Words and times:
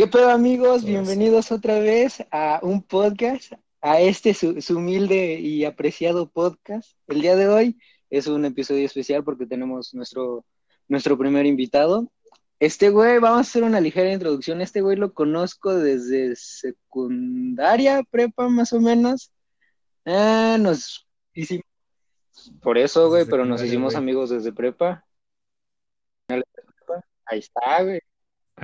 ¿Qué 0.00 0.06
pedo 0.06 0.30
amigos? 0.30 0.82
Bienvenidos 0.82 1.52
otra 1.52 1.78
vez 1.78 2.24
a 2.30 2.60
un 2.62 2.82
podcast, 2.82 3.52
a 3.82 4.00
este 4.00 4.32
su, 4.32 4.56
humilde 4.70 5.38
y 5.38 5.66
apreciado 5.66 6.30
podcast. 6.30 6.96
El 7.06 7.20
día 7.20 7.36
de 7.36 7.48
hoy 7.48 7.78
es 8.08 8.26
un 8.26 8.46
episodio 8.46 8.86
especial 8.86 9.22
porque 9.24 9.44
tenemos 9.44 9.92
nuestro, 9.92 10.46
nuestro 10.88 11.18
primer 11.18 11.44
invitado. 11.44 12.10
Este 12.58 12.88
güey, 12.88 13.18
vamos 13.18 13.36
a 13.36 13.40
hacer 13.42 13.62
una 13.62 13.78
ligera 13.78 14.10
introducción. 14.10 14.62
Este 14.62 14.80
güey 14.80 14.96
lo 14.96 15.12
conozco 15.12 15.74
desde 15.74 16.34
secundaria, 16.34 18.02
prepa 18.10 18.48
más 18.48 18.72
o 18.72 18.80
menos. 18.80 19.30
Ah, 20.06 20.56
nos 20.58 21.06
hicimos, 21.34 21.66
por 22.62 22.78
eso, 22.78 23.10
güey, 23.10 23.26
pero 23.26 23.44
nos 23.44 23.62
hicimos 23.62 23.94
amigos 23.94 24.30
desde 24.30 24.50
prepa. 24.50 25.04
Ahí 27.26 27.40
está, 27.40 27.82
güey. 27.82 28.00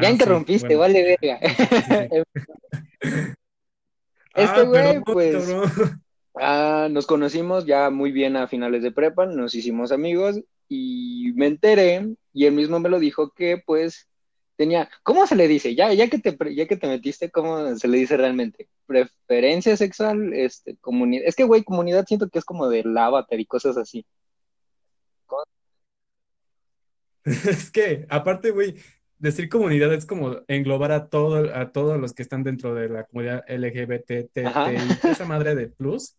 Ya 0.00 0.08
ah, 0.08 0.10
interrumpiste, 0.10 0.76
vale 0.76 1.02
verga. 1.02 1.38
este 4.34 4.60
ah, 4.60 4.62
güey, 4.62 5.00
pues. 5.02 5.54
Ah, 6.38 6.88
nos 6.90 7.06
conocimos 7.06 7.64
ya 7.64 7.88
muy 7.88 8.12
bien 8.12 8.36
a 8.36 8.46
finales 8.46 8.82
de 8.82 8.92
prepa, 8.92 9.24
nos 9.24 9.54
hicimos 9.54 9.90
amigos 9.90 10.42
y 10.68 11.32
me 11.34 11.46
enteré 11.46 12.14
y 12.34 12.44
él 12.44 12.52
mismo 12.52 12.78
me 12.78 12.90
lo 12.90 12.98
dijo 12.98 13.30
que 13.30 13.62
pues 13.64 14.06
tenía, 14.56 14.90
¿cómo 15.02 15.26
se 15.26 15.34
le 15.34 15.48
dice? 15.48 15.74
Ya, 15.74 15.92
ya 15.94 16.08
que 16.10 16.18
te 16.18 16.36
ya 16.54 16.66
que 16.66 16.76
te 16.76 16.88
metiste, 16.88 17.30
¿cómo 17.30 17.74
se 17.76 17.88
le 17.88 17.98
dice 17.98 18.18
realmente? 18.18 18.68
Preferencia 18.86 19.76
sexual, 19.78 20.34
este, 20.34 20.76
comunidad. 20.76 21.24
Es 21.26 21.36
que 21.36 21.44
güey, 21.44 21.64
comunidad 21.64 22.04
siento 22.06 22.28
que 22.28 22.38
es 22.38 22.44
como 22.44 22.68
de 22.68 22.84
avatar 22.98 23.40
y 23.40 23.46
cosas 23.46 23.78
así. 23.78 24.04
Es 27.24 27.70
que, 27.72 28.06
aparte, 28.08 28.52
güey, 28.52 28.76
decir 29.18 29.48
comunidad 29.48 29.92
es 29.92 30.06
como 30.06 30.38
englobar 30.48 30.92
a 30.92 31.08
todo, 31.08 31.54
a 31.54 31.72
todos 31.72 31.98
los 32.00 32.12
que 32.12 32.22
están 32.22 32.42
dentro 32.42 32.74
de 32.74 32.88
la 32.88 33.04
comunidad 33.04 33.44
LGBT, 33.48 34.26
esa 35.04 35.24
madre 35.26 35.54
de 35.54 35.68
plus. 35.68 36.16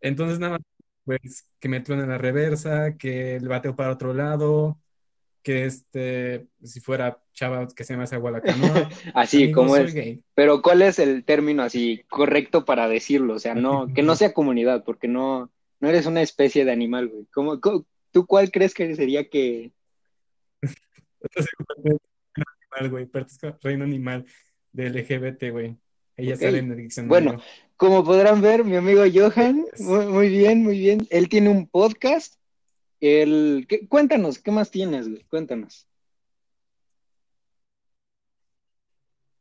Entonces, 0.00 0.38
nada 0.38 0.52
más, 0.52 0.62
pues, 1.04 1.46
que 1.58 1.68
me 1.68 1.78
en 1.78 2.08
la 2.08 2.18
reversa, 2.18 2.96
que 2.96 3.36
el 3.36 3.48
bateo 3.48 3.76
para 3.76 3.92
otro 3.92 4.14
lado, 4.14 4.78
que 5.42 5.64
este, 5.64 6.46
si 6.62 6.80
fuera 6.80 7.22
chava, 7.32 7.66
que 7.74 7.84
se 7.84 7.94
llama 7.94 8.04
esa 8.04 8.18
gualacanoa. 8.18 8.88
así 9.14 9.52
como 9.52 9.76
es. 9.76 9.94
Pero, 10.34 10.62
¿cuál 10.62 10.82
es 10.82 10.98
el 10.98 11.24
término 11.24 11.62
así 11.62 12.02
correcto 12.08 12.64
para 12.64 12.88
decirlo? 12.88 13.34
O 13.34 13.38
sea, 13.38 13.54
no, 13.54 13.92
que 13.92 14.02
no 14.02 14.16
sea 14.16 14.32
comunidad, 14.32 14.84
porque 14.84 15.08
no, 15.08 15.50
no 15.80 15.88
eres 15.88 16.06
una 16.06 16.22
especie 16.22 16.64
de 16.64 16.72
animal, 16.72 17.08
güey. 17.08 17.26
¿Cómo, 17.32 17.58
tú 17.60 18.26
cuál 18.26 18.50
crees 18.50 18.74
que 18.74 18.94
sería 18.94 19.28
que 19.28 19.72
animal, 22.78 22.90
güey. 22.90 23.10
reino 23.62 23.84
animal 23.84 24.26
de 24.72 24.90
LGBT, 24.90 25.50
güey. 25.50 25.76
Ella 26.16 26.36
sale 26.36 26.58
en 26.58 26.70
el 26.70 26.76
diccionario. 26.76 27.08
Bueno, 27.08 27.42
como 27.76 28.04
podrán 28.04 28.40
ver, 28.42 28.64
mi 28.64 28.76
amigo 28.76 29.02
Johan, 29.12 29.64
muy, 29.78 30.28
bien, 30.28 30.62
muy 30.62 30.78
bien. 30.78 31.06
Él 31.10 31.28
tiene 31.28 31.48
un 31.48 31.66
podcast. 31.66 32.34
El... 33.00 33.66
Cuéntanos, 33.88 34.38
¿qué 34.38 34.50
más 34.50 34.70
tienes, 34.70 35.08
güey? 35.08 35.24
Cuéntanos. 35.24 35.86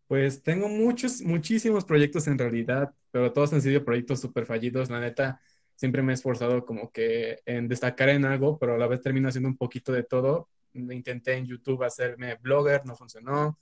Pues 0.07 0.41
tengo 0.41 0.69
muchos, 0.69 1.22
muchísimos 1.22 1.85
proyectos 1.85 2.27
en 2.27 2.39
realidad, 2.39 2.94
pero 3.11 3.31
todos 3.31 3.53
han 3.53 3.61
sido 3.61 3.83
proyectos 3.83 4.22
súper 4.22 4.45
fallidos. 4.45 4.89
La 4.89 5.00
neta, 5.00 5.39
siempre 5.75 6.02
me 6.02 6.13
he 6.13 6.16
esforzado 6.16 6.66
como 6.66 6.91
que 6.91 7.39
en 7.45 7.67
destacar 7.67 8.09
en 8.09 8.25
algo, 8.25 8.57
pero 8.57 8.75
a 8.75 8.77
la 8.77 8.88
vez 8.88 9.02
termino 9.02 9.27
haciendo 9.27 9.50
un 9.50 9.57
poquito 9.57 9.91
de 9.91 10.03
todo 10.03 10.50
intenté 10.73 11.34
en 11.34 11.45
YouTube 11.45 11.84
hacerme 11.84 12.36
blogger, 12.36 12.86
no 12.86 12.95
funcionó. 12.95 13.59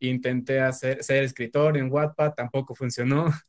Intenté 0.00 0.60
hacer, 0.60 1.02
ser 1.02 1.24
escritor 1.24 1.76
en 1.76 1.90
Wattpad, 1.90 2.34
tampoco 2.34 2.74
funcionó. 2.74 3.26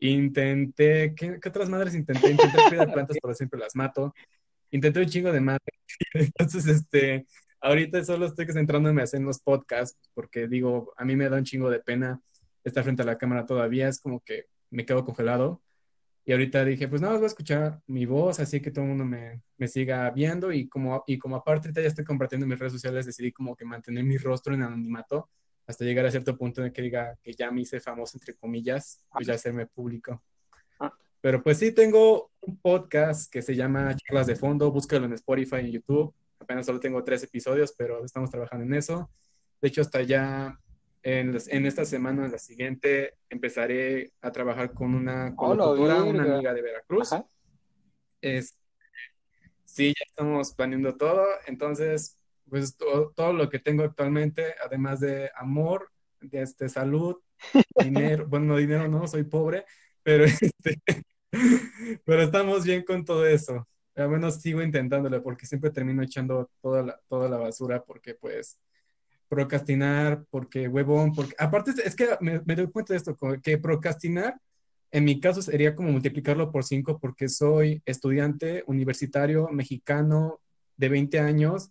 Intenté, 0.00 1.14
¿qué, 1.16 1.40
otras 1.44 1.68
madres 1.68 1.94
intenté? 1.94 2.30
Intenté 2.30 2.56
cuidar 2.68 2.92
plantas, 2.92 3.16
pero 3.20 3.34
siempre 3.34 3.58
las 3.58 3.74
mato. 3.74 4.14
Intenté 4.70 5.00
un 5.00 5.06
chingo 5.06 5.32
de 5.32 5.40
madre. 5.40 5.72
Entonces, 6.14 6.66
este, 6.66 7.26
ahorita 7.60 8.04
solo 8.04 8.26
estoy 8.26 8.46
centrándome 8.46 9.02
hacer 9.02 9.20
los 9.20 9.40
podcasts, 9.40 9.98
porque 10.14 10.46
digo, 10.46 10.92
a 10.96 11.04
mí 11.04 11.16
me 11.16 11.28
da 11.28 11.36
un 11.36 11.44
chingo 11.44 11.68
de 11.68 11.80
pena 11.80 12.20
estar 12.62 12.84
frente 12.84 13.02
a 13.02 13.06
la 13.06 13.18
cámara 13.18 13.46
todavía, 13.46 13.88
es 13.88 14.00
como 14.00 14.20
que 14.20 14.46
me 14.70 14.84
quedo 14.86 15.04
congelado. 15.04 15.60
Y 16.28 16.32
ahorita 16.32 16.62
dije, 16.62 16.88
pues 16.88 17.00
nada, 17.00 17.14
voy 17.14 17.24
a 17.24 17.28
escuchar 17.28 17.80
mi 17.86 18.04
voz, 18.04 18.38
así 18.38 18.60
que 18.60 18.70
todo 18.70 18.82
el 18.84 18.90
mundo 18.90 19.06
me, 19.06 19.40
me, 19.56 19.66
siga 19.66 20.10
viendo. 20.10 20.52
Y 20.52 20.68
como, 20.68 21.02
y 21.06 21.18
como 21.18 21.36
aparte 21.36 21.72
ya 21.72 21.88
estoy 21.88 22.04
compartiendo 22.04 22.44
en 22.44 22.50
mis 22.50 22.58
redes 22.58 22.74
sociales, 22.74 23.06
decidí 23.06 23.32
como 23.32 23.56
que 23.56 23.64
mantener 23.64 24.04
mi 24.04 24.18
rostro 24.18 24.52
en 24.52 24.60
anonimato 24.60 25.30
hasta 25.66 25.86
llegar 25.86 26.04
a 26.04 26.10
cierto 26.10 26.36
punto 26.36 26.62
en 26.62 26.70
que 26.70 26.82
diga 26.82 27.16
que 27.22 27.32
ya 27.32 27.50
me 27.50 27.62
hice 27.62 27.80
famoso, 27.80 28.18
entre 28.18 28.34
comillas, 28.34 29.02
pues 29.10 29.26
ya 29.26 29.32
hacerme 29.32 29.64
público. 29.68 30.22
Ah. 30.78 30.92
Pero 31.22 31.42
pues 31.42 31.56
sí, 31.56 31.72
tengo 31.72 32.30
un 32.42 32.58
podcast 32.58 33.32
que 33.32 33.40
se 33.40 33.56
llama 33.56 33.96
Charlas 33.96 34.26
de 34.26 34.36
Fondo, 34.36 34.70
búscalo 34.70 35.06
en 35.06 35.14
Spotify 35.14 35.56
y 35.62 35.66
en 35.68 35.72
YouTube. 35.72 36.14
Apenas 36.40 36.66
solo 36.66 36.78
tengo 36.78 37.02
tres 37.04 37.22
episodios, 37.22 37.72
pero 37.72 38.04
estamos 38.04 38.28
trabajando 38.28 38.66
en 38.66 38.74
eso. 38.74 39.10
De 39.62 39.68
hecho, 39.68 39.80
hasta 39.80 40.02
ya 40.02 40.60
en, 41.10 41.66
esta 41.66 41.86
semana, 41.86 42.26
en 42.26 42.32
la 42.32 42.38
siguiente, 42.38 43.14
empezaré 43.30 44.12
a 44.20 44.30
trabajar 44.30 44.74
con 44.74 44.94
una 44.94 45.34
colaboradora, 45.34 46.02
una 46.02 46.34
amiga 46.34 46.52
de 46.52 46.60
Veracruz. 46.60 47.10
Es, 48.20 48.54
sí, 49.64 49.94
ya 49.98 50.04
estamos 50.06 50.52
planeando 50.52 50.96
todo. 50.96 51.24
Entonces, 51.46 52.18
pues 52.48 52.76
todo, 52.76 53.32
lo 53.32 53.48
que 53.48 53.58
tengo 53.58 53.84
actualmente, 53.84 54.54
además 54.62 55.00
de 55.00 55.30
amor, 55.34 55.90
de 56.20 56.42
este, 56.42 56.68
salud, 56.68 57.16
dinero, 57.82 58.26
bueno, 58.26 58.46
no 58.46 58.56
dinero 58.58 58.86
no, 58.88 59.06
soy 59.06 59.24
pobre, 59.24 59.64
pero, 60.02 60.24
este, 60.24 60.82
pero 62.04 62.22
estamos 62.22 62.64
bien 62.64 62.84
con 62.84 63.04
todo 63.04 63.26
eso. 63.26 63.66
Al 63.94 64.10
menos 64.10 64.42
sigo 64.42 64.62
intentándolo 64.62 65.22
porque 65.22 65.46
siempre 65.46 65.70
termino 65.70 66.02
echando 66.02 66.50
toda 66.60 66.82
la, 66.82 67.00
toda 67.08 67.30
la 67.30 67.38
basura 67.38 67.82
porque 67.82 68.14
pues 68.14 68.58
procrastinar, 69.28 70.24
porque 70.30 70.68
huevón, 70.68 71.14
porque 71.14 71.34
aparte 71.38 71.72
es 71.84 71.94
que 71.94 72.08
me, 72.20 72.40
doy 72.40 72.70
cuenta 72.70 72.94
de 72.94 72.98
esto, 72.98 73.16
que 73.42 73.58
procrastinar 73.58 74.40
en 74.90 75.04
mi 75.04 75.20
caso 75.20 75.42
sería 75.42 75.74
como 75.74 75.90
multiplicarlo 75.90 76.50
por 76.50 76.64
cinco 76.64 76.98
porque 76.98 77.28
soy 77.28 77.82
estudiante 77.84 78.64
universitario 78.66 79.48
mexicano 79.48 80.40
de 80.76 80.88
20 80.88 81.20
años 81.20 81.70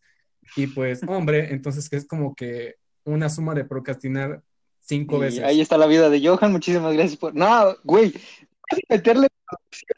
y 0.56 0.68
pues 0.68 1.02
hombre, 1.08 1.52
entonces 1.52 1.90
que 1.90 1.98
es 1.98 2.06
como 2.06 2.36
que 2.36 2.76
una 3.04 3.30
suma 3.30 3.56
de 3.56 3.66
procrastinar 3.66 4.44
cinco 4.80 5.20
veces. 5.20 5.44
Ahí 5.44 5.62
está 5.62 5.78
la 5.78 5.88
vida 5.88 6.10
de 6.10 6.26
Johan, 6.26 6.52
muchísimas 6.52 6.94
gracias 6.94 7.18
por... 7.18 7.34
No, 7.34 7.76
güey, 7.84 8.14
meterle 8.90 9.28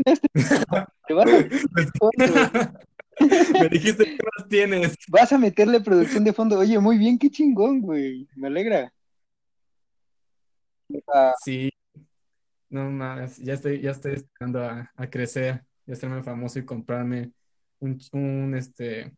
este... 0.05 0.27
Me 3.19 3.69
dijiste 3.69 4.06
que 4.06 4.18
más 4.24 4.47
tienes. 4.47 4.96
Vas 5.09 5.31
a 5.34 5.38
meterle 5.38 5.81
producción 5.81 6.24
de 6.24 6.34
fondo. 6.34 6.59
Oye, 6.59 6.80
muy 6.80 6.97
bien, 6.97 7.18
qué 7.18 7.30
chingón, 7.30 7.81
güey. 7.81 8.28
Me 8.35 8.47
alegra. 8.47 8.91
Sí. 11.44 11.72
No 12.69 12.90
más, 12.91 13.38
ya 13.38 13.53
estoy, 13.53 13.81
ya 13.81 13.91
estoy 13.91 14.13
esperando 14.13 14.63
a, 14.63 15.09
crecer, 15.09 15.63
ya 15.88 15.94
estarme 15.94 16.22
famoso 16.22 16.59
y 16.59 16.66
comprarme 16.66 17.31
un, 17.80 18.00
un 18.12 18.56
este, 18.56 19.12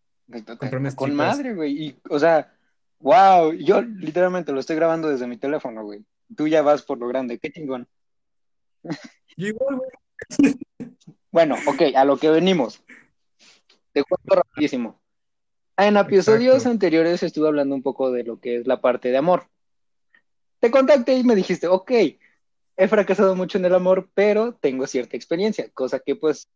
comprarme 0.58 0.96
con 0.96 1.14
madre, 1.14 1.54
güey. 1.54 1.88
Y, 1.88 2.00
o 2.10 2.18
sea, 2.18 2.54
wow, 3.00 3.52
yo 3.52 3.82
literalmente 3.82 4.54
lo 4.54 4.62
estoy 4.62 4.78
grabando 4.78 5.10
desde 5.10 5.28
mi 5.28 5.38
teléfono, 5.38 5.84
güey. 5.84 6.06
Tú 6.36 6.48
ya 6.48 6.62
vas 6.62 6.84
por 6.84 6.98
lo 6.98 7.08
grande, 7.10 7.40
qué 7.40 7.52
chingón. 7.52 7.88
igual, 9.36 9.78
güey. 9.78 10.56
Bueno, 11.32 11.56
ok, 11.66 11.96
a 11.96 12.06
lo 12.06 12.18
que 12.18 12.30
venimos. 12.30 12.84
Te 13.94 14.04
cuento 14.04 14.36
rapidísimo. 14.36 15.02
En 15.78 15.98
episodios 15.98 16.66
anteriores 16.66 17.24
estuve 17.24 17.48
hablando 17.48 17.76
un 17.76 17.82
poco 17.82 18.12
de 18.12 18.24
lo 18.24 18.40
que 18.40 18.58
es 18.58 18.68
la 18.68 18.82
parte 18.82 19.10
de 19.10 19.18
amor. 19.18 19.48
Te 20.60 20.70
contacté 20.70 21.16
y 21.16 21.24
me 21.24 21.36
dijiste, 21.36 21.68
ok, 21.68 21.92
he 22.78 22.88
fracasado 22.88 23.36
mucho 23.36 23.58
en 23.58 23.66
el 23.66 23.74
amor, 23.74 24.10
pero 24.14 24.54
tengo 24.54 24.86
cierta 24.86 25.18
experiencia, 25.18 25.70
cosa 25.74 26.00
que 26.00 26.16
pues 26.16 26.48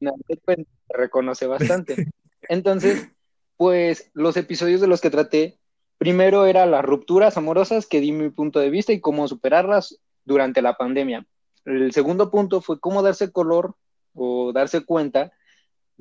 te 0.00 0.66
reconoce 0.88 1.46
bastante. 1.46 1.94
Entonces, 2.48 3.08
pues 3.56 4.10
los 4.14 4.36
episodios 4.36 4.80
de 4.80 4.88
los 4.88 5.00
que 5.00 5.10
traté, 5.10 5.58
primero 5.98 6.46
era 6.46 6.66
las 6.66 6.84
rupturas 6.84 7.36
amorosas, 7.36 7.86
que 7.86 8.00
di 8.00 8.10
mi 8.10 8.30
punto 8.30 8.58
de 8.58 8.70
vista 8.70 8.92
y 8.92 9.00
cómo 9.00 9.28
superarlas 9.28 10.00
durante 10.24 10.60
la 10.60 10.76
pandemia. 10.76 11.24
El 11.64 11.92
segundo 11.92 12.30
punto 12.30 12.60
fue 12.60 12.80
cómo 12.80 13.02
darse 13.02 13.30
color 13.30 13.76
o 14.14 14.52
darse 14.52 14.84
cuenta 14.84 15.32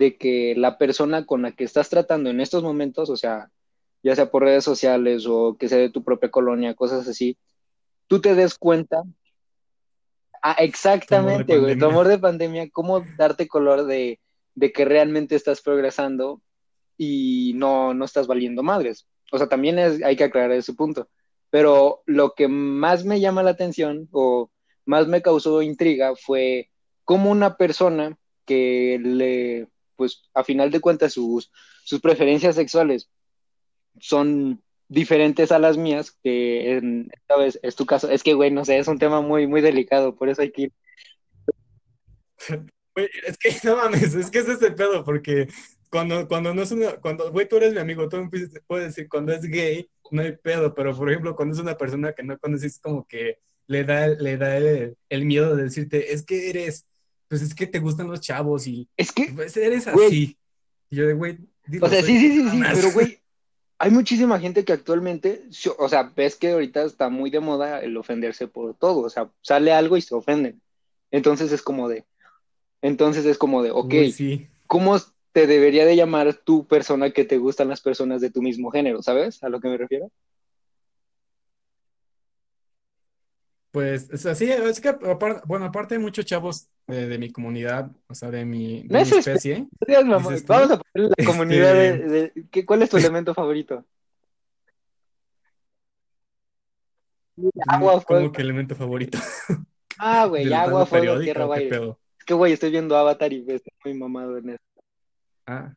de 0.02 0.18
que 0.18 0.56
la 0.58 0.80
persona 0.80 1.28
con 1.28 1.44
la 1.44 1.52
que 1.52 1.64
estás 1.64 1.88
tratando 1.88 2.32
en 2.32 2.42
estos 2.42 2.64
momentos, 2.64 3.12
o 3.12 3.16
sea, 3.16 3.52
ya 4.02 4.16
sea 4.16 4.32
por 4.32 4.42
redes 4.42 4.64
sociales 4.64 5.28
o 5.28 5.58
que 5.60 5.70
sea 5.70 5.78
de 5.78 5.92
tu 5.92 6.04
propia 6.04 6.32
colonia, 6.32 6.74
cosas 6.74 7.08
así, 7.08 7.38
tú 8.08 8.20
te 8.20 8.34
des 8.34 8.58
cuenta. 8.58 9.04
Ah, 10.42 10.56
exactamente, 10.58 11.60
güey, 11.60 11.78
tu 11.78 11.86
amor 11.86 12.08
de 12.08 12.18
pandemia, 12.18 12.68
cómo 12.72 13.02
darte 13.16 13.48
color 13.48 13.86
de, 13.86 14.20
que 14.74 14.86
realmente 14.86 15.36
estás 15.36 15.62
progresando 15.62 16.42
y 16.98 17.54
no, 17.54 17.94
no 17.94 18.04
estás 18.04 18.26
valiendo 18.26 18.64
madres. 18.64 19.08
O 19.32 19.38
sea, 19.38 19.48
también 19.48 19.78
hay 19.78 20.16
que 20.16 20.24
aclarar 20.24 20.52
ese 20.54 20.74
punto. 20.74 21.10
Pero 21.52 22.02
lo 22.08 22.34
que 22.34 22.48
más 22.48 23.06
me 23.06 23.20
llama 23.20 23.44
la 23.44 23.52
atención 23.52 24.10
o 24.12 24.50
más 24.84 25.08
me 25.08 25.22
causó 25.22 25.62
intriga 25.62 26.16
fue 26.16 26.72
cómo 27.04 27.30
una 27.30 27.56
persona 27.56 28.18
que 28.46 29.00
le, 29.00 29.68
pues 30.02 30.24
a 30.34 30.44
final 30.44 30.72
de 30.72 30.80
cuentas 30.80 31.14
sus, 31.14 31.52
sus 31.84 32.02
preferencias 32.02 32.56
sexuales 32.56 33.08
son 34.00 34.64
diferentes 34.88 35.52
a 35.52 35.60
las 35.60 35.78
mías, 35.78 36.18
que 36.24 36.78
en, 36.78 37.08
esta 37.14 37.38
vez 37.38 37.60
es 37.62 37.76
tu 37.76 37.86
caso. 37.86 38.10
Es 38.10 38.24
que, 38.24 38.34
güey, 38.34 38.50
no 38.50 38.66
sé, 38.66 38.80
es 38.80 38.88
un 38.88 38.98
tema 38.98 39.22
muy, 39.22 39.46
muy 39.46 39.62
delicado, 39.62 40.16
por 40.16 40.28
eso 40.28 40.42
hay 40.42 40.52
que 40.52 40.62
ir. 40.64 40.74
es 42.96 43.38
que 43.38 43.52
no 43.64 43.76
mames, 43.76 44.16
es 44.16 44.32
que 44.32 44.40
es 44.40 44.48
ese 44.48 44.72
pedo, 44.72 45.06
porque 45.06 45.48
cuando, 45.92 46.28
cuando 46.28 46.52
no 46.52 46.64
es 46.64 46.72
una, 46.72 46.94
cuando, 46.94 47.32
güey, 47.32 47.48
tú 47.48 47.58
eres 47.58 47.74
mi 47.74 47.80
amigo, 47.80 48.10
tú 48.10 48.18
me 48.18 48.30
puedes 48.66 48.88
decir, 48.88 49.08
cuando 49.08 49.32
es 49.34 49.44
gay, 49.44 49.88
no 50.10 50.24
hay 50.24 50.32
pedo, 50.32 50.74
pero 50.74 50.98
por 50.98 51.12
ejemplo, 51.12 51.36
cuando 51.36 51.54
es 51.54 51.62
una 51.62 51.78
persona 51.78 52.14
que 52.14 52.24
no 52.24 52.40
conoces, 52.40 52.80
como 52.80 53.06
que 53.06 53.38
le 53.68 53.84
da, 53.84 54.08
le 54.08 54.36
da 54.36 54.58
el, 54.58 54.98
el, 55.10 55.26
miedo 55.26 55.56
de 55.56 55.66
decirte, 55.66 56.12
es 56.12 56.26
que 56.26 56.50
eres, 56.50 56.88
pues 57.32 57.44
es 57.44 57.56
que 57.56 57.66
te 57.66 57.80
gustan 57.80 58.10
los 58.10 58.20
chavos 58.20 58.68
y 58.68 58.90
es 58.98 59.14
que 59.14 59.32
pues 59.34 59.56
eres 59.56 59.88
así. 59.88 60.38
Y 60.90 60.96
yo 60.98 61.08
de, 61.08 61.14
güey, 61.14 61.38
o 61.80 61.88
sea, 61.88 62.04
sí, 62.04 62.20
sí, 62.20 62.34
sí, 62.34 62.50
sí, 62.50 62.62
pero 62.74 62.92
güey, 62.92 63.20
hay 63.80 63.90
muchísima 63.90 64.38
gente 64.38 64.66
que 64.66 64.74
actualmente, 64.74 65.44
o 65.78 65.88
sea, 65.88 66.12
ves 66.14 66.36
que 66.36 66.52
ahorita 66.52 66.84
está 66.84 67.08
muy 67.08 67.30
de 67.30 67.40
moda 67.40 67.80
el 67.80 67.96
ofenderse 67.96 68.50
por 68.50 68.74
todo, 68.74 69.00
o 69.00 69.10
sea, 69.10 69.30
sale 69.40 69.72
algo 69.72 69.96
y 69.96 70.02
se 70.02 70.14
ofenden. 70.14 70.62
Entonces 71.10 71.54
es 71.54 71.62
como 71.62 71.88
de, 71.88 72.04
entonces 72.82 73.26
es 73.26 73.38
como 73.38 73.64
de, 73.64 73.72
ok, 73.72 73.94
¿cómo 74.68 74.98
te 75.32 75.48
debería 75.48 75.86
de 75.86 75.96
llamar 75.96 76.34
tu 76.34 76.68
persona 76.68 77.12
que 77.12 77.24
te 77.24 77.38
gustan 77.38 77.70
las 77.70 77.80
personas 77.80 78.20
de 78.20 78.30
tu 78.30 78.42
mismo 78.42 78.72
género? 78.72 79.02
¿Sabes 79.02 79.42
a 79.42 79.48
lo 79.48 79.62
que 79.62 79.70
me 79.70 79.78
refiero? 79.78 80.12
Pues, 83.72 84.10
es 84.10 84.26
así, 84.26 84.52
es 84.52 84.82
que, 84.82 84.92
bueno, 85.48 85.66
aparte 85.66 85.96
hay 85.96 86.02
muchos 86.02 86.26
chavos 86.26 86.68
de, 86.88 87.18
mi 87.18 87.32
comunidad, 87.32 87.90
o 88.08 88.14
sea, 88.14 88.30
de 88.30 88.44
mi, 88.44 88.84
de 88.84 89.06
mi 89.06 89.18
especie. 89.18 89.68
Vamos 89.88 90.44
a 90.50 90.78
poner 90.78 91.10
la 91.18 91.26
comunidad 91.26 91.74
de, 91.74 92.34
de, 92.52 92.66
¿Cuál 92.66 92.82
es 92.82 92.90
tu 92.90 92.98
elemento 92.98 93.34
favorito? 93.34 93.86
Agua, 97.66 98.02
fuego. 98.02 98.24
¿Cómo 98.24 98.32
que 98.34 98.42
elemento 98.42 98.76
favorito? 98.76 99.18
Ah, 100.04 100.26
güey, 100.26 100.52
agua, 100.52 100.88
fuego, 100.88 101.20
tierra, 101.20 101.48
aire. 101.54 101.94
Es 102.18 102.26
que, 102.26 102.34
güey, 102.34 102.54
estoy 102.54 102.72
viendo 102.72 102.98
Avatar 102.98 103.32
y 103.34 103.46
estoy 103.48 103.72
muy 103.86 103.94
mamado 103.94 104.36
en 104.36 104.50
eso. 104.50 104.64
Ah. 105.46 105.76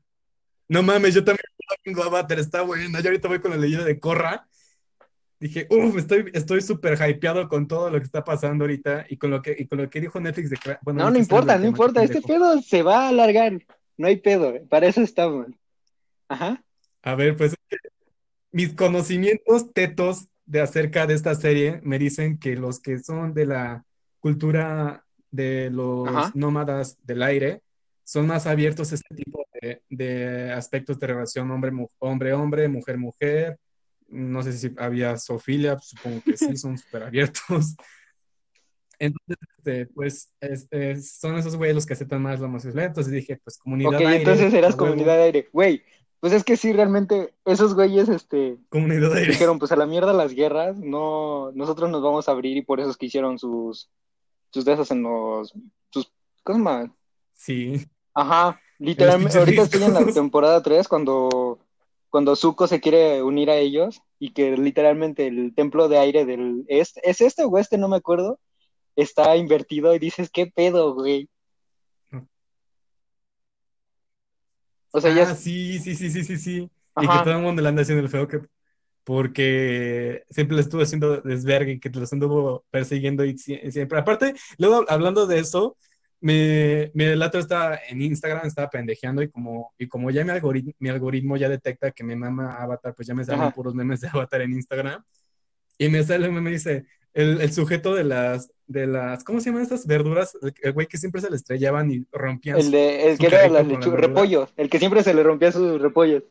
No 0.67 0.82
mames, 0.82 1.14
yo 1.14 1.23
también 1.23 1.44
viendo 1.85 2.02
Avatar, 2.02 2.38
está 2.38 2.62
bueno. 2.62 2.99
Yo 3.00 3.11
ahorita 3.11 3.29
voy 3.29 3.41
con 3.41 3.50
la 3.50 3.58
leyenda 3.58 3.85
de 3.85 4.00
Korra 4.00 4.49
dije, 5.44 5.67
uff, 5.69 5.99
estoy 5.99 6.31
estoy 6.32 6.62
súper 6.62 6.99
hypeado 6.99 7.49
con 7.50 7.69
todo 7.69 7.91
lo 7.91 7.99
que 7.99 8.05
está 8.05 8.25
pasando 8.25 8.64
ahorita 8.64 9.05
y 9.11 9.19
con 9.19 9.31
lo 9.31 9.43
que, 9.43 9.55
y 9.58 9.67
con 9.67 9.76
lo 9.76 9.91
que 9.91 10.00
dijo 10.00 10.19
Netflix. 10.19 10.49
De 10.49 10.56
bueno, 10.81 11.05
no, 11.05 11.11
no 11.11 11.19
importa, 11.19 11.58
no 11.58 11.67
importa, 11.67 12.02
este 12.02 12.23
pedo 12.23 12.62
se 12.62 12.82
va 12.82 13.05
a 13.05 13.08
alargar, 13.08 13.52
no 13.99 14.06
hay 14.06 14.17
pedo, 14.17 14.55
para 14.70 14.87
eso 14.87 15.02
estamos. 15.02 15.49
Ajá. 16.29 16.64
A 17.02 17.14
ver, 17.14 17.37
pues 17.37 17.55
mis 18.52 18.73
conocimientos 18.73 19.70
tetos 19.75 20.29
de 20.46 20.62
acerca 20.62 21.06
de 21.06 21.12
esta 21.12 21.35
serie 21.35 21.79
me 21.82 21.99
dicen 21.99 22.38
que 22.38 22.56
los 22.56 22.81
que 22.81 22.99
son 23.00 23.35
de 23.35 23.44
la 23.44 23.85
cultura 24.20 25.05
de 25.31 25.69
los 25.70 26.35
nómadas 26.35 26.96
del 27.02 27.23
aire 27.23 27.61
son 28.02 28.26
más 28.26 28.46
abiertos 28.46 28.93
a 28.93 28.94
este 28.94 29.14
tipo 29.14 29.44
de, 29.61 29.82
de 29.91 30.52
aspectos 30.52 30.99
de 30.99 31.06
relación 31.06 31.50
hombre-hombre, 31.50 32.69
mujer-mujer, 32.69 33.58
no 34.14 34.43
sé 34.43 34.52
si 34.52 34.70
había 34.78 35.16
Sofía, 35.19 35.78
supongo 35.78 36.22
que 36.25 36.37
sí, 36.37 36.56
son 36.56 36.78
súper 36.78 37.05
abiertos. 37.05 37.76
Entonces, 38.99 39.37
este, 39.58 39.87
pues, 39.87 40.32
este, 40.40 41.00
son 41.02 41.37
esos 41.37 41.56
güeyes 41.56 41.75
los 41.75 41.87
que 41.87 41.94
aceptan 41.94 42.22
más 42.22 42.40
la 42.40 42.46
homosexualidad. 42.46 42.88
Entonces 42.90 43.12
dije, 43.12 43.40
pues, 43.43 43.58
comunidad 43.58 43.94
aire. 43.96 44.16
entonces 44.19 44.55
eras 44.55 44.76
comunidad 44.76 45.16
de 45.16 45.22
aire. 45.22 45.49
Güey, 45.52 45.82
pues 46.20 46.32
es 46.32 46.44
que 46.44 46.56
sí, 46.56 46.72
realmente, 46.72 47.34
esos 47.44 47.75
güeyes, 47.75 48.08
este... 48.08 48.56
Comunidad 48.69 49.12
de 49.12 49.20
aire. 49.20 49.32
Dijeron, 49.32 49.58
pues, 49.58 49.72
a 49.72 49.76
la 49.76 49.87
mierda 49.87 50.12
las 50.12 50.32
guerras, 50.32 50.78
no... 50.78 51.50
Nosotros 51.52 51.90
nos 51.90 52.02
vamos 52.02 52.28
a 52.28 52.32
abrir 52.32 52.56
y 52.56 52.62
por 52.62 52.81
eso 52.81 52.90
es 52.90 52.96
que 52.96 53.06
hicieron 53.06 53.38
sus... 53.38 53.90
Sus 54.50 54.64
de 54.64 54.75
esas 54.75 54.90
en 54.93 55.02
los... 55.02 55.52
Sus... 55.90 56.12
¿Cómo 56.44 56.58
se 56.58 56.64
llama? 56.64 56.96
Sí. 57.32 57.87
Ajá, 58.14 58.60
literalmente, 58.78 59.38
ahorita 59.38 59.62
estoy 59.62 59.82
en 59.82 59.94
la 59.94 60.06
temporada 60.06 60.62
3 60.62 60.87
cuando 60.87 61.58
cuando 62.14 62.37
Zuko 62.37 62.69
se 62.69 62.81
quiere 62.81 63.25
unir 63.25 63.50
a 63.50 63.56
ellos 63.56 64.00
y 64.20 64.32
que 64.34 64.56
literalmente 64.56 65.26
el 65.26 65.52
templo 65.52 65.88
de 65.88 65.99
aire 65.99 66.25
del 66.25 66.64
este, 66.69 67.00
¿es 67.02 67.20
este 67.20 67.43
o 67.43 67.58
este? 67.58 67.76
No 67.76 67.88
me 67.88 67.96
acuerdo, 67.96 68.38
está 68.94 69.37
invertido 69.37 69.93
y 69.93 69.99
dices, 69.99 70.31
¿qué 70.32 70.46
pedo, 70.46 70.94
güey? 70.94 71.28
O 74.93 75.00
sea, 75.00 75.12
ya... 75.12 75.28
Ah, 75.28 75.34
sí, 75.34 75.81
sí, 75.81 75.96
sí, 75.96 76.08
sí, 76.08 76.22
sí, 76.22 76.38
sí. 76.38 76.70
Y 76.99 77.00
que 77.00 77.19
todo 77.25 77.32
el 77.32 77.43
mundo 77.43 77.61
le 77.61 77.69
anda 77.69 77.82
haciendo 77.82 78.05
el 78.05 78.08
feo 78.08 78.28
que... 78.28 78.43
Porque 79.02 80.22
siempre 80.31 80.55
le 80.55 80.62
estuvo 80.62 80.82
haciendo 80.82 81.20
desvergue, 81.20 81.81
que 81.81 81.90
te 81.90 81.99
los 81.99 82.12
anduvo 82.12 82.64
persiguiendo 82.70 83.25
y 83.25 83.37
siempre. 83.37 83.99
Aparte, 83.99 84.34
luego 84.56 84.84
hablando 84.87 85.26
de 85.26 85.40
eso, 85.40 85.76
me, 86.25 86.91
mi 86.94 87.05
relato 87.05 87.38
está 87.38 87.79
en 87.87 88.00
Instagram, 88.00 88.47
estaba 88.47 88.71
pendejeando 88.71 89.21
y 89.21 89.29
como, 89.29 89.75
y 89.76 89.87
como 89.87 90.11
ya 90.11 90.25
mi 90.25 90.31
algoritmo, 90.31 90.73
mi 90.79 90.88
algoritmo 90.88 91.37
ya 91.37 91.50
detecta 91.50 91.91
que 91.91 92.03
me 92.03 92.17
mama 92.17 92.55
Avatar, 92.55 92.94
pues 92.94 93.06
ya 93.06 93.15
me 93.15 93.26
salen 93.26 93.53
puros 93.53 93.75
memes 93.75 94.00
de 94.00 94.09
Avatar 94.09 94.41
en 94.41 94.55
Instagram. 94.55 95.05
Y 95.76 95.91
me 95.91 96.03
sale, 96.03 96.31
me 96.31 96.50
dice, 96.50 96.87
el, 97.12 97.43
el, 97.43 97.53
sujeto 97.53 97.94
de 97.94 98.05
las, 98.05 98.50
de 98.67 98.87
las, 98.87 99.23
¿cómo 99.23 99.38
se 99.38 99.50
llaman 99.50 99.65
estas 99.65 99.87
verduras? 99.87 100.35
El, 100.62 100.73
güey 100.73 100.87
que 100.87 100.97
siempre 100.97 101.21
se 101.21 101.29
le 101.29 101.37
estrellaban 101.37 101.91
y 101.91 102.06
rompían. 102.11 102.56
El, 102.56 102.70
de, 102.70 103.11
el 103.11 103.19
que 103.19 103.27
era 103.27 103.47
la 103.50 103.62
lechuga, 103.62 103.99
repollo, 103.99 104.49
el 104.56 104.70
que 104.70 104.79
siempre 104.79 105.03
se 105.03 105.12
le 105.12 105.23
rompía 105.23 105.53
sus 105.53 105.79
repollos. 105.79 106.23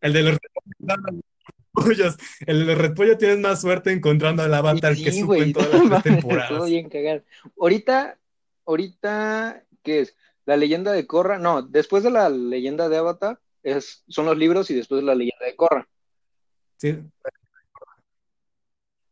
El 0.00 0.12
de 0.12 0.22
los 0.22 0.38
repollos. 1.74 2.16
El 2.46 2.66
de 2.66 2.74
repollo 2.76 3.18
tienes 3.18 3.40
más 3.40 3.60
suerte 3.60 3.90
encontrando 3.90 4.44
al 4.44 4.54
avatar 4.54 4.94
que 4.94 5.10
su 5.10 5.34
en 5.34 5.52
todas 5.52 5.84
las 5.90 6.02
temporadas. 6.04 6.66
bien. 6.66 6.88
Ahorita 7.58 8.18
ahorita, 8.66 9.64
¿qué 9.82 10.00
es? 10.00 10.16
La 10.44 10.56
leyenda 10.56 10.92
de 10.92 11.06
Korra, 11.06 11.38
no, 11.38 11.62
después 11.62 12.02
de 12.02 12.10
la 12.10 12.28
leyenda 12.28 12.88
de 12.88 12.96
Avatar, 12.96 13.38
es, 13.62 14.04
son 14.08 14.26
los 14.26 14.36
libros 14.36 14.70
y 14.70 14.74
después 14.74 15.00
de 15.00 15.06
la 15.06 15.14
leyenda 15.14 15.46
de 15.46 15.56
Korra. 15.56 15.88
Sí. 16.76 16.98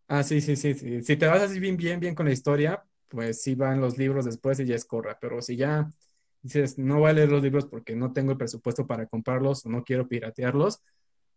Ah, 0.09 0.25
sí, 0.25 0.41
sí, 0.41 0.57
sí, 0.57 0.75
sí. 0.75 1.03
Si 1.03 1.17
te 1.17 1.27
vas 1.27 1.43
así 1.43 1.61
bien, 1.61 1.77
bien, 1.77 2.01
bien 2.01 2.17
con 2.17 2.27
la 2.27 2.33
historia, 2.33 2.83
pues 3.09 3.43
sí 3.43 3.55
van 3.55 3.81
los 3.81 3.97
libros 3.97 4.25
después 4.25 4.59
y 4.59 4.67
ya 4.67 4.75
es 4.75 4.85
Korra. 4.85 5.19
Pero 5.21 5.41
si 5.41 5.57
ya 5.57 5.89
dices, 6.43 6.79
no 6.79 6.99
voy 6.99 7.11
a 7.11 7.13
leer 7.13 7.31
los 7.31 7.43
libros 7.43 7.67
porque 7.67 7.95
no 7.95 8.13
tengo 8.13 8.33
el 8.33 8.39
presupuesto 8.39 8.89
para 8.89 9.07
comprarlos 9.07 9.65
o 9.67 9.69
no 9.69 9.85
quiero 9.85 10.09
piratearlos, 10.09 10.83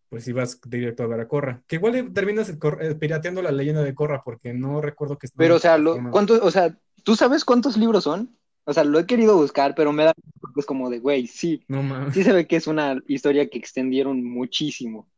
pues 0.09 0.23
sí 0.23 0.31
vas 0.31 0.59
directo 0.65 1.03
a 1.03 1.07
ver 1.07 1.19
a 1.19 1.27
Korra. 1.27 1.61
Que 1.67 1.75
igual 1.75 2.11
terminas 2.13 2.49
eh, 2.49 2.95
pirateando 2.95 3.43
la 3.43 3.51
leyenda 3.51 3.83
de 3.83 3.93
Korra 3.93 4.23
porque 4.23 4.53
no 4.53 4.81
recuerdo 4.81 5.19
que... 5.19 5.27
Pero, 5.35 5.57
o 5.57 5.59
sea, 5.59 5.77
lo, 5.77 5.99
¿cuánto, 6.09 6.43
o 6.43 6.49
sea, 6.49 6.75
¿Tú 7.03 7.15
sabes 7.15 7.43
cuántos 7.45 7.77
libros 7.77 8.03
son? 8.03 8.37
O 8.65 8.73
sea, 8.73 8.83
lo 8.83 8.99
he 8.99 9.05
querido 9.05 9.35
buscar, 9.35 9.75
pero 9.75 9.91
me 9.91 10.05
da 10.05 10.13
es 10.55 10.65
como 10.65 10.89
de, 10.89 10.99
güey, 10.99 11.27
sí. 11.27 11.63
No 11.67 11.81
mames. 11.81 12.13
Sí 12.13 12.23
se 12.23 12.31
ve 12.31 12.47
que 12.47 12.55
es 12.57 12.67
una 12.67 13.01
historia 13.07 13.49
que 13.49 13.57
extendieron 13.57 14.23
muchísimo. 14.23 15.09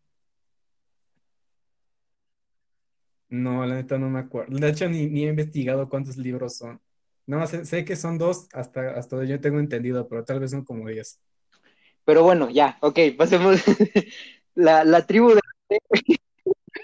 No, 3.30 3.66
la 3.66 3.76
neta 3.76 3.98
no 3.98 4.10
me 4.10 4.20
acuerdo. 4.20 4.58
De 4.58 4.70
hecho, 4.70 4.88
ni, 4.88 5.26
he 5.26 5.30
investigado 5.30 5.90
cuántos 5.90 6.18
libros 6.18 6.58
son. 6.58 6.80
No, 7.26 7.46
sé, 7.48 7.66
sé 7.66 7.84
que 7.84 7.96
son 7.96 8.18
dos, 8.18 8.48
hasta, 8.54 8.92
hasta 8.92 9.24
yo 9.26 9.42
tengo 9.42 9.60
entendido, 9.60 10.08
pero 10.08 10.24
tal 10.24 10.40
vez 10.40 10.52
son 10.52 10.64
como 10.64 10.88
diez. 10.88 11.20
Pero 12.06 12.24
bueno, 12.24 12.50
ya, 12.50 12.78
ok, 12.82 13.00
pasemos. 13.18 13.62
la, 14.56 14.84
la 14.84 15.06
tribu 15.06 15.34
de... 15.34 15.42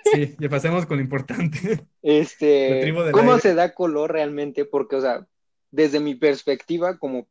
Sí, 0.03 0.35
ya 0.39 0.49
pasemos 0.49 0.85
con 0.85 0.97
lo 0.97 1.03
importante. 1.03 1.85
Este, 2.01 2.93
¿cómo 3.11 3.39
se 3.39 3.53
da 3.53 3.73
color 3.73 4.11
realmente? 4.11 4.65
Porque, 4.65 4.95
o 4.95 5.01
sea, 5.01 5.27
desde 5.71 5.99
mi 5.99 6.15
perspectiva 6.15 6.97
como, 6.97 7.27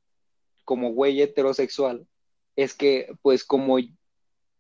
como 0.65 0.93
güey 0.93 1.21
heterosexual, 1.21 2.07
es 2.57 2.75
que, 2.75 3.13
pues, 3.23 3.45
como 3.45 3.79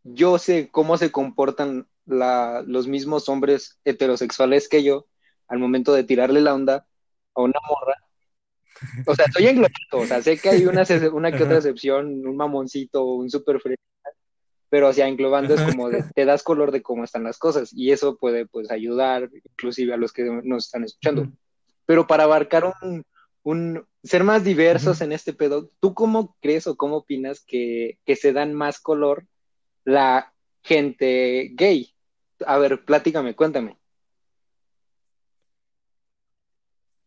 yo 0.02 0.38
sé 0.38 0.68
cómo 0.70 0.96
se 0.96 1.12
comportan 1.12 1.86
la, 2.06 2.62
los 2.66 2.86
mismos 2.86 3.28
hombres 3.28 3.78
heterosexuales 3.84 4.68
que 4.68 4.82
yo 4.82 5.06
al 5.48 5.58
momento 5.58 5.92
de 5.92 6.04
tirarle 6.04 6.40
la 6.40 6.54
onda 6.54 6.86
a 7.34 7.40
una 7.42 7.58
morra. 7.68 7.96
O 9.06 9.14
sea, 9.14 9.26
soy 9.32 9.48
englobado, 9.48 9.74
o 9.92 10.06
sea, 10.06 10.22
sé 10.22 10.38
que 10.38 10.48
hay 10.48 10.66
una, 10.66 10.84
una 11.12 11.32
que 11.32 11.42
otra 11.42 11.56
excepción, 11.56 12.26
un 12.26 12.36
mamoncito, 12.36 13.04
un 13.04 13.28
super 13.28 13.60
fresco 13.60 13.89
pero 14.70 14.88
o 14.88 14.92
sea, 14.92 15.08
englobando 15.08 15.54
es 15.54 15.60
como 15.60 15.90
de, 15.90 16.04
te 16.14 16.24
das 16.24 16.42
color 16.44 16.70
de 16.70 16.80
cómo 16.80 17.04
están 17.04 17.24
las 17.24 17.38
cosas 17.38 17.70
y 17.72 17.90
eso 17.90 18.16
puede 18.16 18.46
pues 18.46 18.70
ayudar 18.70 19.28
inclusive 19.32 19.92
a 19.92 19.96
los 19.96 20.12
que 20.12 20.24
nos 20.24 20.66
están 20.66 20.84
escuchando. 20.84 21.28
Pero 21.86 22.06
para 22.06 22.22
abarcar 22.22 22.72
un, 22.80 23.04
un 23.42 23.84
ser 24.04 24.22
más 24.22 24.44
diversos 24.44 25.00
en 25.00 25.10
este 25.10 25.32
pedo, 25.32 25.70
¿tú 25.80 25.92
cómo 25.92 26.36
crees 26.40 26.68
o 26.68 26.76
cómo 26.76 26.98
opinas 26.98 27.44
que, 27.44 27.98
que 28.06 28.14
se 28.14 28.32
dan 28.32 28.54
más 28.54 28.78
color 28.78 29.26
la 29.84 30.32
gente 30.62 31.50
gay? 31.54 31.92
A 32.46 32.58
ver, 32.58 32.84
platícame, 32.84 33.34
cuéntame. 33.34 33.76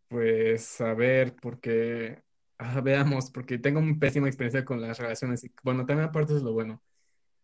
Pues 0.10 0.82
a 0.82 0.94
ver, 0.94 1.34
porque 1.42 2.22
ah, 2.58 2.82
veamos, 2.82 3.32
porque 3.32 3.58
tengo 3.58 3.80
una 3.80 3.98
pésima 3.98 4.28
experiencia 4.28 4.66
con 4.66 4.82
las 4.82 5.00
relaciones 5.00 5.44
y 5.46 5.52
bueno, 5.64 5.86
también 5.86 6.10
aparte 6.10 6.36
es 6.36 6.44
lo 6.44 6.52
bueno. 6.54 6.82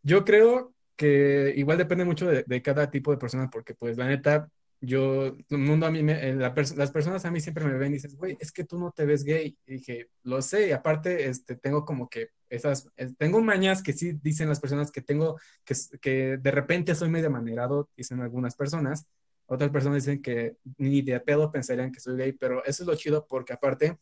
Yo 0.04 0.24
creo 0.26 0.74
que 0.96 1.54
igual 1.56 1.78
depende 1.78 2.06
mucho 2.06 2.28
de, 2.28 2.44
de 2.46 2.62
cada 2.62 2.90
tipo 2.92 3.12
de 3.12 3.18
persona, 3.18 3.50
porque 3.50 3.74
pues 3.76 3.98
la 3.98 4.08
neta, 4.08 4.50
yo, 4.82 5.36
el 5.50 5.58
mundo 5.58 5.86
a 5.86 5.92
mí, 5.92 6.04
me- 6.04 6.30
eh, 6.30 6.36
la 6.36 6.54
las 6.76 6.92
personas 6.92 7.26
a 7.26 7.32
mí 7.32 7.40
siempre 7.42 7.66
me 7.66 7.78
ven 7.78 7.92
y 7.92 7.96
dicen, 7.96 8.16
güey, 8.18 8.38
es 8.40 8.52
que 8.52 8.64
tú 8.64 8.78
no 8.80 8.92
te 8.92 9.06
ves 9.06 9.24
gay. 9.24 9.58
Y 9.66 9.74
dije, 9.74 10.10
lo 10.24 10.42
sé, 10.42 10.68
y 10.70 10.72
aparte, 10.72 11.28
este, 11.30 11.56
tengo 11.56 11.86
como 11.86 12.10
que 12.10 12.30
esas, 12.50 12.90
tengo 13.18 13.42
mañas 13.42 13.84
que 13.84 13.94
sí 13.94 14.14
dicen 14.22 14.50
las 14.50 14.60
personas 14.60 14.92
que 14.92 15.02
tengo, 15.02 15.38
que, 15.66 15.76
que 16.02 16.38
de 16.38 16.52
repente 16.52 16.96
soy 16.96 17.10
medio 17.10 17.28
amanerado, 17.28 17.90
dicen 17.96 18.22
algunas 18.22 18.56
personas. 18.56 19.06
Otras 19.48 19.72
personas 19.72 20.04
dicen 20.06 20.22
que 20.22 20.58
ni 20.78 21.02
de 21.02 21.20
pedo 21.20 21.52
pensarían 21.52 21.92
que 21.92 22.00
soy 22.00 22.18
gay, 22.18 22.34
pero 22.34 22.64
eso 22.66 22.84
es 22.84 22.88
lo 22.88 22.96
chido 22.96 23.26
porque 23.28 23.54
aparte, 23.54 23.98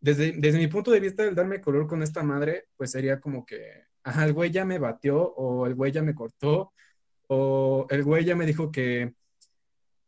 desde, 0.00 0.32
desde 0.36 0.58
mi 0.58 0.66
punto 0.68 0.90
de 0.90 1.00
vista, 1.00 1.24
el 1.24 1.34
darme 1.34 1.60
color 1.60 1.86
con 1.86 2.02
esta 2.02 2.22
madre, 2.22 2.66
pues 2.76 2.90
sería 2.90 3.20
como 3.20 3.44
que, 3.46 3.84
ajá, 4.04 4.24
el 4.24 4.32
güey 4.32 4.50
ya 4.50 4.64
me 4.64 4.78
batió 4.78 5.34
o 5.34 5.66
el 5.66 5.74
güey 5.74 5.92
ya 5.92 6.02
me 6.02 6.14
cortó 6.14 6.72
o 7.28 7.86
el 7.90 8.04
güey 8.04 8.24
ya 8.24 8.36
me 8.36 8.46
dijo 8.46 8.70
que 8.70 9.14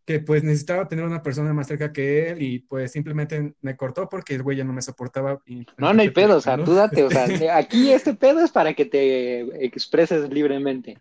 que 0.07 0.21
pues 0.21 0.45
necesitaba 0.45 0.87
tener 0.87 1.05
una 1.05 1.21
persona 1.21 1.53
más 1.53 1.67
cerca 1.67 1.93
que 1.93 2.31
él 2.31 2.41
y 2.41 2.61
pues 2.61 2.93
simplemente 2.93 3.55
me 3.61 3.77
cortó 3.77 4.09
porque 4.09 4.37
el 4.37 4.45
güey 4.45 4.57
ya 4.57 4.63
no 4.63 4.73
me 4.73 4.81
soportaba. 4.81 5.43
Y, 5.45 5.67
No, 5.77 5.93
no 5.93 6.01
hay 6.01 6.11
pedo, 6.11 6.37
o 6.37 6.41
sea, 6.41 6.63
tú 6.63 6.75
date, 6.75 7.03
o 7.03 7.11
sea, 7.11 7.27
aquí 7.59 7.91
este 7.91 8.15
pedo 8.15 8.41
es 8.41 8.53
para 8.53 8.73
que 8.73 8.85
te 8.85 9.67
expreses 9.67 10.31
libremente. 10.31 10.99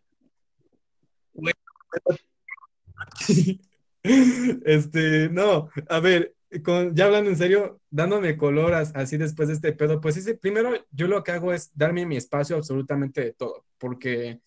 Este, 4.08 5.30
no, 5.30 5.70
a 5.90 6.00
ver, 6.00 6.35
con- 6.64 6.96
ya 6.96 7.06
hablando 7.06 7.30
en 7.30 7.38
serio, 7.38 7.82
dándome 7.90 8.38
color 8.38 8.74
as- 8.74 8.94
así 8.96 9.18
después 9.18 9.48
de 9.50 9.56
este 9.56 9.74
pedo, 9.74 10.02
pues 10.02 10.16
sí, 10.16 10.34
primero 10.36 10.72
yo 10.92 11.08
lo 11.08 11.24
que 11.24 11.32
hago 11.32 11.54
es 11.54 11.72
darme 11.76 12.06
mi 12.06 12.18
espacio 12.18 12.56
absolutamente 12.58 13.22
de 13.22 13.34
todo, 13.34 13.66
porque 13.78 14.40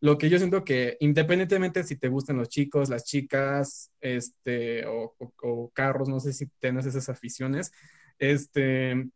lo 0.00 0.18
que 0.18 0.28
yo 0.30 0.38
siento 0.38 0.64
que 0.64 0.96
independientemente 1.00 1.84
si 1.84 1.96
te 1.96 2.08
gustan 2.08 2.36
los 2.38 2.48
chicos, 2.50 2.88
las 2.90 3.04
chicas, 3.04 3.90
este, 4.00 4.86
o, 4.86 5.14
o- 5.18 5.32
o 5.42 5.70
carros, 5.70 6.08
no 6.08 6.20
sé 6.20 6.32
si 6.32 6.46
tienes 6.60 6.86
esas 6.86 7.08
aficiones, 7.08 7.72
este, 8.18 9.08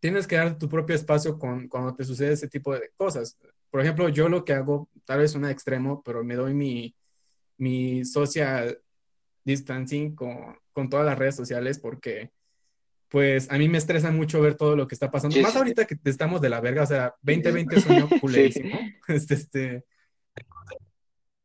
tienes 0.00 0.26
que 0.26 0.36
dar 0.36 0.58
tu 0.58 0.68
propio 0.68 0.96
espacio 0.96 1.38
con, 1.38 1.68
cuando 1.68 1.94
te 1.94 2.04
sucede 2.04 2.32
ese 2.32 2.48
tipo 2.48 2.74
de 2.74 2.90
cosas. 2.96 3.38
Por 3.70 3.80
ejemplo, 3.80 4.08
yo 4.08 4.28
lo 4.28 4.44
que 4.44 4.52
hago, 4.54 4.88
tal 5.04 5.20
vez 5.20 5.34
un 5.34 5.44
extremo, 5.46 6.02
pero 6.04 6.24
me 6.24 6.34
doy 6.36 6.54
mi, 6.54 6.94
mi 7.58 8.04
social 8.04 8.78
distancing 9.44 10.14
con, 10.14 10.56
con 10.72 10.88
todas 10.88 11.06
las 11.06 11.18
redes 11.18 11.36
sociales 11.36 11.78
porque 11.78 12.30
pues 13.12 13.50
a 13.50 13.58
mí 13.58 13.68
me 13.68 13.76
estresa 13.76 14.10
mucho 14.10 14.40
ver 14.40 14.54
todo 14.54 14.74
lo 14.74 14.88
que 14.88 14.94
está 14.94 15.10
pasando. 15.10 15.36
Sí, 15.36 15.42
Más 15.42 15.52
sí. 15.52 15.58
ahorita 15.58 15.84
que 15.84 15.98
estamos 16.04 16.40
de 16.40 16.48
la 16.48 16.62
verga, 16.62 16.82
o 16.82 16.86
sea, 16.86 17.14
2020 17.20 17.76
es 17.76 17.86
un 17.86 17.92
año 17.96 18.08
culerísimo. 18.20 18.78
Este, 19.06 19.34
este, 19.34 19.84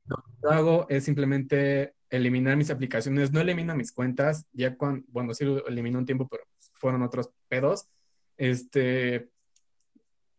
lo 0.06 0.16
que 0.16 0.56
hago 0.56 0.86
es 0.88 1.04
simplemente 1.04 1.94
eliminar 2.10 2.56
mis 2.56 2.70
aplicaciones, 2.70 3.34
no 3.34 3.42
elimino 3.42 3.75
mis 3.75 3.92
cuentas, 3.92 4.46
ya 4.54 4.77
cuando, 4.77 5.06
bueno, 5.10 5.34
sí 5.34 5.44
lo 5.44 5.68
elimino 5.68 6.00
un 6.00 6.06
tiempo, 6.06 6.30
pero 6.30 6.44
fueron 6.72 7.04
otros 7.04 7.32
pedos. 7.50 7.89
Este, 8.38 9.30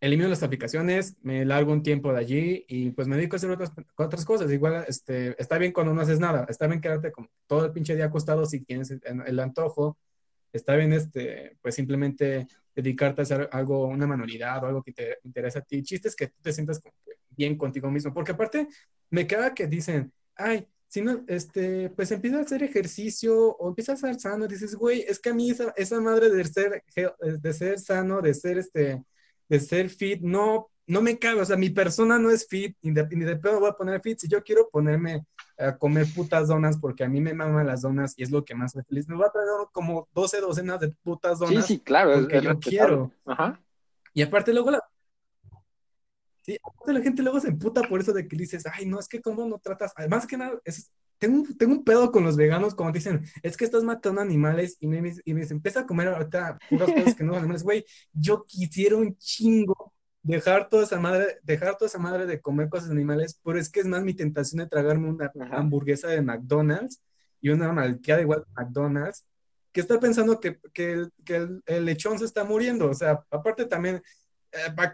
elimino 0.01 0.29
las 0.29 0.43
aplicaciones, 0.43 1.17
me 1.23 1.45
largo 1.45 1.73
un 1.73 1.83
tiempo 1.83 2.13
de 2.13 2.19
allí 2.19 2.65
y 2.69 2.91
pues 2.91 3.09
me 3.09 3.17
dedico 3.17 3.37
a 3.37 3.39
hacer 3.39 3.51
otras, 3.51 3.73
otras 3.97 4.25
cosas. 4.25 4.51
Igual, 4.51 4.85
este, 4.87 5.41
está 5.41 5.59
bien 5.59 5.73
cuando 5.73 5.93
no 5.93 6.01
haces 6.01 6.21
nada, 6.21 6.47
está 6.49 6.67
bien 6.67 6.81
quedarte 6.81 7.11
como 7.11 7.29
todo 7.47 7.67
el 7.67 7.73
pinche 7.73 7.97
día 7.97 8.07
acostado 8.07 8.47
si 8.47 8.61
tienes 8.61 8.91
el, 8.91 9.41
antojo, 9.41 9.99
está 10.53 10.77
bien, 10.77 10.93
este, 10.93 11.57
pues 11.61 11.75
simplemente 11.75 12.47
dedicarte 12.75 13.23
a 13.23 13.25
hacer 13.25 13.49
algo, 13.53 13.87
una 13.87 14.07
manualidad 14.07 14.63
o 14.63 14.67
algo 14.67 14.83
que 14.83 14.93
te 14.93 15.19
interesa 15.25 15.61
a 15.61 15.63
ti. 15.63 15.83
Chiste 15.83 16.09
es 16.09 16.17
que 16.17 16.29
tú 16.29 16.41
te 16.43 16.53
sientas 16.53 16.81
bien 17.31 17.57
contigo 17.57 17.91
mismo, 17.91 18.15
porque 18.15 18.33
aparte 18.33 18.69
me 19.11 19.27
queda 19.27 19.55
que 19.55 19.67
dicen, 19.67 20.13
ay, 20.37 20.67
si 20.87 21.03
no, 21.03 21.25
este, 21.27 21.91
pues 21.91 22.11
empieza 22.13 22.39
a 22.39 22.43
hacer 22.43 22.63
ejercicio 22.63 23.37
o 23.37 23.69
empieza 23.69 23.93
a 23.93 23.97
ser 23.97 24.19
sano, 24.19 24.47
dices, 24.47 24.75
güey, 24.75 25.01
es 25.03 25.19
que 25.19 25.31
a 25.31 25.35
mí 25.35 25.51
esa, 25.51 25.73
esa 25.77 26.01
madre 26.01 26.31
de 26.31 26.45
ser, 26.45 26.83
de 27.21 27.53
ser 27.53 27.79
sano, 27.79 28.23
de 28.23 28.33
ser 28.33 28.59
este, 28.59 29.03
de 29.49 29.61
ser 29.61 29.89
fit, 29.89 30.21
no, 30.21 30.71
no 30.87 31.03
me 31.03 31.19
cabe, 31.19 31.41
o 31.41 31.45
sea, 31.45 31.57
mi 31.57 31.71
persona 31.71 32.19
no 32.19 32.31
es 32.31 32.47
fit, 32.47 32.77
ni 32.83 32.93
de, 32.93 33.07
ni 33.11 33.25
de 33.25 33.37
pedo 33.37 33.61
voy 33.61 33.71
a 33.71 33.75
poner 33.75 34.01
fit, 34.01 34.19
si 34.19 34.29
yo 34.29 34.43
quiero 34.43 34.69
ponerme 34.71 35.27
a 35.59 35.77
comer 35.77 36.07
putas 36.15 36.49
donas 36.49 36.79
porque 36.79 37.05
a 37.05 37.09
mí 37.09 37.21
me 37.21 37.35
maman 37.35 37.67
las 37.67 37.83
donas 37.83 38.15
y 38.17 38.23
es 38.23 38.31
lo 38.31 38.45
que 38.45 38.55
más 38.55 38.75
me 38.77 38.85
feliz, 38.85 39.09
me 39.09 39.17
voy 39.17 39.27
a 39.27 39.31
traer 39.31 39.49
como 39.73 40.09
12 40.15 40.41
docenas 40.41 40.81
de 40.81 40.91
putas 41.03 41.39
donas 41.39 41.67
Sí, 41.67 41.75
sí, 41.75 41.81
claro, 41.81 42.13
es, 42.13 42.21
porque 42.21 42.39
es 42.39 42.43
yo 42.45 42.59
quiero. 42.59 43.13
Ajá. 43.27 43.61
Y 44.15 44.23
aparte 44.23 44.53
luego 44.53 44.71
la... 44.71 44.83
Sí, 46.49 46.59
la 46.87 47.03
gente 47.03 47.23
luego 47.23 47.41
se 47.41 47.49
emputa 47.49 47.83
por 47.83 48.01
eso 48.01 48.15
de 48.15 48.27
que 48.27 48.35
dices, 48.35 48.65
ay, 48.73 48.87
no, 48.87 48.99
es 48.99 49.07
que 49.07 49.21
cómo 49.21 49.45
no 49.47 49.59
tratas, 49.59 49.93
además 49.95 50.27
que 50.27 50.39
nada, 50.39 50.59
es, 50.65 50.91
tengo, 51.19 51.45
tengo 51.59 51.75
un 51.75 51.85
pedo 51.85 52.11
con 52.11 52.25
los 52.25 52.39
veganos 52.39 52.75
cuando 52.75 52.95
dicen, 52.95 53.23
es 53.43 53.55
que 53.55 53.67
estás 53.67 53.85
matando 53.85 54.23
animales 54.23 54.79
y 54.81 54.87
me, 54.87 55.13
y 55.27 55.35
me 55.35 55.41
dicen, 55.43 55.59
empieza 55.59 55.81
a 55.81 55.87
comer 55.87 56.09
ahorita 56.09 56.59
puras 56.71 56.91
cosas 56.91 57.15
que 57.15 57.23
no 57.23 57.33
son 57.33 57.41
animales, 57.41 57.63
güey, 57.63 57.85
yo 58.15 58.47
quisiera 58.47 58.97
un 58.97 59.15
chingo 59.19 59.93
dejar 60.23 60.71
toda 60.71 60.85
esa 60.85 60.99
madre, 60.99 61.39
dejar 61.43 61.77
toda 61.77 61.87
esa 61.87 61.99
madre 61.99 62.25
de 62.25 62.41
comer 62.41 62.71
cosas 62.71 62.91
animales, 62.91 63.39
pero 63.45 63.59
es 63.59 63.69
que 63.69 63.81
es 63.81 63.87
más 63.87 64.03
mi 64.03 64.15
tentación 64.15 64.61
de 64.61 64.69
tragarme 64.69 65.11
una 65.11 65.27
Ajá. 65.27 65.59
hamburguesa 65.59 66.09
de 66.09 66.23
McDonald's 66.23 67.03
y 67.43 67.51
una 67.51 67.71
malteada 67.75 68.23
igual 68.23 68.41
de 68.41 68.63
McDonald's, 68.63 69.27
que 69.71 69.83
estar 69.83 70.01
pensando 70.01 70.41
que, 70.41 70.59
que, 70.73 70.93
el, 70.93 71.13
que 71.27 71.37
el, 71.37 71.63
el 71.67 71.85
lechón 71.85 72.19
se 72.19 72.25
está 72.25 72.43
muriendo, 72.43 72.89
o 72.89 72.95
sea, 72.95 73.23
aparte 73.31 73.67
también, 73.67 74.03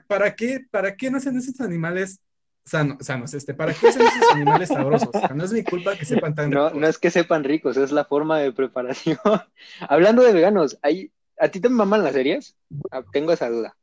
¿para 0.07 0.35
qué, 0.35 0.61
para 0.71 0.97
qué 0.97 1.11
nacen 1.11 1.37
esos 1.37 1.61
animales 1.61 2.21
sano- 2.65 2.99
sanos? 3.01 3.35
Este, 3.35 3.55
¿para 3.55 3.73
qué 3.75 3.89
hacen 3.89 4.03
esos 4.03 4.31
animales 4.33 4.69
sabrosos? 4.69 5.11
No 5.35 5.45
es 5.45 5.53
mi 5.53 5.63
culpa 5.65 5.97
que 5.97 6.05
sepan 6.05 6.35
tan 6.35 6.51
No, 6.51 6.67
ricos. 6.69 6.81
no 6.81 6.87
es 6.89 6.99
que 6.99 7.11
sepan 7.11 7.45
ricos, 7.45 7.77
es 7.77 7.93
la 7.93 8.05
forma 8.05 8.39
de 8.39 8.53
preparación. 8.53 9.19
Hablando 9.89 10.23
de 10.23 10.33
veganos, 10.33 10.79
¿hay, 10.83 11.13
¿a 11.39 11.49
ti 11.49 11.61
te 11.61 11.69
maman 11.69 12.03
las 12.05 12.13
series? 12.15 12.57
Ah, 12.91 13.03
Tengo 13.13 13.33
esa 13.33 13.49
duda. 13.49 13.77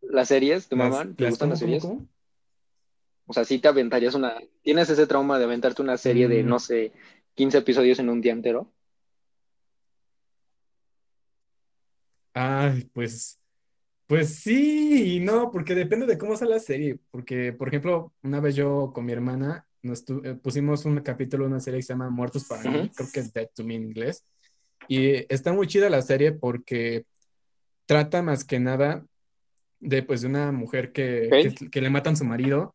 ¿Las 0.00 0.28
series 0.28 0.68
te 0.68 0.76
maman? 0.76 1.14
¿Te 1.14 1.28
gustan 1.28 1.46
¿cómo, 1.48 1.52
las 1.52 1.58
series? 1.58 1.82
cómo? 1.82 2.06
O 3.26 3.32
sea, 3.34 3.44
sí 3.44 3.58
te 3.58 3.68
aventarías 3.68 4.14
una... 4.14 4.34
¿Tienes 4.62 4.88
ese 4.88 5.06
trauma 5.06 5.38
de 5.38 5.44
aventarte 5.44 5.82
una 5.82 5.98
serie 5.98 6.28
de, 6.28 6.42
Mm. 6.42 6.48
no 6.48 6.58
sé, 6.58 6.92
15 7.34 7.58
episodios 7.58 7.98
en 7.98 8.08
un 8.08 8.20
día 8.22 8.32
entero? 8.32 8.72
Ay, 12.40 12.88
pues, 12.92 13.40
pues 14.06 14.36
sí 14.36 15.16
y 15.16 15.20
no, 15.20 15.50
porque 15.50 15.74
depende 15.74 16.06
de 16.06 16.16
cómo 16.16 16.36
sea 16.36 16.46
la 16.46 16.60
serie. 16.60 16.98
Porque, 17.10 17.52
por 17.52 17.66
ejemplo, 17.66 18.12
una 18.22 18.38
vez 18.40 18.54
yo 18.54 18.92
con 18.94 19.04
mi 19.04 19.12
hermana 19.12 19.66
nos 19.82 20.04
tu- 20.04 20.22
eh, 20.24 20.34
pusimos 20.34 20.84
un 20.84 21.00
capítulo 21.00 21.44
de 21.44 21.50
una 21.50 21.60
serie 21.60 21.78
que 21.80 21.82
se 21.82 21.94
llama 21.94 22.10
Muertos 22.10 22.44
para 22.46 22.62
mí, 22.62 22.78
Ujú. 22.78 22.90
creo 22.94 23.08
que 23.12 23.20
es 23.20 23.32
Dead 23.32 23.48
to 23.54 23.64
Me 23.64 23.74
en 23.74 23.82
inglés. 23.84 24.24
Y 24.86 25.32
está 25.32 25.52
muy 25.52 25.66
chida 25.66 25.90
la 25.90 26.00
serie 26.02 26.30
porque 26.32 27.04
trata 27.86 28.22
más 28.22 28.44
que 28.44 28.60
nada 28.60 29.04
de, 29.80 30.02
pues, 30.04 30.20
de 30.20 30.28
una 30.28 30.52
mujer 30.52 30.92
que, 30.92 31.26
Ok. 31.32 31.54
que, 31.58 31.70
que 31.70 31.80
le 31.80 31.90
matan 31.90 32.16
su 32.16 32.24
marido 32.24 32.74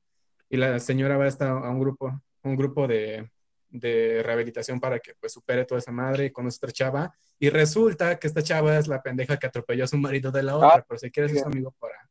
y 0.50 0.58
la 0.58 0.78
señora 0.80 1.18
va 1.18 1.24
a 1.26 1.30
estar 1.30 1.48
a 1.50 1.70
un 1.70 1.80
grupo, 1.80 2.22
un 2.44 2.56
grupo 2.58 2.86
de, 2.88 3.30
de 3.74 4.22
rehabilitación 4.24 4.80
para 4.80 5.00
que 5.00 5.16
pues 5.20 5.34
supere 5.34 5.66
toda 5.66 5.80
esa 5.80 5.92
madre 5.92 6.26
y 6.26 6.32
conoce 6.32 6.58
otra 6.58 6.72
chava 6.72 7.14
y 7.40 7.50
resulta 7.50 8.20
que 8.20 8.28
esta 8.28 8.44
chava 8.44 8.78
es 8.78 8.88
la 8.88 9.02
pendeja 9.02 9.38
que 9.38 9.48
atropelló 9.48 9.84
a 9.84 9.88
su 9.88 9.98
marido 9.98 10.32
de 10.32 10.44
la 10.44 10.56
otra, 10.56 10.76
Ah, 10.76 10.86
pero 10.88 11.00
se 11.00 11.10
quiere 11.10 11.28
ser 11.30 11.40
su 11.40 11.48
amigo 11.48 11.74
para, 11.80 12.08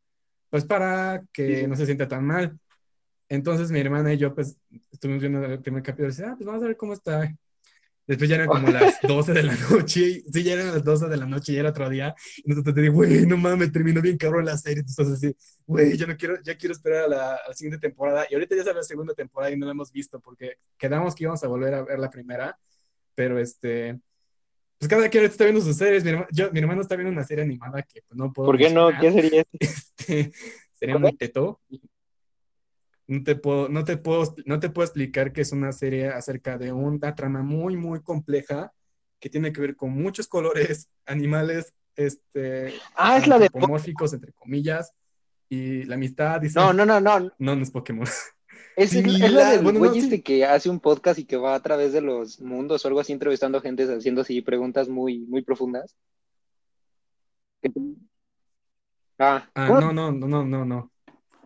pues 0.51 0.65
para 0.65 1.23
que 1.33 1.61
Sí, 1.61 1.67
no 1.69 1.77
se 1.77 1.87
sienta 1.87 2.09
tan 2.09 2.27
mal. 2.27 2.59
Entonces 3.29 3.71
mi 3.71 3.79
hermana 3.79 4.13
y 4.13 4.19
yo 4.19 4.35
pues 4.35 4.59
estuvimos 4.91 5.23
viendo 5.23 5.45
el 5.45 5.61
primer 5.61 5.83
capítulo 5.83 6.09
y 6.09 6.11
dice, 6.11 6.25
ah, 6.27 6.35
pues 6.37 6.45
vamos 6.45 6.63
a 6.65 6.67
ver 6.67 6.77
cómo 6.77 6.93
está. 6.93 7.33
Después 8.07 8.29
ya 8.29 8.37
eran 8.37 8.49
como 8.49 8.69
las 8.69 9.01
12 9.03 9.33
de 9.33 9.43
la 9.43 9.55
noche, 9.55 10.23
sí, 10.33 10.43
ya 10.43 10.55
eran 10.55 10.73
las 10.73 10.85
12 10.85 11.09
de 11.09 11.17
la 11.17 11.27
noche 11.27 11.53
y 11.53 11.57
era 11.57 11.71
otro 11.71 11.89
día. 11.89 12.15
Y 12.39 12.49
nosotros 12.49 12.75
te 12.75 12.81
digo, 12.81 12.95
güey, 12.95 13.27
no 13.27 13.37
mames, 13.37 13.73
terminó 13.73 14.01
bien 14.01 14.17
cabrón 14.17 14.45
la 14.45 14.57
serie. 14.57 14.85
Entonces 14.87 15.15
así, 15.15 15.37
güey, 15.67 15.97
ya 15.97 16.07
no 16.07 16.17
quiero, 16.17 16.41
ya 16.43 16.57
quiero 16.57 16.73
esperar 16.73 17.05
a 17.05 17.09
la, 17.09 17.35
a 17.35 17.49
la 17.49 17.55
siguiente 17.55 17.79
temporada. 17.87 18.27
Y 18.31 18.35
ahorita 18.35 18.57
ya 18.57 18.65
sale 18.65 18.77
la 18.77 18.83
segunda 18.83 19.15
temporada 19.15 19.53
y 19.53 19.57
no 19.57 19.67
la 19.67 19.73
hemos 19.73 19.93
visto 19.93 20.21
porque 20.21 20.57
quedamos 20.77 21.15
que 21.15 21.25
íbamos 21.25 21.43
a 21.45 21.49
volver 21.49 21.75
a 21.75 21.83
ver 21.83 21.99
la 21.99 22.11
primera. 22.11 22.59
Pero 23.15 23.39
este, 23.39 24.01
pues 24.83 24.89
cada 24.89 25.09
quien 25.09 25.21
ahorita 25.21 25.35
está 25.35 25.45
viendo 25.45 25.61
sus 25.61 25.77
series. 25.77 26.03
Mi 26.03 26.11
hermano, 26.11 26.29
yo, 26.33 26.51
mi 26.51 26.59
hermano 26.59 26.83
está 26.83 26.97
viendo 26.97 27.13
una 27.13 27.23
serie 27.23 27.45
animada 27.45 27.83
que 27.83 28.03
pues, 28.03 28.19
no 28.19 28.33
puedo 28.33 28.47
¿Por 28.47 28.59
qué 28.59 28.69
no? 28.69 28.91
¿Qué 29.01 29.07
es? 29.07 29.47
Este, 29.61 30.33
sería 30.73 30.99
muy 30.99 31.17
teto. 31.17 31.61
No 33.07 33.25
te 33.25 33.37
puedo, 33.37 33.69
no 33.69 33.85
te 33.85 33.97
puedo, 33.97 34.35
no 34.47 34.61
te 34.61 34.71
puedo 34.71 34.87
explicar 34.87 35.33
que 35.33 35.41
es 35.41 35.53
una 35.53 35.73
serie 35.73 36.09
acerca 36.09 36.57
de 36.57 36.73
una 36.73 37.15
trama 37.15 37.43
muy, 37.43 37.77
muy 37.77 38.01
compleja 38.03 38.73
que 39.21 39.29
tiene 39.29 39.53
que 39.53 39.61
ver 39.61 39.77
con 39.77 39.91
muchos 39.91 40.27
colores, 40.27 40.89
animales, 41.07 41.73
este, 41.97 42.75
Ah, 42.97 43.19
es 43.19 43.27
la 43.27 43.39
de... 43.39 43.51
entre 44.13 44.33
comillas, 44.33 44.93
y 45.49 45.85
la 45.85 45.95
amistad. 45.97 46.41
No, 46.55 46.73
no, 46.73 46.87
no, 46.87 47.01
no. 47.01 47.31
no, 47.39 47.57
no 47.57 47.63
es 47.63 47.71
Pokémon. 47.71 48.07
Es, 48.75 48.95
es 48.95 49.33
la 49.33 49.51
del 49.51 49.63
bueno, 49.63 49.81
güey 49.81 49.91
no, 49.91 49.95
sí. 49.95 50.01
este 50.01 50.23
que 50.23 50.47
hace 50.47 50.71
un 50.71 50.81
podcast 50.81 51.19
y 51.19 51.27
que 51.27 51.37
va 51.37 51.55
a 51.55 51.61
través 51.61 51.93
de 51.93 52.01
los 52.01 52.41
mundos 52.41 52.83
o 52.85 52.89
algo 52.89 53.01
así, 53.01 53.13
entrevistando 53.13 53.61
gente, 53.61 53.83
haciendo 53.85 54.23
así 54.23 54.41
preguntas 54.41 54.89
muy, 54.89 55.21
muy 55.21 55.43
profundas. 55.43 55.95
Ah, 59.19 59.49
Ah, 59.55 59.69
no, 59.69 59.93
no, 59.93 60.11
no, 60.11 60.27
no, 60.27 60.45
no, 60.45 60.65
no. 60.65 60.92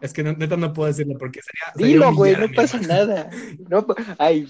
Es 0.00 0.12
que 0.12 0.22
neta 0.22 0.56
no 0.56 0.72
puedo 0.72 0.88
decirlo 0.88 1.16
porque 1.18 1.40
sería, 1.42 1.72
sería 1.74 1.86
Dilo, 1.88 2.14
güey, 2.14 2.36
no 2.36 2.46
pasa 2.54 2.78
nada. 2.80 3.30
No, 3.68 3.86
ay, 4.18 4.46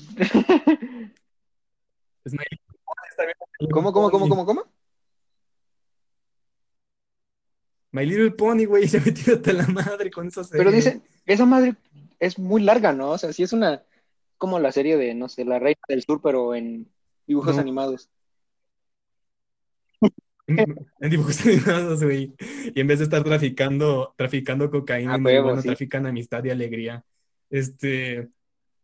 ¿cómo, 3.71 3.93
cómo, 3.93 4.11
cómo, 4.11 4.29
cómo, 4.29 4.47
cómo? 4.47 4.65
My 7.93 8.05
Little 8.05 8.33
Pony, 8.33 8.65
güey, 8.67 8.89
se 8.89 9.01
metió 9.01 9.35
hasta 9.35 9.53
la 9.53 9.67
madre 9.69 10.11
con 10.11 10.27
esa 10.27 10.43
Pero 10.51 10.71
serie. 10.71 10.77
dicen, 10.77 11.03
esa 11.25 11.47
madre 11.47 11.77
es 12.19 12.39
muy 12.39 12.63
larga, 12.63 12.93
¿no? 12.93 13.11
O 13.11 13.19
sea, 13.19 13.33
sí 13.33 13.43
es 13.43 13.53
una, 13.53 13.83
como 14.37 14.59
la 14.59 14.73
serie 14.73 14.97
de, 14.97 15.15
no 15.15 15.29
sé, 15.29 15.45
La 15.45 15.59
Reina 15.59 15.81
del 15.89 16.03
Sur, 16.03 16.21
pero 16.23 16.55
en 16.55 16.91
dibujos 17.27 17.55
No. 17.55 17.61
animados. 17.63 18.11
En, 20.47 21.11
dibujos 21.11 21.41
animados, 21.47 22.03
güey. 22.05 22.35
Y 22.75 22.81
en 22.81 22.87
vez 22.87 22.99
de 22.99 23.05
estar 23.05 23.23
traficando, 23.25 24.15
traficando 24.17 24.71
cocaína 24.71 25.15
A 25.15 25.19
y 25.19 25.21
huevo, 25.21 25.23
marihuana, 25.47 25.63
sí. 25.63 25.69
trafican 25.69 26.07
amistad 26.07 26.45
y 26.45 26.51
alegría. 26.51 27.05
Este, 27.51 28.29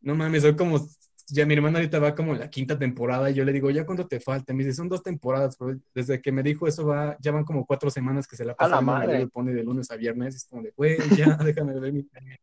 no 0.01 0.15
mames, 0.15 0.43
soy 0.43 0.57
como, 0.57 0.81
ya 1.29 1.47
mi 1.47 1.55
hermana 1.55 1.79
ahorita 1.79 1.99
va 1.99 2.15
como 2.15 2.35
la 2.35 2.51
quinta 2.51 2.79
temporada 2.79 3.31
y 3.31 3.35
yo 3.35 3.45
le 3.45 3.53
digo, 3.53 3.71
¿ya 3.71 3.87
cuánto 3.87 4.07
te 4.07 4.21
falta? 4.21 4.53
Me 4.53 4.65
dice, 4.65 4.75
son 4.75 4.89
dos 4.89 5.03
temporadas, 5.03 5.57
pero 5.57 5.79
desde 5.95 6.21
que 6.21 6.33
me 6.33 6.43
dijo 6.43 6.67
eso 6.67 6.87
va, 6.87 7.17
ya 7.21 7.31
van 7.33 7.45
como 7.45 7.65
cuatro 7.65 7.91
semanas 7.91 8.27
que 8.27 8.37
se 8.37 8.45
la 8.45 8.53
A 8.59 8.69
la 8.69 8.77
pasa 8.77 8.77
viendo 8.81 8.93
My 8.93 8.99
madre. 8.99 9.13
Little 9.19 9.31
Pony 9.31 9.53
de 9.53 9.63
lunes 9.63 9.91
a 9.91 9.97
viernes. 9.97 10.35
Es 10.35 10.45
como 10.45 10.63
de, 10.63 10.73
güey, 10.77 10.99
ya, 11.17 11.37
déjame 11.45 11.79
ver 11.79 11.93
mi 11.93 12.03
serie". 12.03 12.41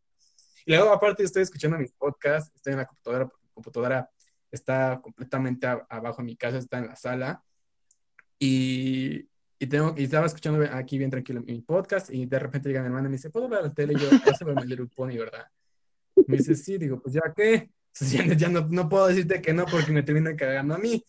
Y 0.65 0.71
luego, 0.73 0.91
aparte, 0.91 1.23
estoy 1.23 1.43
escuchando 1.43 1.77
mis 1.77 1.91
podcasts, 1.91 2.51
estoy 2.55 2.73
en 2.73 2.79
la 2.79 2.85
computadora, 2.85 3.29
computadora 3.53 4.09
está 4.51 4.99
completamente 5.01 5.67
a- 5.67 5.85
abajo 5.89 6.21
en 6.21 6.27
mi 6.27 6.35
casa, 6.35 6.57
está 6.57 6.79
en 6.79 6.87
la 6.87 6.95
sala. 6.95 7.43
Y, 8.39 9.27
y, 9.59 9.67
tengo, 9.67 9.93
y 9.97 10.05
estaba 10.05 10.25
escuchando 10.25 10.65
aquí 10.71 10.97
bien 10.97 11.11
tranquilo 11.11 11.41
mi 11.41 11.61
podcast 11.61 12.09
y 12.09 12.25
de 12.25 12.39
repente 12.39 12.69
llega 12.69 12.81
mi 12.81 12.87
hermana 12.87 13.07
y 13.07 13.11
me 13.11 13.17
dice, 13.17 13.29
¿puedo 13.29 13.49
ver 13.49 13.63
la 13.63 13.73
tele? 13.73 13.93
Y 13.93 13.99
yo, 13.99 14.09
vas 14.25 14.41
a 14.41 14.45
ver 14.45 14.55
My 14.55 14.65
Little 14.65 14.87
Pony, 14.87 15.17
¿verdad? 15.17 15.45
Me 16.25 16.37
dice, 16.37 16.55
sí, 16.55 16.77
digo, 16.77 17.01
pues 17.01 17.13
ya 17.13 17.21
qué. 17.35 17.69
Ya, 17.99 18.23
ya 18.23 18.47
no, 18.47 18.65
no 18.69 18.87
puedo 18.87 19.07
decirte 19.07 19.41
que 19.41 19.51
no 19.51 19.65
porque 19.65 19.91
me 19.91 20.03
termina 20.03 20.33
cagando 20.35 20.75
a 20.75 20.77
mí. 20.77 21.03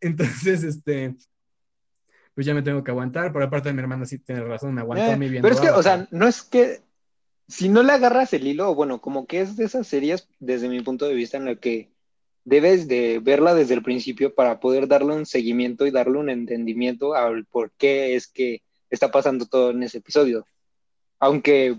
Entonces, 0.00 0.64
este, 0.64 1.14
pues 2.34 2.46
ya 2.46 2.54
me 2.54 2.62
tengo 2.62 2.82
que 2.82 2.90
aguantar, 2.90 3.32
pero 3.32 3.44
aparte 3.44 3.72
mi 3.72 3.80
hermana 3.80 4.06
sí 4.06 4.18
tiene 4.18 4.42
razón, 4.42 4.74
me 4.74 4.80
aguantó 4.80 5.04
Eh, 5.04 5.12
a 5.12 5.16
mí 5.16 5.28
viendo 5.28 5.46
pero 5.46 5.54
es 5.54 5.60
que, 5.60 5.70
o 5.70 5.82
sea, 5.82 6.08
no 6.10 6.26
es 6.26 6.42
que, 6.42 6.80
si 7.46 7.68
no 7.68 7.82
le 7.82 7.92
agarras 7.92 8.32
el 8.32 8.46
hilo, 8.46 8.74
bueno, 8.74 9.00
como 9.00 9.26
que 9.26 9.42
es 9.42 9.56
de 9.56 9.64
esas 9.64 9.86
series, 9.86 10.26
desde 10.40 10.68
mi 10.68 10.80
punto 10.80 11.06
de 11.06 11.14
vista, 11.14 11.36
en 11.36 11.44
la 11.44 11.56
que 11.56 11.90
debes 12.44 12.88
de 12.88 13.20
verla 13.22 13.54
desde 13.54 13.74
el 13.74 13.82
principio 13.82 14.34
para 14.34 14.58
poder 14.60 14.88
darle 14.88 15.14
un 15.14 15.26
seguimiento 15.26 15.86
y 15.86 15.90
darle 15.90 16.18
un 16.18 16.28
entendimiento 16.30 17.14
al 17.14 17.44
por 17.46 17.70
qué 17.72 18.14
es 18.16 18.26
que 18.28 18.62
está 18.90 19.10
pasando 19.10 19.46
todo 19.46 19.70
en 19.70 19.82
ese 19.82 19.98
episodio. 19.98 20.46
Aunque, 21.18 21.76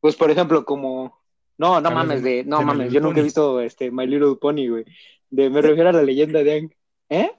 pues, 0.00 0.14
por 0.16 0.30
ejemplo, 0.30 0.64
como, 0.64 1.18
no, 1.58 1.80
no 1.80 1.90
mames, 1.90 2.22
de- 2.22 2.44
no 2.44 2.60
de 2.60 2.64
mames, 2.64 2.92
yo 2.92 3.00
nunca 3.00 3.20
he 3.20 3.24
visto 3.24 3.60
este 3.60 3.90
My 3.90 4.06
Little 4.06 4.36
Pony, 4.40 4.68
güey. 4.68 4.84
De, 5.28 5.50
me 5.50 5.60
refiero 5.60 5.88
a 5.88 5.92
la 5.92 6.02
leyenda 6.02 6.42
de 6.42 6.52
Aang. 6.52 6.70
¿Eh? 7.08 7.30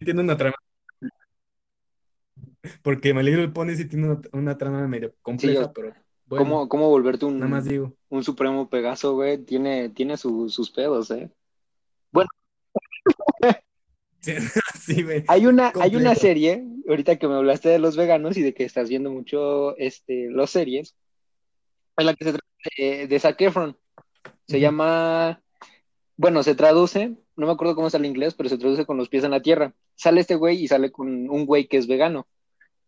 tiene 0.00 0.20
una 0.22 0.36
trama. 0.36 0.54
Porque 2.82 3.14
My 3.14 3.22
Little 3.22 3.48
Pony 3.48 3.74
sí 3.76 3.86
tiene 3.86 4.06
una, 4.08 4.20
una 4.32 4.58
trama 4.58 4.86
medio 4.88 5.12
compleja, 5.22 5.62
yo- 5.62 5.72
pero 5.72 5.94
bueno, 6.26 6.44
¿Cómo, 6.44 6.68
cómo 6.68 6.88
volverte 6.90 7.24
un, 7.24 7.38
nada 7.38 7.50
más 7.50 7.64
digo. 7.64 7.94
un 8.10 8.22
supremo 8.24 8.68
Pegaso, 8.68 9.14
güey? 9.14 9.38
Tiene, 9.38 9.88
tiene 9.90 10.16
su- 10.16 10.48
sus 10.50 10.70
pedos, 10.70 11.10
¿eh? 11.10 11.30
Sí. 14.20 14.34
Hay 15.28 15.46
una, 15.46 15.72
hay 15.80 15.94
una 15.94 16.14
serie, 16.16 16.64
ahorita 16.88 17.16
que 17.16 17.28
me 17.28 17.36
hablaste 17.36 17.68
de 17.68 17.78
los 17.78 17.96
veganos 17.96 18.36
y 18.36 18.42
de 18.42 18.52
que 18.52 18.64
estás 18.64 18.88
viendo 18.88 19.10
mucho 19.10 19.76
este, 19.76 20.28
las 20.30 20.50
series, 20.50 20.96
en 21.96 22.06
la 22.06 22.14
que 22.14 22.24
se 22.24 22.32
trata 22.32 22.46
de, 22.76 23.06
de 23.06 23.20
Zac 23.20 23.40
Efron. 23.40 23.76
Se 24.46 24.60
llama, 24.60 25.40
bueno, 26.16 26.42
se 26.42 26.56
traduce, 26.56 27.16
no 27.36 27.46
me 27.46 27.52
acuerdo 27.52 27.76
cómo 27.76 27.90
sale 27.90 28.06
en 28.06 28.14
inglés, 28.14 28.34
pero 28.34 28.48
se 28.48 28.58
traduce 28.58 28.86
con 28.86 28.96
los 28.96 29.08
pies 29.08 29.24
en 29.24 29.30
la 29.30 29.40
tierra. 29.40 29.72
Sale 29.94 30.20
este 30.20 30.34
güey 30.34 30.62
y 30.62 30.68
sale 30.68 30.90
con 30.90 31.30
un 31.30 31.46
güey 31.46 31.68
que 31.68 31.76
es 31.76 31.86
vegano. 31.86 32.26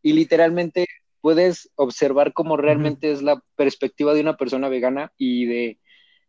Y 0.03 0.15
literalmente 0.15 0.87
puedes 1.21 1.71
observar 1.77 2.33
cómo 2.33 2.57
realmente 2.57 3.13
es 3.13 3.23
la 3.23 3.43
perspectiva 3.57 4.15
de 4.15 4.23
una 4.23 4.37
persona 4.37 4.69
vegana 4.69 5.13
y 5.17 5.47
de 5.47 5.79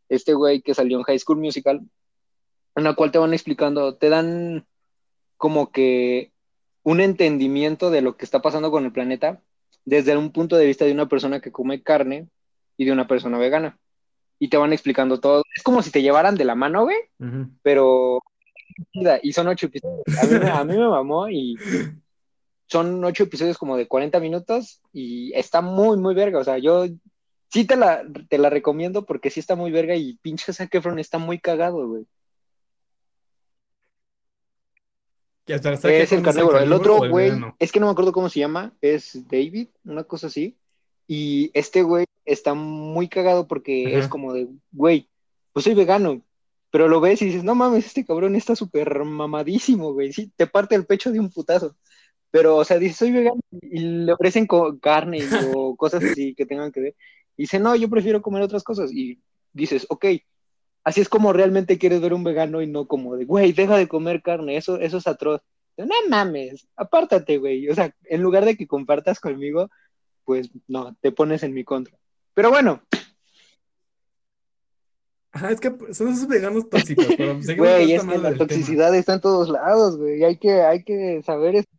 este 0.10 0.34
güey 0.34 0.62
que 0.62 0.74
salió 0.74 0.98
en 0.98 1.04
High 1.04 1.20
School 1.20 1.40
Musical, 1.40 1.82
en 2.76 2.84
la 2.84 2.94
cual 2.94 3.12
te 3.12 3.18
van 3.20 3.34
explicando, 3.34 3.96
te 3.96 4.10
dan 4.10 4.66
como 5.38 5.72
que 5.72 6.32
un 6.84 7.00
entendimiento 7.02 7.90
de 7.92 8.02
lo 8.02 8.18
que 8.18 8.26
está 8.26 8.42
pasando 8.42 8.72
con 8.72 8.86
el 8.86 8.92
planeta 8.92 9.42
desde 9.86 10.16
un 10.18 10.32
punto 10.32 10.56
de 10.58 10.66
vista 10.66 10.86
de 10.86 10.92
una 10.92 11.08
persona 11.10 11.40
que 11.42 11.52
come 11.52 11.82
carne 11.84 12.28
y 12.78 12.86
de 12.86 12.92
una 12.92 13.08
persona 13.08 13.38
vegana. 13.38 13.78
Y 14.40 14.50
te 14.50 14.58
van 14.58 14.74
explicando 14.74 15.20
todo. 15.20 15.44
Es 15.56 15.64
como 15.64 15.82
si 15.84 15.92
te 15.92 16.02
llevaran 16.02 16.36
de 16.36 16.46
la 16.46 16.56
mano, 16.56 16.84
güey, 16.84 16.98
pero 17.62 18.20
y 19.22 19.34
son 19.34 19.48
ocho 19.48 19.68
episodios. 19.68 20.02
A 20.22 20.26
mí, 20.26 20.40
me- 20.40 20.50
a 20.50 20.64
mí 20.64 20.78
me 20.78 20.88
mamó 20.88 21.30
y 21.30 21.58
son 22.68 23.04
ocho 23.04 23.24
episodios 23.24 23.58
como 23.58 23.76
de 23.78 23.88
40 23.88 24.20
minutos 24.20 24.82
y 24.94 25.34
está 25.34 25.62
muy, 25.62 25.98
muy 25.98 26.16
verga. 26.16 26.40
O 26.40 26.44
sea, 26.44 26.58
yo 26.58 26.86
sí 27.50 27.66
te 27.66 27.76
la, 27.76 28.04
te 28.30 28.38
la 28.38 28.50
recomiendo 28.50 29.06
porque 29.06 29.30
sí 29.30 29.40
está 29.40 29.56
muy 29.56 29.72
verga 29.72 29.96
y 29.96 30.18
pinche 30.22 30.54
Zac 30.54 30.74
Efron 30.74 30.98
está 31.00 31.18
muy 31.18 31.38
cagado, 31.40 31.88
güey. 31.88 32.06
Hasta 35.48 35.92
Es 35.92 36.12
el 36.12 36.22
carnívoro. 36.22 36.60
El 36.60 36.74
otro 36.74 37.10
güey, 37.10 37.32
es 37.60 37.72
que 37.72 37.80
no 37.80 37.88
me 37.88 37.92
acuerdo 37.92 38.12
cómo 38.12 38.30
se 38.30 38.40
llama, 38.40 38.74
es 38.82 39.28
David, 39.28 39.70
una 39.84 40.04
cosa 40.04 40.28
así. 40.28 40.58
Y 41.08 41.52
este 41.54 41.84
güey 41.84 42.06
está 42.26 42.54
muy 42.54 43.10
cagado 43.10 43.48
porque 43.48 43.88
Ajá. 43.88 44.00
es 44.00 44.08
como 44.08 44.34
de, 44.34 44.48
güey, 44.72 45.10
pues 45.52 45.66
soy 45.66 45.74
vegano. 45.74 46.22
Pero 46.70 46.88
lo 46.88 47.02
ves 47.02 47.22
y 47.22 47.26
dices, 47.26 47.44
no 47.44 47.54
mames, 47.54 47.86
este 47.86 48.06
cabrón 48.06 48.36
está 48.36 48.56
súper 48.56 49.04
mamadísimo, 49.04 49.92
güey. 49.94 50.14
Sí, 50.14 50.32
te 50.38 50.48
parte 50.48 50.76
el 50.76 50.86
pecho 50.86 51.12
de 51.12 51.20
un 51.20 51.30
putazo. 51.30 51.76
Pero, 52.32 52.56
o 52.56 52.64
sea, 52.64 52.80
dice, 52.80 52.96
soy 52.96 53.12
vegano 53.12 53.42
y 53.62 53.80
le 53.80 54.14
ofrecen 54.14 54.48
carne 54.80 55.20
o 55.54 55.76
cosas 55.76 56.02
así 56.04 56.34
que 56.34 56.46
tengan 56.46 56.72
que 56.72 56.80
ver. 56.80 56.96
Y 57.36 57.44
dice, 57.44 57.60
no, 57.60 57.76
yo 57.76 57.90
prefiero 57.90 58.22
comer 58.22 58.42
otras 58.42 58.64
cosas. 58.64 58.94
Y 58.94 59.20
dices, 59.52 59.86
ok, 59.90 60.06
así 60.84 61.02
es 61.02 61.10
como 61.10 61.34
realmente 61.34 61.78
quieres 61.78 62.02
ver 62.02 62.14
un 62.14 62.24
vegano 62.24 62.62
y 62.62 62.68
no 62.68 62.88
como 62.88 63.16
de, 63.16 63.26
güey, 63.26 63.54
deja 63.54 63.78
de 63.78 63.88
comer 63.88 64.22
carne, 64.22 64.58
eso, 64.58 64.78
eso 64.80 64.98
es 64.98 65.08
atroz. 65.08 65.42
No 65.78 65.96
mames, 66.10 66.68
apártate, 66.76 67.38
güey. 67.38 67.70
O 67.70 67.76
sea, 67.76 67.96
en 68.04 68.22
lugar 68.22 68.46
de 68.46 68.56
que 68.56 68.68
compartas 68.68 69.20
conmigo, 69.20 69.70
pues 70.26 70.50
no, 70.68 70.96
te 71.02 71.12
pones 71.12 71.44
en 71.44 71.54
mi 71.54 71.64
contra. 71.64 71.98
Pero 72.34 72.50
bueno, 72.50 72.82
Ajá, 75.34 75.50
es 75.50 75.62
que 75.62 75.74
son 75.94 76.10
esos 76.10 76.28
veganos 76.28 76.70
tóxicos, 76.70 77.06
pero 77.18 77.40
güey, 77.58 77.94
es 77.94 78.04
que 78.04 78.18
la 78.18 78.32
tema. 78.32 78.38
toxicidad 78.38 78.94
está 78.96 79.14
en 79.14 79.22
todos 79.22 79.50
lados, 79.50 79.98
güey. 79.98 80.24
Hay 80.24 80.38
que, 80.38 80.62
hay 80.62 80.84
que 80.84 81.22
saber 81.24 81.56
eso. 81.56 81.70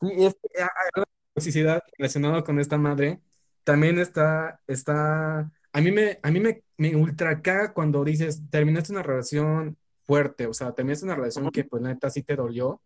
Sí, 0.00 0.24
es 0.24 0.34
que, 0.34 0.62
ah, 0.62 0.68
ah, 0.96 1.04
toxicidad 1.34 1.82
relacionada 1.96 2.42
con 2.42 2.58
esta 2.58 2.76
madre 2.76 3.20
también 3.62 3.98
está, 3.98 4.60
está, 4.66 5.50
a 5.76 5.80
mí 5.82 5.92
me, 5.92 6.18
a 6.22 6.30
mí 6.30 6.40
me, 6.40 6.62
me 6.78 6.96
ultra 6.96 7.42
caga 7.42 7.72
cuando 7.74 8.02
dices, 8.02 8.40
terminaste 8.50 8.92
una 8.92 9.02
relación 9.02 9.76
fuerte, 10.04 10.46
o 10.46 10.54
sea, 10.54 10.72
terminaste 10.72 11.04
una 11.04 11.16
relación 11.16 11.50
que 11.50 11.64
pues 11.64 11.82
neta 11.82 12.08
sí 12.08 12.22
te 12.22 12.34
dolió, 12.34 12.80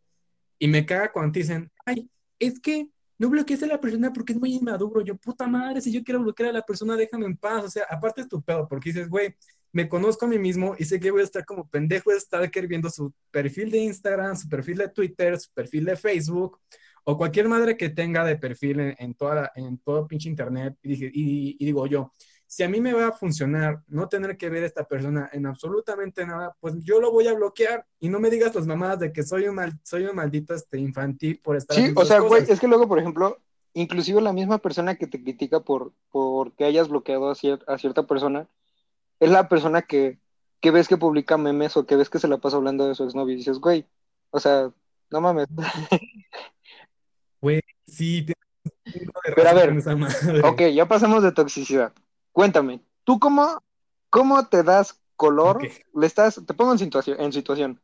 y 0.59 0.66
me 0.66 0.85
caga 0.85 1.12
cuando 1.12 1.33
te 1.33 1.38
dicen, 1.40 1.70
ay, 1.87 2.09
es 2.38 2.59
que 2.59 2.88
no 3.18 3.29
bloquees 3.29 3.62
a 3.62 3.66
la 3.66 3.81
persona 3.81 4.12
porque 4.12 4.33
es 4.33 4.40
muy 4.40 4.55
inmaduro, 4.55 5.03
yo, 5.03 5.14
puta 5.16 5.46
madre, 5.46 5.81
si 5.81 5.92
yo 5.92 6.03
quiero 6.03 6.20
bloquear 6.20 6.50
a 6.50 6.53
la 6.53 6.62
persona, 6.62 6.96
déjame 6.96 7.26
en 7.26 7.37
paz, 7.37 7.64
o 7.64 7.70
sea, 7.70 7.85
aparte 7.88 8.22
es 8.22 8.29
tu 8.29 8.42
pedo, 8.42 8.66
porque 8.66 8.90
dices, 8.90 9.09
güey, 9.09 9.37
me 9.72 9.88
conozco 9.88 10.24
a 10.24 10.29
mí 10.29 10.38
mismo 10.38 10.74
y 10.76 10.85
sé 10.85 10.98
que 10.98 11.12
voy 11.12 11.20
a 11.20 11.24
estar 11.24 11.44
como 11.44 11.68
pendejo 11.68 12.11
de 12.11 12.18
stalker 12.18 12.66
viendo 12.66 12.90
su 12.90 13.12
perfil 13.31 13.70
de 13.70 13.79
Instagram, 13.79 14.37
su 14.37 14.48
perfil 14.48 14.79
de 14.79 14.88
Twitter, 14.88 15.38
su 15.38 15.50
perfil 15.53 15.85
de 15.85 15.96
Facebook, 15.96 16.59
o 17.05 17.16
cualquier 17.16 17.46
madre 17.46 17.76
que 17.76 17.88
tenga 17.90 18.24
de 18.24 18.37
perfil 18.37 18.81
en, 18.81 18.96
en 18.98 19.14
toda 19.14 19.35
la- 19.37 19.53
en 19.55 19.79
todo 19.79 20.09
pinche 20.09 20.29
internet, 20.29 20.74
y, 20.83 20.88
dije, 20.88 21.11
y, 21.12 21.57
y 21.61 21.64
digo 21.66 21.87
yo, 21.87 22.12
si 22.50 22.64
a 22.64 22.68
mí 22.68 22.80
me 22.80 22.92
va 22.92 23.06
a 23.06 23.12
funcionar 23.12 23.80
no 23.86 24.08
tener 24.08 24.36
que 24.36 24.50
ver 24.50 24.64
a 24.64 24.66
esta 24.66 24.82
persona 24.82 25.30
en 25.32 25.46
absolutamente 25.46 26.26
nada, 26.26 26.56
pues 26.58 26.74
yo 26.82 27.00
lo 27.00 27.12
voy 27.12 27.28
a 27.28 27.32
bloquear 27.32 27.86
y 28.00 28.08
no 28.08 28.18
me 28.18 28.28
digas 28.28 28.52
las 28.56 28.66
mamadas 28.66 28.98
de 28.98 29.12
que 29.12 29.22
soy 29.22 29.46
un, 29.46 29.54
mal, 29.54 29.78
soy 29.84 30.02
un 30.04 30.16
maldito 30.16 30.52
este, 30.52 30.76
infantil 30.78 31.38
por 31.38 31.54
estar 31.54 31.76
Sí, 31.76 31.92
o 31.94 32.04
sea, 32.04 32.18
güey, 32.18 32.42
es 32.48 32.58
que 32.58 32.66
luego, 32.66 32.88
por 32.88 32.98
ejemplo, 32.98 33.38
inclusive 33.72 34.20
la 34.20 34.32
misma 34.32 34.58
persona 34.58 34.96
que 34.96 35.06
te 35.06 35.22
critica 35.22 35.60
por, 35.60 35.92
por 36.10 36.52
que 36.56 36.64
hayas 36.64 36.88
bloqueado 36.88 37.30
a, 37.30 37.36
cier- 37.36 37.62
a 37.68 37.78
cierta 37.78 38.02
persona, 38.08 38.48
es 39.20 39.30
la 39.30 39.48
persona 39.48 39.82
que, 39.82 40.18
que 40.60 40.72
ves 40.72 40.88
que 40.88 40.96
publica 40.96 41.38
memes 41.38 41.76
o 41.76 41.86
que 41.86 41.94
ves 41.94 42.10
que 42.10 42.18
se 42.18 42.26
la 42.26 42.38
pasa 42.38 42.56
hablando 42.56 42.88
de 42.88 42.96
su 42.96 43.04
exnovio 43.04 43.34
y 43.34 43.38
dices, 43.38 43.60
güey, 43.60 43.86
o 44.30 44.40
sea, 44.40 44.72
no 45.08 45.20
mames. 45.20 45.46
Güey, 47.40 47.60
sí, 47.86 48.26
Pero 49.36 49.48
a 49.48 49.52
ver. 49.54 49.72
Ok, 50.44 50.62
ya 50.74 50.88
pasamos 50.88 51.22
de 51.22 51.30
toxicidad. 51.30 51.92
Cuéntame, 52.33 52.83
¿tú 53.05 53.19
cómo, 53.19 53.61
¿Cómo 54.11 54.45
te 54.49 54.64
das 54.64 55.01
color? 55.16 55.62
Le 55.95 56.07
estás, 56.07 56.43
te 56.45 56.55
pongo 56.55 56.73
en 56.73 56.79
situación, 56.79 57.21
en 57.21 57.33
situación, 57.33 57.81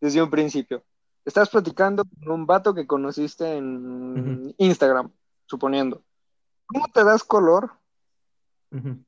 desde 0.00 0.22
un 0.22 0.30
principio. 0.30 0.82
Estás 1.24 1.48
platicando 1.48 2.04
con 2.04 2.32
un 2.32 2.46
vato 2.46 2.74
que 2.74 2.86
conociste 2.86 3.56
en 3.56 4.54
Instagram, 4.58 5.12
suponiendo. 5.46 6.02
¿Cómo 6.66 6.86
te 6.92 7.04
das 7.04 7.22
color 7.22 7.72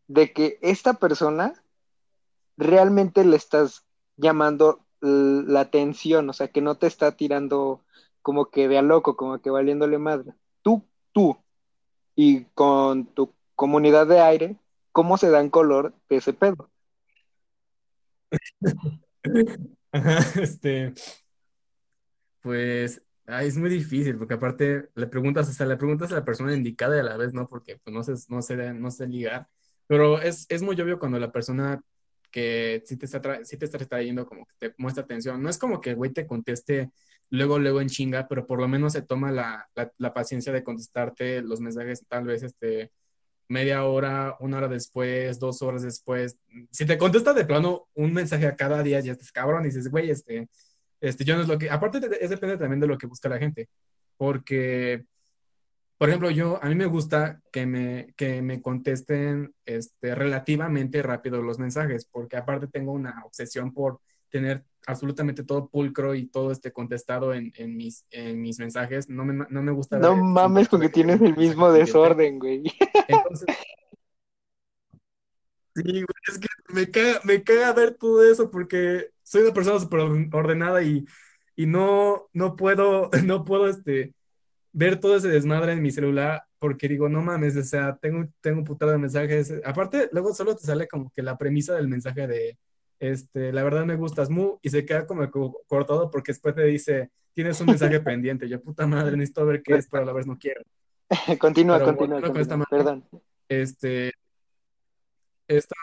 de 0.06 0.32
que 0.32 0.58
esta 0.62 0.94
persona 0.94 1.54
realmente 2.56 3.24
le 3.24 3.36
estás 3.36 3.84
llamando 4.16 4.84
la 5.00 5.60
atención? 5.60 6.28
O 6.30 6.32
sea, 6.32 6.48
que 6.48 6.60
no 6.60 6.76
te 6.76 6.86
está 6.86 7.16
tirando 7.16 7.80
como 8.20 8.50
que 8.50 8.68
de 8.68 8.78
a 8.78 8.82
loco, 8.82 9.16
como 9.16 9.40
que 9.40 9.50
valiéndole 9.50 9.98
madre. 9.98 10.34
Tú, 10.62 10.84
tú, 11.12 11.38
y 12.14 12.44
con 12.54 13.06
tu 13.06 13.32
comunidad 13.56 14.06
de 14.06 14.20
aire, 14.20 14.56
¿cómo 14.92 15.18
se 15.18 15.30
dan 15.30 15.50
color 15.50 15.94
de 16.08 16.16
ese 16.16 16.32
pedo? 16.32 16.70
este, 20.40 20.94
pues 22.40 23.02
es 23.26 23.56
muy 23.56 23.70
difícil, 23.70 24.18
porque 24.18 24.34
aparte 24.34 24.88
le 24.94 25.06
preguntas, 25.06 25.60
o 25.60 25.64
le 25.64 25.76
preguntas 25.76 26.12
a 26.12 26.16
la 26.16 26.24
persona 26.24 26.54
indicada 26.54 27.00
a 27.00 27.04
la 27.04 27.16
vez 27.16 27.32
no, 27.32 27.48
porque 27.48 27.78
pues, 27.82 27.94
no 27.94 28.02
sé, 28.02 28.12
no 28.28 28.42
sé, 28.42 28.74
no 28.74 28.90
sé 28.90 29.06
ligar, 29.06 29.48
pero 29.86 30.20
es, 30.20 30.46
es 30.48 30.62
muy 30.62 30.80
obvio 30.80 30.98
cuando 30.98 31.18
la 31.18 31.32
persona 31.32 31.80
que 32.30 32.82
sí 32.86 32.96
te 32.96 33.06
está, 33.06 33.44
sí 33.44 33.56
te 33.56 33.66
está 33.66 33.78
trayendo 33.78 34.26
como 34.26 34.46
que 34.46 34.54
te 34.58 34.74
muestra 34.78 35.04
atención, 35.04 35.42
no 35.42 35.48
es 35.50 35.58
como 35.58 35.80
que 35.80 35.90
el 35.90 35.96
güey 35.96 36.12
te 36.12 36.26
conteste 36.26 36.90
luego, 37.30 37.58
luego 37.58 37.80
en 37.80 37.88
chinga, 37.88 38.26
pero 38.28 38.46
por 38.46 38.60
lo 38.60 38.68
menos 38.68 38.92
se 38.92 39.02
toma 39.02 39.30
la, 39.30 39.68
la, 39.98 40.14
paciencia 40.14 40.52
de 40.52 40.64
contestarte 40.64 41.42
los 41.42 41.60
mensajes 41.60 42.04
tal 42.08 42.24
vez 42.24 42.42
este, 42.42 42.92
media 43.52 43.84
hora, 43.84 44.36
una 44.40 44.56
hora 44.56 44.68
después, 44.68 45.38
dos 45.38 45.62
horas 45.62 45.82
después. 45.82 46.36
Si 46.70 46.86
te 46.86 46.98
contesta 46.98 47.32
de 47.34 47.44
plano 47.44 47.88
un 47.94 48.12
mensaje 48.12 48.46
a 48.46 48.56
cada 48.56 48.82
día, 48.82 49.00
ya 49.00 49.12
estás 49.12 49.30
cabrón 49.30 49.62
y 49.62 49.66
dices, 49.66 49.90
güey, 49.90 50.10
este, 50.10 50.48
este, 51.00 51.24
yo 51.24 51.36
no 51.36 51.42
es 51.42 51.48
lo 51.48 51.58
que, 51.58 51.70
aparte 51.70 52.00
es 52.20 52.30
depende 52.30 52.56
también 52.56 52.80
de 52.80 52.86
lo 52.86 52.98
que 52.98 53.06
busca 53.06 53.28
la 53.28 53.38
gente, 53.38 53.68
porque, 54.16 55.04
por 55.98 56.08
ejemplo, 56.08 56.30
yo, 56.30 56.58
a 56.62 56.68
mí 56.68 56.74
me 56.74 56.86
gusta 56.86 57.40
que 57.52 57.66
me, 57.66 58.14
que 58.16 58.40
me 58.40 58.62
contesten 58.62 59.54
este, 59.66 60.14
relativamente 60.14 61.02
rápido 61.02 61.42
los 61.42 61.58
mensajes, 61.58 62.06
porque 62.06 62.36
aparte 62.36 62.66
tengo 62.68 62.92
una 62.92 63.22
obsesión 63.24 63.72
por 63.72 64.00
tener 64.32 64.64
absolutamente 64.86 65.44
todo 65.44 65.68
pulcro 65.68 66.16
y 66.16 66.26
todo 66.26 66.50
este 66.50 66.72
contestado 66.72 67.34
en, 67.34 67.52
en 67.56 67.76
mis, 67.76 68.04
en 68.10 68.40
mis 68.40 68.58
mensajes. 68.58 69.08
No 69.08 69.24
me, 69.24 69.46
no 69.48 69.62
me 69.62 69.70
gusta. 69.70 69.98
No 69.98 70.16
mames, 70.16 70.68
porque 70.68 70.88
tienes 70.88 71.20
el 71.20 71.36
mismo 71.36 71.70
desorden, 71.70 72.40
güey. 72.40 72.64
Entonces, 73.06 73.46
Sí, 75.74 75.82
güey, 75.84 76.04
es 76.28 76.38
que 76.38 76.48
me 76.68 76.90
caga, 76.90 77.20
me 77.24 77.42
caga 77.42 77.72
ver 77.72 77.94
todo 77.94 78.30
eso 78.30 78.50
porque 78.50 79.10
soy 79.22 79.42
una 79.42 79.54
persona 79.54 79.80
súper 79.80 80.00
ordenada 80.00 80.82
y, 80.82 81.06
y 81.56 81.64
no, 81.66 82.28
no 82.34 82.56
puedo, 82.56 83.10
no 83.24 83.44
puedo 83.44 83.68
este, 83.68 84.14
ver 84.72 85.00
todo 85.00 85.16
ese 85.16 85.28
desmadre 85.28 85.72
en 85.72 85.82
mi 85.82 85.90
celular 85.90 86.42
porque 86.58 86.88
digo, 86.88 87.08
no 87.08 87.22
mames, 87.22 87.56
o 87.56 87.62
sea, 87.64 87.96
tengo, 87.96 88.28
tengo 88.40 88.58
un 88.58 88.64
putado 88.64 88.92
de 88.92 88.98
mensajes. 88.98 89.52
Aparte, 89.64 90.08
luego 90.12 90.34
solo 90.34 90.54
te 90.54 90.64
sale 90.64 90.86
como 90.88 91.10
que 91.10 91.22
la 91.22 91.38
premisa 91.38 91.74
del 91.74 91.88
mensaje 91.88 92.26
de, 92.26 92.58
este, 93.02 93.52
la 93.52 93.64
verdad 93.64 93.84
me 93.84 93.96
gustas 93.96 94.30
mu, 94.30 94.58
y 94.62 94.70
se 94.70 94.86
queda 94.86 95.08
como 95.08 95.28
cortado 95.66 96.08
porque 96.08 96.30
después 96.30 96.54
te 96.54 96.62
dice, 96.62 97.10
tienes 97.32 97.60
un 97.60 97.66
mensaje 97.66 97.98
pendiente. 98.00 98.48
Yo, 98.48 98.62
puta 98.62 98.86
madre, 98.86 99.16
necesito 99.16 99.44
ver 99.44 99.60
qué 99.60 99.74
es, 99.74 99.88
pero 99.88 100.04
a 100.04 100.06
la 100.06 100.12
vez 100.12 100.24
no 100.24 100.38
quiero. 100.38 100.62
continúa, 101.40 101.82
continúa, 101.82 102.20
perdón. 102.70 103.04
Este, 103.48 104.12
está, 105.48 105.74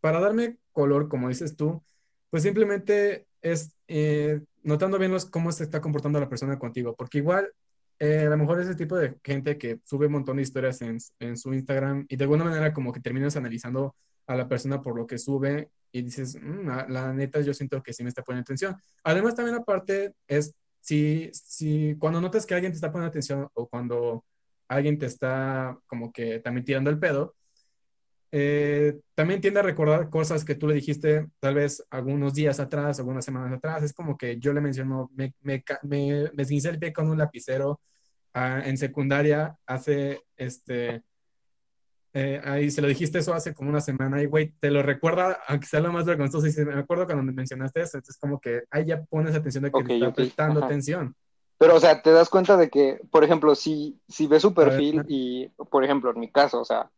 para 0.00 0.18
darme 0.18 0.56
color, 0.72 1.08
como 1.08 1.28
dices 1.28 1.56
tú, 1.56 1.80
pues 2.28 2.42
simplemente 2.42 3.28
es 3.40 3.76
eh, 3.86 4.40
notando 4.64 4.98
bien 4.98 5.14
cómo 5.30 5.52
se 5.52 5.62
está 5.62 5.80
comportando 5.80 6.18
la 6.18 6.28
persona 6.28 6.58
contigo, 6.58 6.96
porque 6.96 7.18
igual 7.18 7.52
eh, 8.00 8.26
a 8.26 8.30
lo 8.30 8.36
mejor 8.36 8.60
ese 8.60 8.74
tipo 8.74 8.96
de 8.96 9.14
gente 9.22 9.58
que 9.58 9.78
sube 9.84 10.06
un 10.06 10.14
montón 10.14 10.38
de 10.38 10.42
historias 10.42 10.82
en, 10.82 10.98
en, 11.20 11.36
su 11.36 11.54
Instagram 11.54 12.04
y 12.08 12.16
de 12.16 12.24
alguna 12.24 12.42
manera 12.42 12.72
como 12.72 12.92
que 12.92 12.98
terminas 12.98 13.36
analizando 13.36 13.94
a 14.26 14.34
la 14.34 14.48
persona 14.48 14.82
por 14.82 14.96
lo 14.96 15.06
que 15.06 15.18
sube 15.18 15.70
y 15.92 16.02
dices, 16.02 16.36
mm, 16.40 16.66
la, 16.88 17.12
neta 17.12 17.40
yo 17.40 17.54
siento 17.54 17.82
que 17.82 17.92
sí 17.92 18.02
me 18.02 18.08
está 18.08 18.22
poniendo 18.22 18.42
atención. 18.42 18.76
Además 19.04 19.34
también 19.34 19.56
aparte 19.56 20.14
es 20.26 20.54
si, 20.80 21.30
si 21.32 21.96
cuando 21.98 22.20
notas 22.20 22.46
que 22.46 22.54
alguien 22.54 22.72
te 22.72 22.76
está 22.76 22.90
poniendo 22.90 23.10
atención 23.10 23.48
o 23.54 23.68
cuando 23.68 24.24
alguien 24.68 24.98
te 24.98 25.06
está 25.06 25.78
como 25.86 26.12
que 26.12 26.40
también 26.40 26.64
tirando 26.64 26.90
el 26.90 26.98
pedo, 26.98 27.34
eh, 28.34 28.98
también 29.14 29.42
tiende 29.42 29.60
a 29.60 29.62
recordar 29.62 30.08
cosas 30.08 30.42
que 30.44 30.54
tú 30.54 30.66
le 30.66 30.74
dijiste 30.74 31.28
tal 31.38 31.54
vez 31.54 31.84
algunos 31.90 32.32
días 32.32 32.60
atrás, 32.60 32.98
algunas 32.98 33.24
semanas 33.24 33.52
atrás. 33.52 33.82
Es 33.82 33.92
como 33.92 34.16
que 34.16 34.38
yo 34.38 34.52
le 34.54 34.62
menciono, 34.62 35.10
me, 35.14 35.34
me, 35.42 35.62
me, 35.82 36.30
me 36.32 36.42
el 36.42 36.78
pie 36.78 36.92
con 36.94 37.10
un 37.10 37.18
lapicero 37.18 37.80
ah, 38.32 38.62
en 38.64 38.78
secundaria 38.78 39.54
hace, 39.66 40.22
este, 40.36 41.02
eh, 42.14 42.40
ahí 42.44 42.70
se 42.70 42.82
lo 42.82 42.88
dijiste 42.88 43.18
eso 43.18 43.32
hace 43.32 43.54
como 43.54 43.70
una 43.70 43.80
semana 43.80 44.22
y, 44.22 44.26
güey, 44.26 44.52
te 44.60 44.70
lo 44.70 44.82
recuerda, 44.82 45.40
aunque 45.48 45.66
sea 45.66 45.80
lo 45.80 45.92
más 45.92 46.04
vergonzoso. 46.04 46.46
Y 46.46 46.64
me 46.64 46.78
acuerdo 46.80 47.06
cuando 47.06 47.22
me 47.22 47.32
mencionaste 47.32 47.80
eso, 47.82 47.96
entonces 47.96 48.20
como 48.20 48.38
que 48.40 48.62
ahí 48.70 48.84
ya 48.84 49.02
pones 49.02 49.34
atención 49.34 49.64
de 49.64 49.72
que 49.72 49.84
te 49.84 49.94
está 49.94 50.12
prestando 50.12 50.64
atención. 50.64 51.14
Pero, 51.58 51.76
o 51.76 51.80
sea, 51.80 52.02
te 52.02 52.10
das 52.10 52.28
cuenta 52.28 52.56
de 52.56 52.68
que, 52.68 53.00
por 53.10 53.24
ejemplo, 53.24 53.54
si, 53.54 53.98
si 54.08 54.26
ves 54.26 54.42
su 54.42 54.52
perfil 54.52 55.04
y, 55.08 55.48
por 55.70 55.84
ejemplo, 55.84 56.10
en 56.10 56.20
mi 56.20 56.28
caso, 56.28 56.60
o 56.60 56.64
sea, 56.64 56.90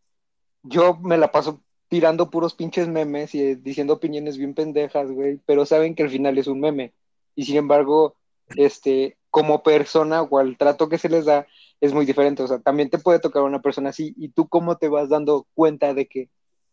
yo 0.63 0.97
me 0.97 1.19
la 1.19 1.31
paso 1.31 1.61
tirando 1.89 2.31
puros 2.31 2.55
pinches 2.55 2.89
memes 2.89 3.35
y 3.35 3.55
diciendo 3.57 3.93
opiniones 3.93 4.39
bien 4.39 4.55
pendejas, 4.55 5.11
güey, 5.11 5.39
pero 5.47 5.67
saben 5.67 5.95
que 5.95 6.03
al 6.03 6.11
final 6.11 6.39
es 6.39 6.47
un 6.47 6.61
meme. 6.61 6.93
Y 7.37 7.45
sin 7.45 7.57
embargo, 7.57 8.17
este, 8.57 9.19
como 9.31 9.63
persona 9.63 10.23
o 10.23 10.39
al 10.39 10.57
trato 10.57 10.89
que 10.89 10.99
se 10.99 11.09
les 11.09 11.27
da, 11.27 11.47
es 11.85 11.93
muy 11.93 12.07
diferente. 12.07 12.43
O 12.43 12.49
sea, 12.49 12.59
también 12.61 12.89
te 12.89 12.99
puede 12.99 13.19
tocar 13.19 13.43
una 13.43 13.61
persona 13.61 13.91
así. 13.91 14.15
¿Y 14.17 14.31
tú 14.31 14.49
cómo 14.49 14.79
te 14.79 14.89
vas 14.89 15.11
dando 15.11 15.47
cuenta 15.55 15.93
de 15.93 16.07
que 16.07 16.31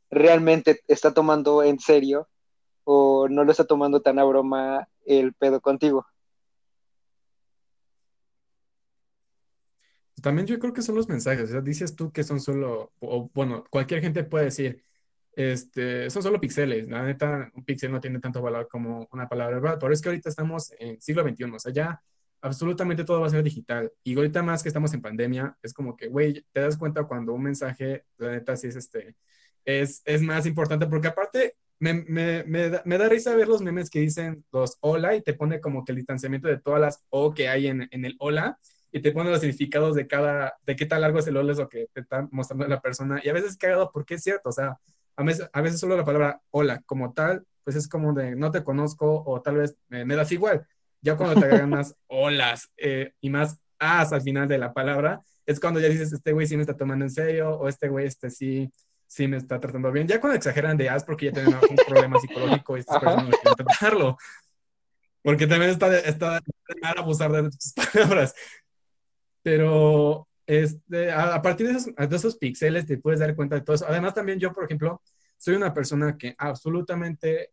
realmente 0.09 0.81
está 0.87 1.13
tomando 1.13 1.63
en 1.63 1.79
serio 1.79 2.29
o 2.85 3.27
no 3.29 3.43
lo 3.43 3.51
está 3.51 3.65
tomando 3.65 4.01
tan 4.01 4.19
a 4.19 4.23
broma 4.23 4.87
el 5.05 5.33
pedo 5.33 5.59
contigo? 5.59 6.05
También 10.21 10.47
yo 10.47 10.59
creo 10.59 10.71
que 10.71 10.81
son 10.81 10.95
los 10.95 11.09
mensajes, 11.09 11.49
o 11.49 11.51
sea, 11.51 11.61
dices 11.61 11.95
tú 11.95 12.11
que 12.11 12.23
son 12.23 12.39
solo, 12.39 12.91
o 12.99 13.31
bueno, 13.33 13.63
cualquier 13.71 14.01
gente 14.01 14.23
puede 14.23 14.45
decir, 14.45 14.83
este, 15.33 16.11
son 16.11 16.21
solo 16.21 16.39
píxeles, 16.39 16.87
la 16.87 17.03
neta, 17.03 17.51
un 17.55 17.65
píxel 17.65 17.91
no 17.91 17.99
tiene 17.99 18.19
tanto 18.19 18.39
valor 18.39 18.67
como 18.69 19.07
una 19.11 19.27
palabra 19.27 19.55
verbal, 19.55 19.79
pero 19.79 19.91
es 19.91 19.99
que 19.99 20.09
ahorita 20.09 20.29
estamos 20.29 20.71
en 20.77 21.01
siglo 21.01 21.23
XXI, 21.23 21.45
o 21.45 21.59
sea, 21.59 21.73
ya 21.73 22.03
absolutamente 22.41 23.03
todo 23.03 23.21
va 23.21 23.27
a 23.27 23.29
ser 23.29 23.43
digital, 23.43 23.91
y 24.03 24.15
ahorita 24.15 24.43
más 24.43 24.63
que 24.63 24.69
estamos 24.69 24.93
en 24.93 25.01
pandemia, 25.01 25.57
es 25.61 25.73
como 25.73 25.95
que, 25.95 26.07
güey, 26.07 26.45
te 26.51 26.61
das 26.61 26.77
cuenta 26.77 27.03
cuando 27.03 27.33
un 27.33 27.43
mensaje, 27.43 28.05
la 28.17 28.31
neta, 28.31 28.55
sí 28.57 28.67
es 28.67 28.75
este, 28.75 29.15
es, 29.65 30.01
es 30.05 30.21
más 30.21 30.45
importante, 30.45 30.87
porque 30.87 31.07
aparte, 31.07 31.55
me, 31.79 31.93
me, 31.93 32.43
me, 32.43 32.69
da, 32.69 32.81
me, 32.85 32.97
da, 32.97 33.09
risa 33.09 33.35
ver 33.35 33.47
los 33.47 33.61
memes 33.61 33.89
que 33.89 33.99
dicen 33.99 34.45
los 34.51 34.77
hola 34.81 35.15
y 35.15 35.21
te 35.21 35.33
pone 35.33 35.59
como 35.59 35.83
que 35.83 35.91
el 35.93 35.95
distanciamiento 35.95 36.47
de 36.47 36.59
todas 36.59 36.79
las 36.79 37.03
o 37.09 37.33
que 37.33 37.49
hay 37.49 37.67
en, 37.67 37.87
en 37.89 38.05
el 38.05 38.15
hola 38.19 38.59
y 38.91 39.01
te 39.01 39.11
pone 39.11 39.31
los 39.31 39.39
significados 39.39 39.95
de 39.95 40.05
cada, 40.07 40.53
de 40.65 40.75
qué 40.75 40.85
tan 40.85 41.01
largo 41.01 41.19
es 41.19 41.27
el 41.27 41.37
hola, 41.37 41.53
es 41.53 41.57
lo 41.57 41.69
que 41.69 41.87
te 41.93 42.01
está 42.01 42.27
mostrando 42.31 42.67
la 42.67 42.81
persona. 42.81 43.21
Y 43.23 43.29
a 43.29 43.33
veces 43.33 43.51
es 43.51 43.57
cagado 43.57 43.89
porque 43.91 44.15
es 44.15 44.23
cierto, 44.23 44.49
o 44.49 44.51
sea, 44.51 44.77
a 45.15 45.23
veces, 45.23 45.49
a 45.51 45.61
veces 45.61 45.79
solo 45.79 45.97
la 45.97 46.05
palabra 46.05 46.41
hola 46.51 46.81
como 46.85 47.13
tal, 47.13 47.45
pues 47.63 47.75
es 47.75 47.87
como 47.87 48.13
de 48.13 48.35
no 48.35 48.51
te 48.51 48.63
conozco 48.63 49.23
o 49.25 49.41
tal 49.41 49.57
vez 49.57 49.77
me, 49.87 50.15
das 50.15 50.31
igual. 50.31 50.67
Ya 51.01 51.17
cuando 51.17 51.39
te 51.39 51.45
agregan 51.45 51.69
más 51.69 51.95
olas 52.07 52.69
eh, 52.77 53.13
y 53.21 53.29
más 53.29 53.59
as 53.79 54.13
al 54.13 54.21
final 54.21 54.47
de 54.47 54.57
la 54.57 54.73
palabra, 54.73 55.21
es 55.45 55.59
cuando 55.59 55.79
ya 55.79 55.89
dices, 55.89 56.13
este 56.13 56.31
güey 56.31 56.47
sí 56.47 56.55
me 56.55 56.61
está 56.61 56.77
tomando 56.77 57.05
en 57.05 57.11
serio 57.11 57.51
o 57.51 57.67
este 57.67 57.89
güey 57.89 58.05
este 58.05 58.29
sí, 58.29 58.71
sí 59.07 59.27
me 59.27 59.37
está 59.37 59.59
tratando 59.59 59.91
bien. 59.91 60.07
Ya 60.07 60.21
cuando 60.21 60.37
exageran 60.37 60.77
de 60.77 60.89
as 60.89 61.03
porque 61.03 61.27
ya 61.27 61.33
tienen 61.33 61.55
un 61.55 61.75
problema 61.87 62.19
psicológico 62.19 62.77
y 62.77 62.81
estas 62.81 62.99
personas 62.99 63.25
no 63.25 63.31
quieren 63.31 63.65
tratarlo. 63.65 64.17
Porque 65.23 65.47
también 65.47 65.71
está, 65.71 65.95
está, 65.99 66.37
está 66.37 66.99
abusar 66.99 67.31
de 67.31 67.49
tus 67.49 67.73
palabras. 67.93 68.33
Pero 69.43 70.27
este, 70.45 71.11
a, 71.11 71.41
partir 71.41 71.67
de 71.67 71.73
esos, 71.73 71.95
de 71.95 72.15
esos 72.15 72.37
píxeles 72.37 72.85
te 72.85 72.97
puedes 72.97 73.19
dar 73.19 73.35
cuenta 73.35 73.55
de 73.55 73.61
todo 73.61 73.75
eso. 73.75 73.85
Además, 73.87 74.13
también 74.13 74.39
yo, 74.39 74.53
por 74.53 74.65
ejemplo, 74.65 75.01
soy 75.37 75.55
una 75.55 75.73
persona 75.73 76.17
que 76.17 76.35
absolutamente 76.37 77.51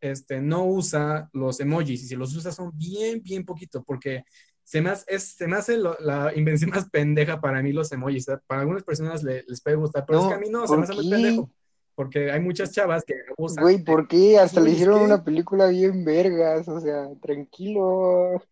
este, 0.00 0.40
no 0.40 0.66
usa 0.66 1.28
los 1.32 1.60
emojis 1.60 2.02
y 2.02 2.06
si 2.06 2.16
los 2.16 2.34
usa 2.36 2.52
son 2.52 2.72
bien, 2.76 3.22
bien 3.22 3.44
poquito 3.44 3.82
porque 3.82 4.24
se 4.66 4.80
me 4.82 4.90
hace, 4.90 5.04
es, 5.14 5.22
se 5.36 5.46
me 5.46 5.56
hace 5.56 5.78
la 5.78 6.32
invención 6.34 6.70
más 6.70 6.90
pendeja 6.90 7.40
para 7.40 7.62
mí 7.62 7.72
los 7.72 7.92
emojis. 7.92 8.26
Para 8.48 8.62
algunas 8.62 8.82
personas 8.82 9.22
les 9.22 9.60
puede 9.62 9.76
gustar, 9.76 10.04
pero 10.04 10.22
es 10.22 10.26
que 10.26 10.34
a 10.34 10.38
mí 10.38 10.48
no, 10.50 10.66
se 10.66 10.76
me 10.76 10.82
hace 10.82 10.94
muy 10.94 11.08
pendejo. 11.08 11.50
Porque 11.94 12.32
hay 12.32 12.40
muchas 12.40 12.72
chavas 12.72 13.04
que 13.04 13.14
usan. 13.38 13.62
Güey, 13.62 13.84
¿por 13.84 14.08
qué? 14.08 14.38
Hasta 14.38 14.60
le 14.60 14.72
hicieron 14.72 15.00
una 15.00 15.22
película 15.22 15.68
bien 15.68 16.04
vergas, 16.04 16.66
o 16.68 16.80
sea, 16.80 17.08
tranquilo. 17.22 18.42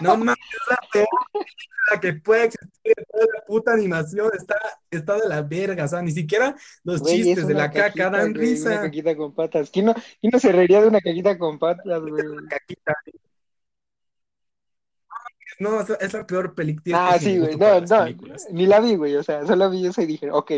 No 0.00 0.16
mames, 0.16 0.36
es 0.50 0.70
la 0.70 0.78
peor 0.92 1.08
película 1.32 2.00
que 2.00 2.12
puede 2.20 2.44
existir 2.44 2.94
en 2.96 3.04
toda 3.10 3.26
la 3.34 3.44
puta 3.46 3.72
animación. 3.72 4.30
Está, 4.34 4.56
está 4.90 5.16
de 5.16 5.28
la 5.28 5.42
verga. 5.42 5.84
O 5.84 5.88
sea, 5.88 6.02
ni 6.02 6.12
siquiera 6.12 6.54
los 6.84 7.00
Güey, 7.00 7.22
chistes 7.22 7.46
de 7.46 7.54
la 7.54 7.70
caca 7.70 7.86
cajita, 7.86 8.10
dan 8.10 8.32
güey, 8.32 8.32
Una 8.32 8.40
risa. 8.40 8.80
caquita 8.82 9.16
con 9.16 9.34
patas. 9.34 9.70
¿Quién 9.70 9.86
no, 9.86 9.94
quién 9.94 10.30
no 10.32 10.38
se 10.38 10.52
reiría 10.52 10.80
de 10.80 10.88
una 10.88 11.00
caquita 11.00 11.38
con 11.38 11.58
patas, 11.58 12.00
güey? 12.00 12.24
Caquita. 12.48 12.94
No, 15.58 15.80
es 15.80 16.12
la, 16.12 16.26
peor 16.26 16.54
película. 16.54 17.08
Ah, 17.08 17.18
sí, 17.18 17.38
güey. 17.38 17.56
No, 17.56 17.80
no, 17.80 18.04
ni 18.50 18.66
la 18.66 18.80
vi, 18.80 18.94
güey. 18.94 19.16
O 19.16 19.22
sea, 19.22 19.44
solo 19.44 19.70
vi 19.70 19.86
esa 19.86 20.02
y 20.02 20.06
dije, 20.06 20.30
ok, 20.30 20.52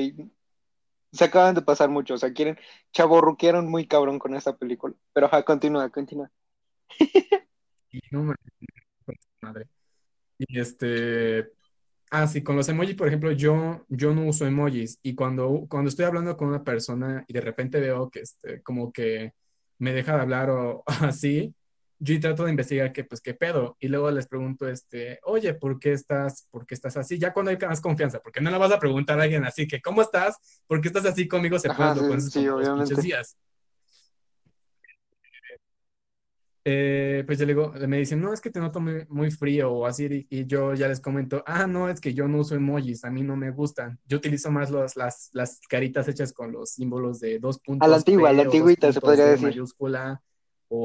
se 1.13 1.25
acaban 1.25 1.55
de 1.55 1.63
pasar 1.63 1.89
mucho. 1.89 2.15
O 2.15 2.19
sea, 2.19 2.33
quieren, 2.33 2.59
chaborruquearon 2.93 3.69
muy 3.69 3.87
cabrón 3.87 4.19
con 4.19 4.35
esta 4.35 4.57
película. 4.57 4.95
Pero 5.13 5.27
ajá, 5.27 5.43
continúa, 5.43 5.89
continúa. 5.91 6.31
No 8.13 8.35
madre. 9.43 9.69
Y 10.39 10.59
este, 10.59 11.51
ah, 12.11 12.27
sí, 12.27 12.43
con 12.43 12.57
los 12.57 12.69
emojis, 12.69 12.95
por 12.95 13.09
ejemplo, 13.09 13.33
yo, 13.33 13.85
yo 13.89 14.15
no 14.15 14.27
uso 14.27 14.47
emojis. 14.47 14.99
Y 15.03 15.15
cuando, 15.15 15.67
cuando 15.69 15.89
estoy 15.89 16.07
hablando 16.07 16.37
con 16.37 16.49
una 16.49 16.65
persona 16.65 17.25
y 17.29 17.33
de 17.33 17.41
repente 17.41 17.81
veo 17.81 18.11
que 18.11 18.21
este, 18.21 18.63
como 18.63 18.93
que 18.93 19.35
me 19.79 19.93
deja 19.93 20.15
de 20.15 20.23
hablar 20.23 20.51
o 20.51 20.83
así, 21.01 21.55
yo 21.99 22.19
trato 22.19 22.45
de 22.45 22.51
investigar 22.51 22.93
qué, 22.93 23.05
pues, 23.05 23.21
qué 23.21 23.35
pedo. 23.35 23.77
Y 23.79 23.89
luego 23.89 24.11
les 24.11 24.27
pregunto, 24.27 24.67
este, 24.67 25.21
oye, 25.25 25.53
¿por 25.55 25.79
qué 25.79 25.93
estás, 25.93 26.49
por 26.51 26.67
qué 26.67 26.75
estás 26.75 26.97
así? 26.97 27.19
Ya 27.19 27.33
cuando 27.33 27.51
hay 27.51 27.59
más 27.59 27.81
confianza, 27.81 28.21
porque 28.21 28.41
no 28.41 28.51
le 28.51 28.57
vas 28.57 28.73
a 28.73 28.79
preguntar 28.79 29.21
a 29.21 29.25
alguien 29.25 29.45
así 29.45 29.69
que, 29.69 29.83
¿cómo 29.83 30.01
estás? 30.01 30.63
¿Por 30.67 30.81
qué 30.81 30.89
estás 30.89 31.05
así 31.05 31.29
conmigo? 31.29 31.59
Se 31.59 31.69
puede 31.69 32.21
sí, 32.21 32.31
sí, 32.31 32.49
obviamente. 32.49 33.01
días. 33.03 33.37
Eh, 36.65 37.23
pues 37.27 37.39
yo 37.39 37.47
le 37.47 37.55
digo, 37.55 37.73
me 37.89 37.99
dicen, 37.99 38.21
no, 38.21 38.35
es 38.35 38.41
que 38.41 38.51
te 38.51 38.61
noto 38.61 38.81
muy, 38.81 39.07
muy 39.09 39.31
frío 39.31 39.73
o 39.73 39.87
así, 39.87 40.27
y, 40.31 40.41
y 40.41 40.47
yo 40.47 40.75
ya 40.75 40.89
les 40.89 41.01
comento, 41.01 41.43
ah, 41.47 41.67
no, 41.67 41.89
es 41.89 42.01
que 42.01 42.13
yo 42.13 42.29
no 42.29 42.39
uso 42.39 42.55
emojis, 42.55 43.05
a 43.05 43.11
mí 43.11 43.23
no 43.23 43.35
me 43.35 43.51
gustan. 43.51 43.99
Yo 44.07 44.19
utilizo 44.19 44.51
más 44.51 44.71
los, 44.71 44.95
las, 44.97 45.31
las 45.33 45.61
caritas 45.69 46.07
hechas 46.09 46.33
con 46.33 46.53
los 46.53 46.71
símbolos 46.71 47.21
de 47.21 47.39
dos 47.39 47.59
puntos. 47.61 47.87
A 47.87 47.91
la 47.91 47.97
antigua, 47.97 48.29
a 48.29 48.33
la 48.35 48.43
antigüita, 48.43 48.93
se 48.93 49.01
podría 49.01 49.25
de 49.25 49.31
decir. 49.33 49.47
mayúscula. 49.47 50.21
O... 50.69 50.85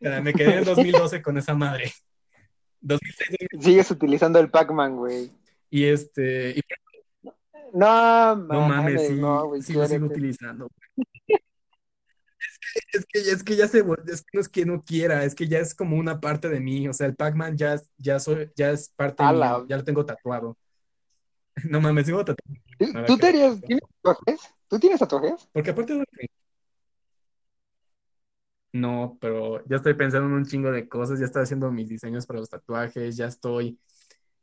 Me 0.00 0.34
quedé 0.34 0.58
en 0.58 0.64
2012 0.64 1.22
con 1.22 1.38
esa 1.38 1.54
madre. 1.54 1.90
2006, 2.82 3.38
Sigues 3.60 3.90
utilizando 3.90 4.38
el 4.38 4.50
Pac-Man, 4.50 4.96
güey. 4.96 5.30
y 5.70 5.84
este, 5.84 6.50
y 6.50 6.60
No, 7.72 8.36
no 8.36 8.68
mames, 8.68 9.06
sí, 9.06 9.14
no, 9.14 9.46
güey, 9.46 9.62
sí 9.62 9.72
lo 9.72 9.86
sigo 9.86 10.06
utilizando. 10.06 10.68
Es 12.92 13.06
que, 13.06 13.18
es 13.20 13.42
que 13.44 13.56
ya 13.56 13.68
se, 13.68 13.78
es 14.06 14.22
que 14.22 14.28
no 14.34 14.40
es 14.40 14.48
que 14.48 14.66
no 14.66 14.84
quiera, 14.84 15.24
es 15.24 15.34
que 15.34 15.48
ya 15.48 15.58
es 15.58 15.74
como 15.74 15.96
una 15.96 16.20
parte 16.20 16.48
de 16.48 16.60
mí, 16.60 16.88
o 16.88 16.92
sea, 16.92 17.06
el 17.06 17.16
Pac-Man 17.16 17.56
ya, 17.56 17.74
es- 17.74 17.90
ya, 17.98 18.18
soy, 18.20 18.50
ya 18.56 18.70
es 18.70 18.90
parte 18.90 19.26
Ala. 19.28 19.50
mía, 19.52 19.64
ya 19.68 19.76
lo 19.76 19.84
tengo 19.84 20.04
tatuado. 20.06 20.56
No 21.70 21.80
mames, 21.80 22.06
sigo 22.06 22.24
tatuado. 22.24 22.60
¿Tú, 23.06 23.18
te 23.18 23.26
harías, 23.28 23.62
tienes 23.64 23.84
tatuajes? 24.02 24.40
¿Tú 24.68 24.78
tienes 24.78 25.00
tatuajes? 25.00 25.48
Porque 25.52 25.70
aparte 25.70 25.94
de... 25.94 26.04
No, 28.72 29.18
pero 29.20 29.64
ya 29.68 29.76
estoy 29.76 29.94
pensando 29.94 30.26
en 30.28 30.34
un 30.34 30.46
chingo 30.46 30.72
de 30.72 30.88
cosas, 30.88 31.20
ya 31.20 31.26
estoy 31.26 31.42
haciendo 31.44 31.70
mis 31.70 31.88
diseños 31.88 32.26
para 32.26 32.40
los 32.40 32.50
tatuajes, 32.50 33.16
ya 33.16 33.26
estoy, 33.28 33.78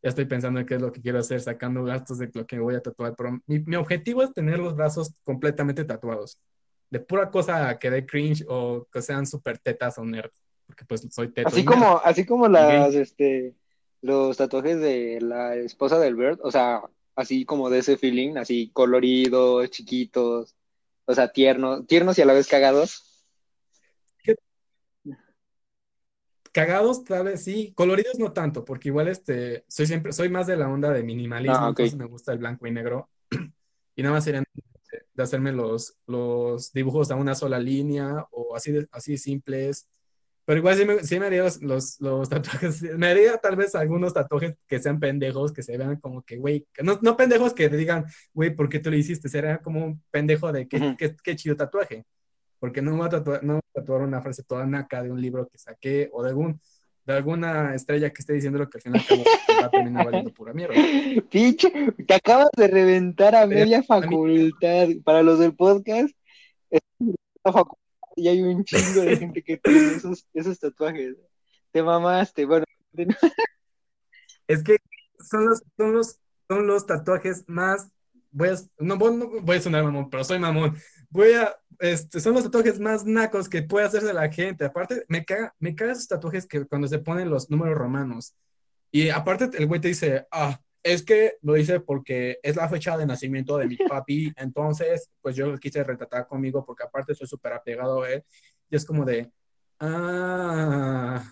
ya 0.04 0.10
estoy 0.10 0.26
pensando 0.26 0.60
en 0.62 0.66
qué 0.66 0.76
es 0.76 0.82
lo 0.82 0.92
que 0.94 1.02
quiero 1.02 1.20
hacer, 1.20 1.42
sacando 1.42 1.84
gastos 1.84 2.20
de 2.20 2.32
lo 2.34 2.46
que 2.48 2.60
voy 2.60 2.76
a 2.76 2.82
tatuar, 2.82 3.16
pero 3.18 3.40
mi, 3.48 3.60
mi 3.60 3.76
objetivo 3.78 4.24
es 4.24 4.34
tener 4.34 4.60
los 4.60 4.76
brazos 4.76 5.14
completamente 5.26 5.84
tatuados, 5.86 6.40
de 6.92 7.00
pura 7.00 7.32
cosa 7.32 7.80
que 7.80 7.90
dé 7.90 8.06
cringe 8.06 8.46
o 8.48 8.86
que 8.92 9.02
sean 9.02 9.26
súper 9.26 9.58
tetas 9.58 9.98
o 9.98 10.04
nerd, 10.04 10.30
porque 10.68 10.86
pues 10.86 11.08
soy 11.10 11.30
teto 11.30 11.48
Así 11.48 11.64
como, 11.64 12.00
así 12.04 12.26
como 12.26 12.48
las, 12.50 12.94
este, 12.94 13.56
los 14.02 14.36
tatuajes 14.38 14.80
de 14.80 15.20
la 15.22 15.56
esposa 15.56 15.98
del 16.00 16.16
Bird, 16.16 16.40
o 16.44 16.52
sea, 16.52 16.82
así 17.16 17.46
como 17.46 17.70
de 17.70 17.80
ese 17.80 17.98
feeling, 17.98 18.36
así 18.36 18.70
coloridos, 18.74 19.72
chiquitos, 19.72 20.54
o 21.06 21.16
sea, 21.16 21.32
tiernos, 21.32 21.88
tiernos 21.88 22.18
y 22.18 22.22
a 22.22 22.26
la 22.26 22.34
vez 22.34 22.48
cagados. 22.48 23.08
Cagados, 26.52 27.06
tal 27.06 27.24
vez 27.24 27.42
sí, 27.42 27.72
coloridos 27.74 28.20
no 28.20 28.34
tanto, 28.34 28.66
porque 28.66 28.90
igual 28.90 29.08
este, 29.08 29.64
soy 29.70 29.88
siempre, 29.88 30.12
soy 30.12 30.28
más 30.28 30.48
de 30.48 30.58
la 30.58 30.68
onda 30.68 30.92
de 30.92 31.04
minimalismo, 31.04 31.58
Ah, 31.58 31.70
entonces 31.70 31.96
me 31.96 32.04
gusta 32.04 32.34
el 32.34 32.40
blanco 32.40 32.68
y 32.68 32.72
negro, 32.72 33.10
y 33.96 34.04
nada 34.04 34.16
más 34.16 34.26
serían 34.26 34.44
de, 34.92 35.04
de 35.14 35.24
hacerme 35.24 35.52
los, 35.52 35.98
los 36.08 36.72
dibujos 36.74 37.12
a 37.12 37.16
una 37.16 37.36
sola 37.36 37.60
línea, 37.60 38.26
o 38.32 38.56
así, 38.56 38.72
de- 38.72 38.88
así 38.92 39.18
simples, 39.18 39.88
pero 40.46 40.58
igual 40.60 40.76
sí 40.76 40.86
me, 40.86 41.04
sí 41.04 41.20
me 41.20 41.28
haría 41.28 41.44
los, 41.44 41.62
los, 41.62 42.00
los 42.02 42.28
tatuajes, 42.30 42.82
me 42.98 43.08
haría 43.08 43.38
tal 43.38 43.56
vez 43.56 43.76
algunos 43.76 44.14
tatuajes 44.14 44.56
que 44.68 44.80
sean 44.80 45.00
pendejos, 45.00 45.54
que 45.54 45.64
se 45.64 45.78
vean 45.78 45.98
como 45.98 46.24
que, 46.24 46.38
güey, 46.38 46.68
no, 46.84 47.00
no 47.02 47.16
pendejos 47.16 47.54
que 47.54 47.70
te 47.70 47.78
digan, 47.78 48.06
güey, 48.34 48.54
¿por 48.56 48.68
qué 48.68 48.80
tú 48.80 48.90
lo 48.90 48.98
hiciste? 48.98 49.30
Será 49.30 49.60
como 49.62 49.86
un 49.86 50.04
pendejo 50.12 50.52
de 50.52 50.68
qué, 50.68 50.96
qué, 50.98 51.16
qué 51.24 51.36
chido 51.36 51.56
tatuaje. 51.56 52.06
Porque 52.60 52.82
no 52.82 52.92
me 52.92 52.98
voy 52.98 53.08
a 53.08 53.10
tatuar, 53.10 53.44
no 53.44 53.54
voy 53.54 53.62
a 53.76 53.80
tatuar 53.80 54.02
una 54.02 54.22
frase 54.22 54.44
toda 54.44 54.66
naca 54.66 55.02
de 55.02 55.12
un 55.12 55.22
libro 55.22 55.48
que 55.48 55.58
saqué 55.58 56.10
o 56.14 56.22
de, 56.24 56.30
algún, 56.30 56.60
de 57.06 57.14
alguna 57.14 57.74
estrella 57.76 58.12
que 58.12 58.22
esté 58.22 58.34
diciendo 58.34 58.60
lo 58.60 58.70
que 58.70 58.78
al 58.78 58.82
final 58.82 59.02
acabo, 59.02 59.24
va 59.62 59.66
a 59.66 59.70
terminar 59.72 60.06
valiendo 60.06 60.34
pura 60.34 60.54
mierda. 60.54 60.76
Pinche, 61.32 61.72
te 62.08 62.14
acabas 62.14 62.50
de 62.56 62.68
reventar 62.68 63.36
a 63.36 63.46
media 63.48 63.78
a 63.78 63.80
mí- 63.82 63.86
facultad. 63.86 64.88
Para 65.04 65.24
los 65.24 65.40
del 65.40 65.56
podcast, 65.56 66.14
es 66.70 66.80
una 67.00 67.16
facultad 67.44 67.78
y 68.16 68.28
hay 68.28 68.42
un 68.42 68.64
chingo 68.64 69.02
de 69.02 69.18
gente 69.18 69.42
que 69.42 69.58
tiene 69.58 69.96
esos, 69.96 70.28
esos 70.34 70.60
tatuajes. 70.60 71.16
Te 71.72 71.82
mamaste. 71.82 72.46
Bueno, 72.46 72.66
Es 74.48 74.64
que 74.64 74.78
son 75.20 75.46
los, 75.48 75.64
son 75.78 75.94
los, 75.94 76.20
son 76.48 76.68
los 76.68 76.86
tatuajes 76.86 77.44
más, 77.48 77.90
voy 78.32 78.50
a, 78.50 78.56
no, 78.80 78.96
no 78.96 79.42
voy 79.42 79.58
a 79.58 79.62
sonar 79.62 79.84
mamón, 79.84 80.10
pero 80.10 80.24
soy 80.24 80.40
mamón. 80.40 80.76
Voy 81.12 81.34
a, 81.34 81.56
este, 81.80 82.20
son 82.20 82.34
los 82.34 82.44
tatuajes 82.44 82.80
más 82.80 83.06
nacos 83.06 83.50
que 83.50 83.62
puede 83.64 83.86
hacerse 83.86 84.14
la 84.14 84.32
gente. 84.32 84.66
Aparte, 84.66 85.04
me 85.10 85.24
caga, 85.26 85.54
me 85.60 85.76
caga 85.76 85.92
esos 85.92 86.08
tatuajes 86.08 86.48
que 86.48 86.66
cuando 86.66 86.88
se 86.88 87.00
ponen 87.00 87.30
los 87.30 87.50
números 87.50 87.78
romanos. 87.78 88.34
Y 88.92 89.10
aparte 89.10 89.50
el 89.58 89.68
güey 89.68 89.82
te 89.82 89.90
dice, 89.90 90.26
ah, 90.32 90.60
es 90.84 91.04
que 91.04 91.36
lo 91.42 91.58
hice 91.58 91.80
porque 91.80 92.40
es 92.42 92.56
la 92.56 92.70
fecha 92.70 92.98
de 92.98 93.06
nacimiento 93.06 93.58
de 93.58 93.68
mi 93.68 93.78
papi, 93.90 94.34
entonces 94.38 95.10
pues 95.22 95.36
yo 95.36 95.48
lo 95.48 95.58
quise 95.58 95.84
retratar 95.84 96.28
conmigo 96.28 96.66
porque 96.66 96.84
aparte 96.84 97.14
soy 97.14 97.28
súper 97.28 97.54
apegado 97.54 98.04
a 98.04 98.10
él. 98.10 98.24
Y 98.70 98.76
es 98.76 98.86
como 98.86 99.04
de, 99.04 99.30
ah, 99.80 101.24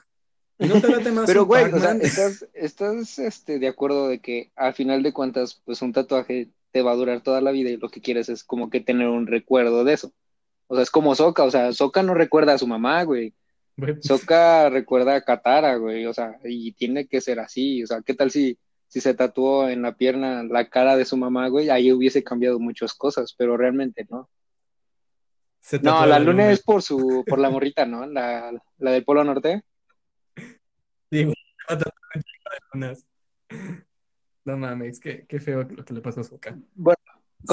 y 0.58 0.68
no 0.68 0.82
te 0.82 0.88
late 0.90 1.12
más 1.12 1.26
pero 1.26 1.46
güey, 1.46 1.72
o 1.72 1.80
sea, 1.80 1.94
estás, 1.94 2.48
estás 2.54 3.18
este, 3.18 3.60
de 3.60 3.68
acuerdo 3.68 4.10
de 4.10 4.20
que 4.20 4.52
al 4.56 4.74
final 4.74 5.04
de 5.04 5.14
cuentas, 5.14 5.62
pues 5.66 5.82
un 5.82 5.94
tatuaje 5.94 6.50
te 6.72 6.82
va 6.82 6.92
a 6.92 6.96
durar 6.96 7.22
toda 7.22 7.42
la 7.42 7.52
vida 7.52 7.70
y 7.70 7.78
lo 7.78 7.90
que 7.90 8.02
quieres 8.02 8.30
es 8.30 8.44
como 8.44 8.70
que 8.70 8.82
tener 8.82 9.08
un 9.08 9.28
recuerdo 9.28 9.84
de 9.84 9.94
eso. 9.94 10.14
O 10.68 10.76
sea, 10.76 10.84
es 10.84 10.92
como 10.92 11.16
Soka, 11.16 11.44
o 11.44 11.52
sea, 11.52 11.74
Soka 11.74 12.04
no 12.04 12.14
recuerda 12.14 12.54
a 12.54 12.58
su 12.58 12.68
mamá, 12.68 13.04
güey. 13.04 13.34
Soka 14.02 14.70
recuerda 14.70 15.16
a 15.16 15.22
Katara, 15.22 15.78
güey, 15.78 16.06
o 16.06 16.14
sea, 16.14 16.38
y 16.44 16.74
tiene 16.74 17.08
que 17.08 17.22
ser 17.22 17.40
así, 17.40 17.82
o 17.84 17.88
sea, 17.88 18.02
¿qué 18.02 18.14
tal 18.14 18.30
si, 18.30 18.60
si 18.88 19.00
se 19.00 19.14
tatuó 19.14 19.70
en 19.70 19.82
la 19.82 19.96
pierna 19.96 20.44
la 20.44 20.70
cara 20.70 20.98
de 20.98 21.06
su 21.06 21.16
mamá, 21.16 21.48
güey? 21.48 21.70
Ahí 21.70 21.92
hubiese 21.92 22.24
cambiado 22.24 22.60
muchas 22.60 22.94
cosas, 22.94 23.34
pero 23.38 23.56
realmente 23.56 24.06
no. 24.10 24.30
se 25.62 25.80
No, 25.80 26.06
la 26.06 26.20
luna 26.20 26.52
es 26.52 26.62
por 26.62 26.82
su, 26.82 27.24
por 27.26 27.40
la 27.40 27.50
morrita, 27.52 27.86
¿no? 27.86 28.06
La, 28.06 28.52
la 28.78 28.92
del 28.92 29.06
Polo 29.06 29.24
Norte. 29.24 29.64
Sí, 31.10 31.24
güey, 31.24 31.36
lunas. 32.74 33.06
No 34.46 34.58
mames, 34.58 35.00
qué, 35.00 35.26
qué 35.28 35.40
feo 35.40 35.64
lo 35.64 35.84
que 35.86 35.94
le 35.94 36.02
pasó 36.02 36.22
a 36.22 36.24
Soka. 36.24 36.58
Bueno, 36.76 36.98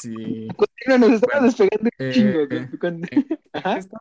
Sí. 0.01 0.49
continúa, 0.57 0.99
nos 0.99 1.13
estamos 1.23 1.45
despegando 1.45 1.91
un 1.99 2.13
chingo. 2.13 2.41
eh, 2.41 2.49
eh, 2.51 2.69
Ajá. 3.53 3.79
esto- 3.79 3.99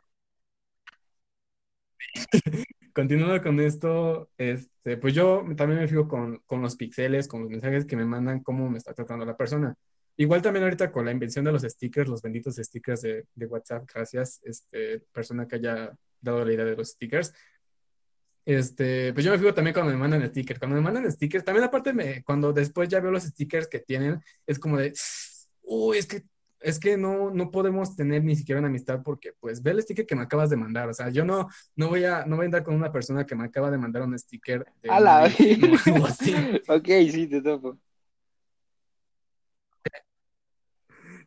Continuando 2.94 3.42
con 3.42 3.60
esto, 3.60 4.30
este, 4.38 4.96
pues 4.96 5.14
yo 5.14 5.44
también 5.56 5.80
me 5.80 5.88
fijo 5.88 6.08
con, 6.08 6.38
con 6.46 6.62
los 6.62 6.76
pixeles, 6.76 7.28
con 7.28 7.42
los 7.42 7.50
mensajes 7.50 7.84
que 7.84 7.96
me 7.96 8.06
mandan, 8.06 8.42
cómo 8.42 8.70
me 8.70 8.78
está 8.78 8.94
tratando 8.94 9.26
la 9.26 9.36
persona. 9.36 9.74
Igual 10.16 10.40
también 10.40 10.62
ahorita 10.64 10.90
con 10.90 11.04
la 11.04 11.10
invención 11.12 11.44
de 11.44 11.52
los 11.52 11.62
stickers, 11.62 12.08
los 12.08 12.22
benditos 12.22 12.56
stickers 12.56 13.02
de, 13.02 13.26
de 13.34 13.46
WhatsApp, 13.46 13.84
gracias, 13.92 14.40
este, 14.44 15.00
persona 15.12 15.46
que 15.46 15.56
haya 15.56 15.94
dado 16.22 16.42
la 16.44 16.52
idea 16.54 16.64
de 16.64 16.74
los 16.76 16.88
stickers. 16.92 17.34
Este, 18.46 19.12
pues 19.12 19.26
yo 19.26 19.32
me 19.32 19.38
fijo 19.38 19.52
también 19.52 19.74
cuando 19.74 19.92
me 19.92 19.98
mandan 19.98 20.26
stickers. 20.28 20.60
Cuando 20.60 20.76
me 20.76 20.80
mandan 20.82 21.10
stickers, 21.10 21.44
también 21.44 21.64
aparte 21.64 21.92
me, 21.92 22.22
cuando 22.22 22.52
después 22.52 22.88
ya 22.88 23.00
veo 23.00 23.10
los 23.10 23.24
stickers 23.24 23.66
que 23.66 23.80
tienen, 23.80 24.20
es 24.46 24.58
como 24.60 24.78
de, 24.78 24.94
uy, 25.62 25.98
es 25.98 26.06
que, 26.06 26.22
es 26.60 26.78
que 26.78 26.96
no, 26.96 27.30
no 27.30 27.50
podemos 27.50 27.96
tener 27.96 28.22
ni 28.22 28.36
siquiera 28.36 28.60
una 28.60 28.68
amistad 28.68 29.02
porque, 29.04 29.32
pues, 29.40 29.62
ve 29.62 29.72
el 29.72 29.82
sticker 29.82 30.06
que 30.06 30.14
me 30.14 30.22
acabas 30.22 30.48
de 30.48 30.56
mandar. 30.56 30.88
O 30.88 30.94
sea, 30.94 31.10
yo 31.10 31.24
no, 31.24 31.48
no 31.74 31.88
voy 31.88 32.04
a, 32.04 32.24
no 32.24 32.36
voy 32.36 32.44
a 32.44 32.46
andar 32.46 32.62
con 32.62 32.76
una 32.76 32.92
persona 32.92 33.26
que 33.26 33.34
me 33.34 33.44
acaba 33.44 33.70
de 33.70 33.78
mandar 33.78 34.02
un 34.02 34.16
sticker 34.16 34.64
de 34.80 34.90
A 34.90 35.00
la 35.00 35.22
Navidad 35.22 35.70
o 35.70 35.90
algo 35.90 36.06
así. 36.06 36.34
Ok, 36.68 36.88
sí, 37.10 37.26
te 37.26 37.42
topo. 37.42 37.76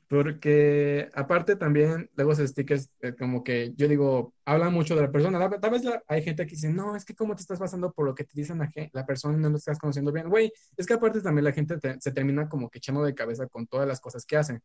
Porque 0.09 1.07
aparte 1.13 1.55
también, 1.55 2.09
luego 2.15 2.31
esos 2.31 2.49
stickers, 2.49 2.89
eh, 3.01 3.13
como 3.13 3.43
que 3.43 3.73
yo 3.75 3.87
digo, 3.87 4.33
hablan 4.43 4.73
mucho 4.73 4.95
de 4.95 5.03
la 5.03 5.11
persona. 5.11 5.49
Tal 5.61 5.69
vez 5.69 5.83
hay 6.07 6.23
gente 6.23 6.47
que 6.47 6.55
dice, 6.55 6.67
no, 6.69 6.95
es 6.95 7.05
que 7.05 7.13
cómo 7.13 7.35
te 7.35 7.41
estás 7.41 7.59
pasando 7.59 7.91
por 7.93 8.07
lo 8.07 8.15
que 8.15 8.23
te 8.23 8.31
dicen 8.33 8.57
la, 8.57 8.71
la 8.91 9.05
persona 9.05 9.37
no 9.37 9.51
lo 9.51 9.57
estás 9.57 9.77
conociendo 9.77 10.11
bien. 10.11 10.27
Güey, 10.27 10.51
es 10.75 10.87
que 10.87 10.95
aparte 10.95 11.21
también 11.21 11.45
la 11.45 11.51
gente 11.51 11.77
se 11.99 12.11
termina 12.11 12.49
como 12.49 12.71
que 12.71 12.79
echando 12.79 13.03
de 13.03 13.13
cabeza 13.13 13.45
con 13.45 13.67
todas 13.67 13.87
las 13.87 14.01
cosas 14.01 14.25
que 14.25 14.35
hacen. 14.35 14.63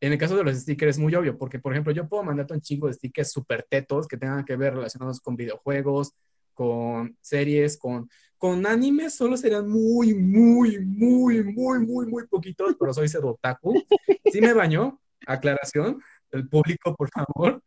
En 0.00 0.12
el 0.12 0.18
caso 0.18 0.36
de 0.36 0.44
los 0.44 0.56
stickers 0.56 0.96
es 0.96 1.02
muy 1.02 1.12
obvio, 1.16 1.36
porque 1.36 1.58
por 1.58 1.72
ejemplo, 1.72 1.92
yo 1.92 2.08
puedo 2.08 2.22
mandarte 2.22 2.54
un 2.54 2.60
chingo 2.60 2.86
de 2.86 2.92
stickers 2.92 3.32
súper 3.32 3.66
tetos 3.68 4.06
que 4.06 4.16
tengan 4.16 4.44
que 4.44 4.54
ver 4.54 4.74
relacionados 4.74 5.20
con 5.20 5.34
videojuegos, 5.34 6.12
con 6.52 7.16
series, 7.20 7.76
con, 7.78 8.08
con 8.44 8.66
animes, 8.66 9.14
solo 9.14 9.38
serían 9.38 9.66
muy, 9.66 10.12
muy, 10.12 10.78
muy, 10.78 11.42
muy, 11.42 11.78
muy, 11.78 12.06
muy 12.06 12.26
poquitos, 12.26 12.76
pero 12.78 12.92
soy 12.92 13.08
otaku. 13.22 13.82
Sí 14.30 14.42
me 14.42 14.52
baño, 14.52 15.00
aclaración, 15.26 16.02
el 16.30 16.46
público, 16.46 16.94
por 16.94 17.08
favor. 17.08 17.62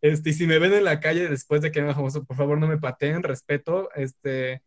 Este, 0.00 0.30
y 0.30 0.32
si 0.32 0.46
me 0.46 0.58
ven 0.58 0.72
en 0.72 0.84
la 0.84 1.00
calle 1.00 1.28
después 1.28 1.60
de 1.60 1.70
que 1.70 1.82
me 1.82 1.92
famoso, 1.92 2.24
por 2.24 2.34
favor 2.34 2.56
no 2.56 2.66
me 2.66 2.78
pateen, 2.78 3.22
respeto, 3.22 3.90
este, 3.94 4.62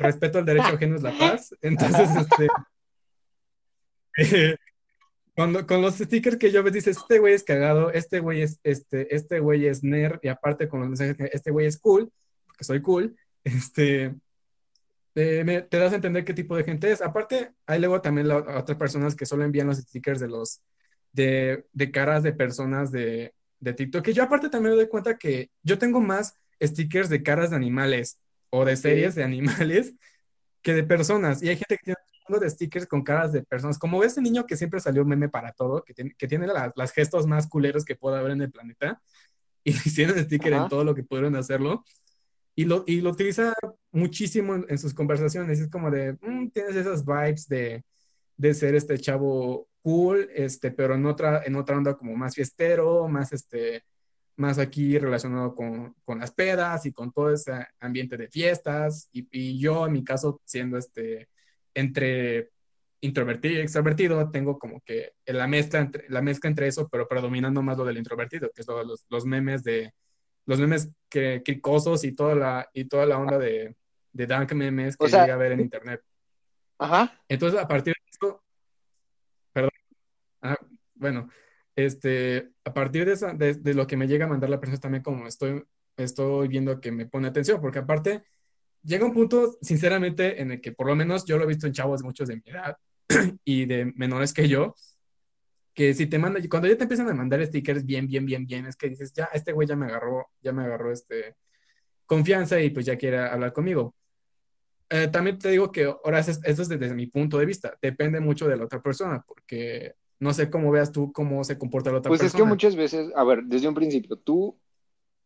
respeto 0.00 0.38
el 0.38 0.46
derecho 0.46 0.68
ajeno 0.68 0.96
es 0.96 1.02
la 1.02 1.18
paz. 1.18 1.54
Entonces, 1.60 2.08
este, 4.16 4.56
cuando, 5.34 5.66
con 5.66 5.82
los 5.82 5.96
stickers 5.96 6.38
que 6.38 6.50
yo 6.50 6.62
me 6.62 6.70
dices, 6.70 6.96
este 6.96 7.18
güey 7.18 7.34
es 7.34 7.44
cagado, 7.44 7.92
este 7.92 8.20
güey 8.20 8.40
es, 8.40 8.58
este, 8.64 9.14
este 9.14 9.38
güey 9.38 9.66
es 9.66 9.84
nerd, 9.84 10.18
y 10.22 10.28
aparte 10.28 10.66
con 10.66 10.80
los 10.80 10.88
mensajes 10.88 11.18
este 11.34 11.50
güey 11.50 11.66
es 11.66 11.78
cool, 11.78 12.10
porque 12.46 12.64
soy 12.64 12.80
cool, 12.80 13.14
este, 13.44 14.14
te, 15.16 15.78
das 15.78 15.92
a 15.92 15.96
entender 15.96 16.26
qué 16.26 16.34
tipo 16.34 16.54
de 16.56 16.64
gente 16.64 16.90
es. 16.90 17.00
Aparte, 17.00 17.52
hay 17.66 17.78
luego 17.80 18.02
también 18.02 18.30
otras 18.30 18.76
personas 18.76 19.16
que 19.16 19.24
solo 19.24 19.44
envían 19.44 19.66
los 19.66 19.78
stickers 19.78 20.20
de 20.20 20.28
los, 20.28 20.60
de, 21.12 21.64
de 21.72 21.90
caras 21.90 22.22
de 22.22 22.34
personas 22.34 22.92
de, 22.92 23.32
de 23.58 23.72
TikTok, 23.72 24.04
que 24.04 24.12
yo 24.12 24.24
aparte 24.24 24.50
también 24.50 24.74
me 24.74 24.82
doy 24.82 24.88
cuenta 24.88 25.16
que 25.16 25.50
yo 25.62 25.78
tengo 25.78 26.00
más 26.00 26.34
stickers 26.62 27.08
de 27.08 27.22
caras 27.22 27.48
de 27.48 27.56
animales 27.56 28.18
o 28.50 28.66
de 28.66 28.76
series 28.76 29.14
de 29.14 29.24
animales 29.24 29.94
que 30.62 30.74
de 30.74 30.84
personas. 30.84 31.42
Y 31.42 31.48
hay 31.48 31.56
gente 31.56 31.78
que 31.78 31.94
tiene 31.94 31.96
de 32.38 32.50
stickers 32.50 32.86
con 32.86 33.02
caras 33.02 33.32
de 33.32 33.42
personas, 33.42 33.78
como 33.78 34.04
ese 34.04 34.20
niño 34.20 34.44
que 34.44 34.56
siempre 34.56 34.80
salió 34.80 35.02
meme 35.06 35.30
para 35.30 35.52
todo, 35.52 35.82
que 35.82 35.94
tiene, 35.94 36.14
que 36.18 36.28
tiene 36.28 36.46
las 36.46 36.92
gestos 36.92 37.26
más 37.26 37.48
culeros 37.48 37.86
que 37.86 37.96
pueda 37.96 38.18
haber 38.18 38.32
en 38.32 38.42
el 38.42 38.50
planeta, 38.50 39.00
y 39.64 39.72
tiene 39.94 40.24
sticker 40.24 40.52
en 40.52 40.68
todo 40.68 40.84
lo 40.84 40.94
que 40.94 41.04
pudieron 41.04 41.36
hacerlo 41.36 41.84
y 42.56 42.64
lo, 42.64 42.84
y 42.86 43.02
lo 43.02 43.10
utiliza 43.10 43.54
muchísimo 43.92 44.54
en, 44.54 44.78
sus 44.78 44.94
conversaciones. 44.94 45.60
Es 45.60 45.68
como 45.68 45.90
de, 45.90 46.14
mm, 46.14 46.48
tienes 46.48 46.74
esas 46.74 47.04
vibes 47.04 47.46
de, 47.48 47.84
de, 48.36 48.54
ser 48.54 48.74
este 48.74 48.98
chavo 48.98 49.68
cool, 49.82 50.28
este, 50.34 50.70
pero 50.70 50.94
en 50.94 51.04
otra, 51.04 51.42
en 51.44 51.54
otra 51.54 51.76
onda 51.76 51.96
como 51.96 52.16
más 52.16 52.34
fiestero, 52.34 53.08
más, 53.08 53.32
este, 53.34 53.84
más 54.36 54.58
aquí 54.58 54.98
relacionado 54.98 55.54
con, 55.54 55.94
con 56.04 56.18
las 56.18 56.32
pedas 56.32 56.86
y 56.86 56.92
con 56.92 57.12
todo 57.12 57.30
ese 57.30 57.52
ambiente 57.78 58.16
de 58.16 58.28
fiestas. 58.28 59.10
Y, 59.12 59.28
y, 59.30 59.58
yo, 59.60 59.86
en 59.86 59.92
mi 59.92 60.02
caso, 60.02 60.40
siendo 60.46 60.78
este, 60.78 61.28
entre 61.74 62.50
introvertido 63.02 63.56
y 63.56 63.60
extrovertido, 63.60 64.30
tengo 64.30 64.58
como 64.58 64.80
que 64.80 65.12
la 65.26 65.46
mezcla 65.46 65.80
entre, 65.80 66.08
la 66.08 66.22
mezcla 66.22 66.48
entre 66.48 66.68
eso, 66.68 66.88
pero 66.88 67.06
predominando 67.06 67.62
más 67.62 67.76
lo 67.76 67.84
del 67.84 67.98
introvertido, 67.98 68.50
que 68.54 68.62
es 68.62 68.66
los, 68.66 69.04
los 69.10 69.26
memes 69.26 69.62
de 69.62 69.92
los 70.46 70.58
memes 70.60 70.90
que, 71.08 71.42
cricosos 71.44 72.04
y 72.04 72.12
toda 72.12 72.34
la, 72.34 72.70
y 72.72 72.84
toda 72.86 73.06
la 73.06 73.18
onda 73.18 73.38
de, 73.38 73.76
de 74.12 74.26
dank 74.26 74.52
memes 74.52 74.96
que 74.96 75.06
llega 75.06 75.34
a 75.34 75.36
ver 75.36 75.52
en 75.52 75.60
internet. 75.60 76.02
Ajá. 76.78 77.20
Entonces, 77.28 77.60
a 77.60 77.68
partir 77.68 77.94
de 77.94 78.10
eso, 78.10 78.42
perdón, 79.52 79.70
bueno, 80.94 81.28
este, 81.74 82.50
a 82.64 82.72
partir 82.72 83.04
de, 83.04 83.12
esa, 83.12 83.34
de, 83.34 83.74
lo 83.74 83.86
que 83.86 83.96
me 83.96 84.08
llega 84.08 84.24
a 84.24 84.28
mandar 84.28 84.48
la 84.48 84.60
persona 84.60 84.80
también 84.80 85.02
como 85.02 85.26
estoy, 85.26 85.64
estoy 85.96 86.48
viendo 86.48 86.80
que 86.80 86.92
me 86.92 87.06
pone 87.06 87.28
atención, 87.28 87.60
porque 87.60 87.80
aparte 87.80 88.24
llega 88.82 89.04
un 89.04 89.12
punto, 89.12 89.58
sinceramente, 89.60 90.40
en 90.40 90.52
el 90.52 90.60
que 90.60 90.72
por 90.72 90.86
lo 90.86 90.96
menos 90.96 91.24
yo 91.26 91.36
lo 91.36 91.44
he 91.44 91.48
visto 91.48 91.66
en 91.66 91.72
chavos 91.72 92.02
muchos 92.02 92.28
de 92.28 92.36
mi 92.36 92.42
edad 92.46 92.76
y 93.44 93.66
de 93.66 93.92
menores 93.96 94.32
que 94.32 94.48
yo, 94.48 94.74
que 95.76 95.92
si 95.92 96.06
te 96.06 96.18
manda, 96.18 96.40
cuando 96.48 96.68
ya 96.68 96.76
te 96.76 96.84
empiezan 96.84 97.10
a 97.10 97.12
mandar 97.12 97.44
stickers 97.44 97.84
bien, 97.84 98.06
bien, 98.06 98.24
bien, 98.24 98.46
bien, 98.46 98.64
es 98.64 98.76
que 98.76 98.88
dices, 98.88 99.12
ya, 99.12 99.28
este 99.34 99.52
güey 99.52 99.68
ya 99.68 99.76
me 99.76 99.84
agarró, 99.84 100.26
ya 100.40 100.50
me 100.50 100.64
agarró 100.64 100.90
este 100.90 101.36
confianza 102.06 102.58
y 102.58 102.70
pues 102.70 102.86
ya 102.86 102.96
quiere 102.96 103.18
hablar 103.18 103.52
conmigo. 103.52 103.94
Eh, 104.88 105.08
también 105.08 105.38
te 105.38 105.50
digo 105.50 105.70
que 105.70 105.84
ahora 105.84 106.20
eso 106.20 106.40
es 106.42 106.68
desde 106.68 106.94
mi 106.94 107.08
punto 107.08 107.36
de 107.36 107.44
vista, 107.44 107.76
depende 107.82 108.20
mucho 108.20 108.48
de 108.48 108.56
la 108.56 108.64
otra 108.64 108.80
persona, 108.80 109.22
porque 109.28 109.94
no 110.18 110.32
sé 110.32 110.48
cómo 110.48 110.70
veas 110.70 110.92
tú 110.92 111.12
cómo 111.12 111.44
se 111.44 111.58
comporta 111.58 111.92
la 111.92 111.98
otra 111.98 112.08
persona. 112.08 112.24
Pues 112.24 112.34
es 112.34 112.40
que 112.40 112.48
muchas 112.48 112.74
veces, 112.74 113.12
a 113.14 113.22
ver, 113.24 113.42
desde 113.44 113.68
un 113.68 113.74
principio, 113.74 114.16
tú, 114.16 114.56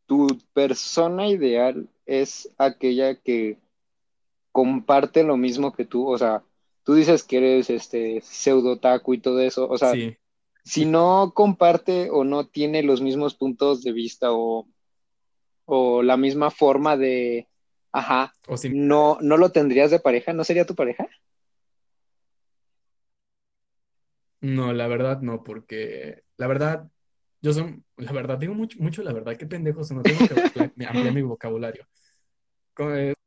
tu 0.06 0.26
persona 0.52 1.28
ideal 1.28 1.88
es 2.06 2.50
aquella 2.58 3.14
que 3.14 3.56
comparte 4.50 5.22
lo 5.22 5.36
mismo 5.36 5.72
que 5.72 5.84
tú, 5.84 6.08
o 6.08 6.18
sea, 6.18 6.42
tú 6.82 6.94
dices 6.94 7.22
que 7.22 7.36
eres 7.36 7.70
este 7.70 8.20
pseudo 8.20 8.80
taco 8.80 9.14
y 9.14 9.18
todo 9.18 9.38
eso, 9.38 9.68
o 9.68 9.78
sea, 9.78 9.92
sí 9.92 10.16
si 10.64 10.84
no 10.84 11.32
comparte 11.34 12.10
o 12.10 12.24
no 12.24 12.46
tiene 12.46 12.82
los 12.82 13.00
mismos 13.00 13.34
puntos 13.34 13.82
de 13.82 13.92
vista 13.92 14.28
o, 14.30 14.66
la 16.02 16.16
misma 16.16 16.50
forma 16.50 16.96
de, 16.96 17.46
ajá, 17.92 18.34
no, 18.72 19.18
no 19.20 19.36
lo 19.36 19.52
tendrías 19.52 19.92
de 19.92 20.00
pareja, 20.00 20.32
¿no 20.32 20.42
sería 20.42 20.66
tu 20.66 20.74
pareja? 20.74 21.08
No, 24.40 24.72
la 24.72 24.88
verdad 24.88 25.20
no, 25.20 25.44
porque 25.44 26.24
la 26.38 26.46
verdad, 26.48 26.88
yo 27.40 27.52
soy, 27.52 27.82
la 27.98 28.10
verdad, 28.10 28.38
digo 28.38 28.54
mucho, 28.54 28.78
mucho 28.80 29.02
la 29.02 29.12
verdad, 29.12 29.36
qué 29.36 29.46
pendejo, 29.46 29.82
no 29.92 30.02
tengo 30.02 30.18
que 30.26 30.84
ampliar 30.86 31.14
mi 31.14 31.22
vocabulario. 31.22 31.86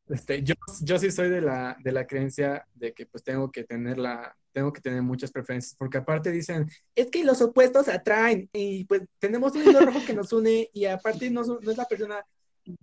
Este, 0.09 0.43
yo, 0.43 0.55
yo 0.81 0.99
sí 0.99 1.11
soy 1.11 1.29
de 1.29 1.41
la, 1.41 1.77
de 1.81 1.91
la 1.91 2.05
creencia 2.05 2.67
de 2.73 2.93
que 2.93 3.05
pues 3.05 3.23
tengo 3.23 3.51
que 3.51 3.63
tener 3.63 3.97
la, 3.97 4.35
tengo 4.51 4.71
que 4.71 4.81
tener 4.81 5.01
muchas 5.01 5.31
preferencias, 5.31 5.75
porque 5.77 5.97
aparte 5.97 6.31
dicen, 6.31 6.69
es 6.95 7.09
que 7.09 7.23
los 7.23 7.41
opuestos 7.41 7.87
atraen, 7.87 8.49
y 8.53 8.85
pues 8.85 9.01
tenemos 9.19 9.53
un 9.55 9.63
hilo 9.63 9.79
rojo 9.81 9.99
que 10.05 10.13
nos 10.13 10.31
une, 10.31 10.69
y 10.73 10.85
aparte 10.85 11.29
no, 11.29 11.43
no 11.43 11.71
es 11.71 11.77
la 11.77 11.85
persona 11.85 12.23
que 12.63 12.75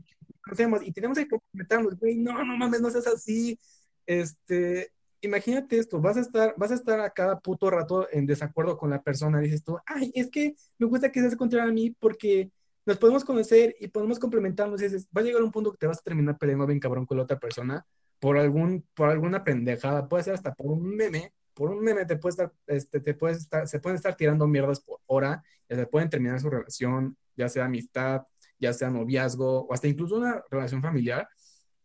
conocemos, 0.42 0.82
y 0.82 0.92
tenemos 0.92 1.16
que 1.16 1.28
complementarnos, 1.28 1.98
güey, 1.98 2.16
no, 2.16 2.44
no 2.44 2.56
mames, 2.56 2.80
no 2.80 2.90
seas 2.90 3.06
así, 3.06 3.58
este, 4.06 4.92
imagínate 5.20 5.78
esto, 5.78 6.00
vas 6.00 6.16
a 6.16 6.20
estar, 6.20 6.54
vas 6.56 6.72
a 6.72 6.74
estar 6.74 7.00
a 7.00 7.10
cada 7.10 7.38
puto 7.38 7.70
rato 7.70 8.08
en 8.10 8.26
desacuerdo 8.26 8.76
con 8.76 8.90
la 8.90 9.02
persona, 9.02 9.40
dices 9.40 9.62
tú, 9.62 9.78
ay, 9.86 10.10
es 10.14 10.28
que 10.28 10.54
me 10.78 10.86
gusta 10.86 11.12
que 11.12 11.20
seas 11.20 11.36
contra 11.36 11.64
a 11.64 11.70
mí 11.70 11.94
porque 11.98 12.50
nos 12.86 12.98
podemos 12.98 13.24
conocer 13.24 13.76
y 13.80 13.88
podemos 13.88 14.18
complementarnos, 14.18 14.80
y 14.80 14.84
dices, 14.84 15.08
va 15.16 15.20
a 15.20 15.24
llegar 15.24 15.42
un 15.42 15.52
punto 15.52 15.72
que 15.72 15.78
te 15.78 15.86
vas 15.86 15.98
a 15.98 16.02
terminar 16.02 16.38
peleando 16.38 16.66
bien 16.66 16.80
cabrón 16.80 17.06
con 17.06 17.16
la 17.16 17.24
otra 17.24 17.38
persona, 17.38 17.86
por 18.18 18.36
algún, 18.38 18.86
por 18.94 19.08
alguna 19.08 19.44
pendejada, 19.44 20.08
puede 20.08 20.24
ser 20.24 20.34
hasta 20.34 20.54
por 20.54 20.66
un 20.66 20.94
meme, 20.96 21.32
por 21.54 21.70
un 21.70 21.82
meme 21.82 22.04
te 22.04 22.16
puede 22.16 22.30
estar, 22.30 22.52
este, 22.66 23.00
te 23.00 23.14
puedes 23.14 23.38
estar, 23.38 23.66
se 23.66 23.80
pueden 23.80 23.96
estar 23.96 24.16
tirando 24.16 24.46
mierdas 24.46 24.80
por 24.80 25.00
hora, 25.06 25.42
ya 25.68 25.76
se 25.76 25.86
pueden 25.86 26.10
terminar 26.10 26.40
su 26.40 26.50
relación, 26.50 27.16
ya 27.36 27.48
sea 27.48 27.64
amistad, 27.64 28.22
ya 28.58 28.72
sea 28.72 28.90
noviazgo, 28.90 29.66
o 29.66 29.72
hasta 29.72 29.88
incluso 29.88 30.16
una 30.16 30.42
relación 30.50 30.82
familiar. 30.82 31.28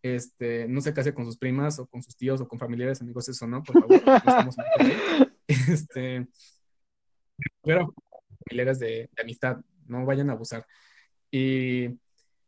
Este, 0.02 0.68
no 0.68 0.82
se 0.82 0.94
case 0.94 1.16
con 1.16 1.26
sus 1.26 1.38
primas 1.38 1.80
o 1.80 1.88
con 1.88 2.04
sus 2.04 2.16
tíos 2.16 2.40
o 2.40 2.48
con 2.48 2.60
familiares, 2.60 3.02
amigos, 3.02 3.28
eso 3.28 3.48
no, 3.48 3.64
por 3.64 3.82
favor, 3.82 4.06
no 4.06 4.16
estamos 4.16 4.56
Este, 5.48 6.28
pero 7.64 7.94
familiares 8.48 8.80
de, 8.80 9.10
de 9.16 9.22
amistad, 9.22 9.58
no 9.88 10.06
vayan 10.06 10.30
a 10.30 10.34
abusar. 10.34 10.66
Y 11.38 12.00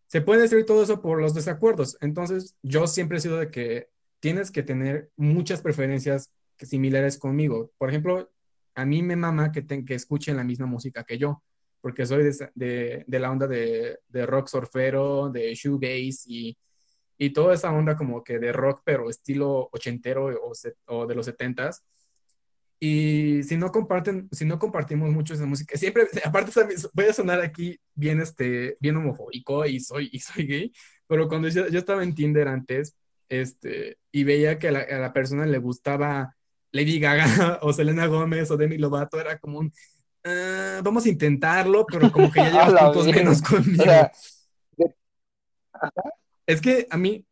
se 0.08 0.22
puede 0.22 0.44
decir 0.44 0.66
todo 0.66 0.82
eso 0.82 1.02
por 1.02 1.20
los 1.20 1.34
desacuerdos. 1.34 1.98
Entonces, 2.00 2.56
yo 2.62 2.88
siempre 2.88 3.18
he 3.18 3.22
sido 3.22 3.38
de 3.38 3.52
que 3.52 3.90
tienes 4.22 4.50
que 4.50 4.64
tener 4.64 5.12
muchas 5.18 5.62
preferencias 5.62 6.32
similares 6.58 7.18
conmigo. 7.18 7.70
Por 7.78 7.90
ejemplo, 7.90 8.32
a 8.76 8.86
mí 8.86 9.04
me 9.04 9.18
mama 9.18 9.52
que, 9.52 9.66
que 9.66 9.94
escuchen 9.94 10.38
la 10.38 10.46
misma 10.46 10.68
música 10.68 11.04
que 11.04 11.18
yo, 11.18 11.44
porque 11.82 12.06
soy 12.06 12.24
de, 12.24 13.04
de, 13.06 13.20
la 13.20 13.30
onda 13.30 13.46
de, 13.46 14.00
de, 14.08 14.26
rock 14.26 14.48
surfero, 14.48 15.30
de 15.32 15.54
shoegaze 15.54 16.24
y, 16.28 16.58
y 17.18 17.32
toda 17.32 17.56
esa 17.56 17.74
onda 17.74 17.98
como 17.98 18.24
que 18.24 18.40
de 18.40 18.54
rock, 18.54 18.84
pero 18.86 19.10
estilo 19.10 19.68
ochentero 19.74 20.28
o, 20.28 20.54
o 20.86 21.06
de 21.06 21.16
los 21.16 21.26
setentas. 21.26 21.84
Y 22.80 23.42
si 23.44 23.58
no 23.58 23.72
comparten, 23.72 24.30
si 24.32 24.46
no 24.46 24.60
compartimos 24.60 25.10
mucho 25.10 25.34
esa 25.34 25.46
música, 25.46 25.78
siempre, 25.78 26.08
aparte 26.24 26.52
voy 26.94 27.06
a 27.06 27.14
sonar 27.14 27.42
aquí 27.42 27.80
bien, 27.96 28.22
este, 28.22 28.78
bien 28.80 28.98
homofóbico 28.98 29.66
y 29.66 29.80
soy, 29.80 30.10
y 30.12 30.20
soy 30.20 30.46
gay, 30.46 30.74
pero 31.08 31.28
cuando 31.28 31.48
yo, 31.48 31.68
yo 31.68 31.80
estaba 31.80 32.04
en 32.04 32.14
Tinder 32.14 32.48
antes, 32.48 32.96
este, 33.30 33.98
y 34.12 34.24
veía 34.24 34.60
que 34.60 34.68
a 34.68 34.72
la, 34.72 34.80
a 34.80 35.00
la 35.00 35.14
persona 35.14 35.46
le 35.46 35.58
gustaba 35.58 36.36
Lady 36.72 37.00
Gaga 37.00 37.60
o 37.62 37.74
Selena 37.74 38.06
Gómez 38.06 38.52
o 38.52 38.58
Demi 38.58 38.78
Lovato, 38.78 39.20
era 39.20 39.40
como 39.40 39.60
un, 39.60 39.74
ah, 40.24 40.82
vamos 40.84 41.06
a 41.06 41.10
intentarlo, 41.10 41.86
pero 41.86 42.12
como 42.12 42.32
que 42.32 42.40
ya 42.40 42.52
llevas 42.68 42.84
puntos 42.84 43.08
menos 43.08 43.42
conmigo. 43.42 43.84
es 46.46 46.62
que 46.62 46.88
a 46.90 46.98
mí, 46.98 47.26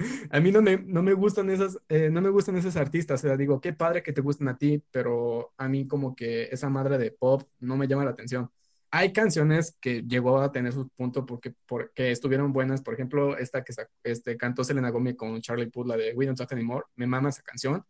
a 0.30 0.40
mí 0.40 0.52
no 0.52 0.62
me, 0.62 0.78
no 0.78 1.02
me 1.02 1.12
gustan 1.12 1.50
esas, 1.50 1.78
eh, 1.88 2.10
no 2.10 2.20
me 2.20 2.30
gustan 2.30 2.56
esos 2.56 2.76
artistas, 2.76 3.20
o 3.24 3.28
sea, 3.28 3.36
digo, 3.36 3.60
qué 3.60 3.72
padre 3.72 4.02
que 4.02 4.12
te 4.12 4.20
gusten 4.20 4.48
a 4.48 4.56
ti, 4.56 4.82
pero 4.90 5.52
a 5.56 5.68
mí 5.68 5.86
como 5.86 6.14
que 6.14 6.44
esa 6.44 6.68
madre 6.68 6.98
de 6.98 7.10
pop 7.12 7.42
no 7.60 7.76
me 7.76 7.86
llama 7.86 8.04
la 8.04 8.10
atención. 8.10 8.50
Hay 8.92 9.12
canciones 9.12 9.76
que 9.80 10.02
llegó 10.02 10.40
a 10.40 10.50
tener 10.50 10.72
su 10.72 10.88
punto 10.88 11.24
porque, 11.24 11.54
porque 11.66 12.10
estuvieron 12.10 12.52
buenas, 12.52 12.82
por 12.82 12.94
ejemplo, 12.94 13.38
esta 13.38 13.62
que 13.62 13.72
este, 14.02 14.36
cantó 14.36 14.64
Selena 14.64 14.90
Gomez 14.90 15.16
con 15.16 15.40
Charlie 15.40 15.70
Puth, 15.70 15.86
la 15.86 15.96
de 15.96 16.12
We 16.14 16.26
Don't 16.26 16.36
Talk 16.36 16.52
Anymore, 16.52 16.86
me 16.96 17.06
mama 17.06 17.28
esa 17.28 17.42
canción, 17.42 17.84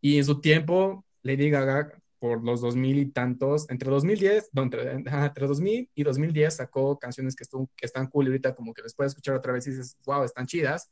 y 0.00 0.18
en 0.18 0.24
su 0.24 0.40
tiempo 0.40 1.04
Lady 1.22 1.50
Gaga 1.50 1.92
por 2.18 2.42
los 2.42 2.60
2000 2.60 2.98
y 2.98 3.06
tantos, 3.06 3.68
entre 3.70 3.90
2010, 3.90 4.50
no, 4.52 4.62
entre, 4.62 4.92
entre 4.92 5.46
2000 5.46 5.90
y 5.94 6.02
2010 6.02 6.56
sacó 6.56 6.98
canciones 6.98 7.36
que, 7.36 7.44
que 7.76 7.86
están 7.86 8.06
cool 8.08 8.26
y 8.26 8.28
ahorita 8.28 8.54
como 8.54 8.72
que 8.72 8.82
les 8.82 8.94
puedes 8.94 9.12
escuchar 9.12 9.36
otra 9.36 9.52
vez 9.52 9.66
y 9.66 9.70
dices, 9.70 9.96
wow, 10.04 10.24
están 10.24 10.46
chidas, 10.46 10.90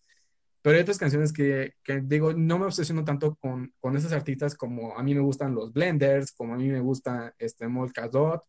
pero 0.65 0.77
hay 0.77 0.83
otras 0.83 0.97
canciones 0.97 1.31
que, 1.31 1.75
que 1.85 2.01
digo, 2.01 2.33
no 2.33 2.59
me 2.59 2.65
obsesiono 2.65 3.05
tanto 3.05 3.35
con, 3.35 3.75
con 3.81 3.99
esas 3.99 4.15
artistas 4.15 4.55
como 4.55 4.97
a 4.97 5.03
mí 5.03 5.15
me 5.15 5.21
gustan 5.21 5.55
los 5.55 5.75
Blenders, 5.75 6.33
como 6.33 6.55
a 6.55 6.57
mí 6.57 6.71
me 6.71 6.81
gusta 6.81 7.35
este 7.39 7.69
Molka 7.69 8.09
Dot, 8.09 8.45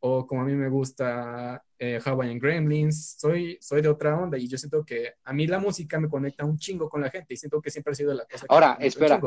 o 0.00 0.26
como 0.26 0.42
a 0.42 0.44
mí 0.44 0.52
me 0.52 0.68
gusta 0.68 1.64
eh, 1.78 1.98
Hawaiian 2.04 2.38
Gremlins, 2.38 3.16
soy, 3.18 3.56
soy 3.62 3.80
de 3.80 3.88
otra 3.88 4.14
onda 4.14 4.36
y 4.36 4.46
yo 4.46 4.58
siento 4.58 4.84
que 4.84 5.14
a 5.24 5.32
mí 5.32 5.46
la 5.46 5.58
música 5.58 5.98
me 5.98 6.10
conecta 6.10 6.44
un 6.44 6.58
chingo 6.58 6.90
con 6.90 7.00
la 7.00 7.08
gente 7.08 7.32
y 7.32 7.38
siento 7.38 7.62
que 7.62 7.70
siempre 7.70 7.92
ha 7.92 7.94
sido 7.94 8.12
la 8.12 8.26
cosa. 8.26 8.44
Ahora, 8.50 8.76
espera. 8.78 9.18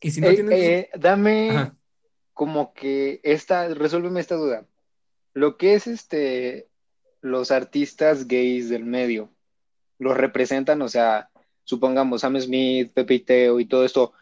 Y 0.00 0.10
si 0.10 0.20
no 0.20 0.26
eh, 0.26 0.40
eh, 0.50 0.90
dame 0.98 1.70
como 2.32 2.74
que 2.74 3.20
esta, 3.22 3.68
resuélveme 3.68 4.18
esta 4.18 4.34
duda. 4.34 4.66
Lo 5.34 5.56
que 5.56 5.74
es 5.74 5.86
este, 5.86 6.68
los 7.20 7.52
artistas 7.52 8.26
gays 8.26 8.68
del 8.68 8.84
medio, 8.84 9.33
los 10.04 10.16
representan, 10.16 10.82
o 10.82 10.88
sea, 10.88 11.30
supongamos 11.64 12.20
Sam 12.20 12.38
Smith, 12.40 12.92
Pepe 12.94 13.20
Teo 13.20 13.58
y 13.58 13.66
todo 13.66 13.84
esto, 13.84 14.12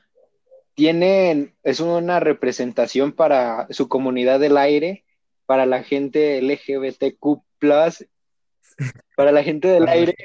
tienen, 0.75 1.55
es 1.63 1.81
una 1.81 2.21
representación 2.21 3.13
para 3.13 3.67
su 3.71 3.89
comunidad 3.89 4.41
del 4.41 4.57
aire, 4.57 5.05
para 5.45 5.67
la 5.67 5.83
gente 5.83 6.41
LGBTQ, 6.41 7.43
para 9.17 9.33
la 9.33 9.43
gente 9.43 9.69
del, 9.69 9.89
aire, 9.89 10.17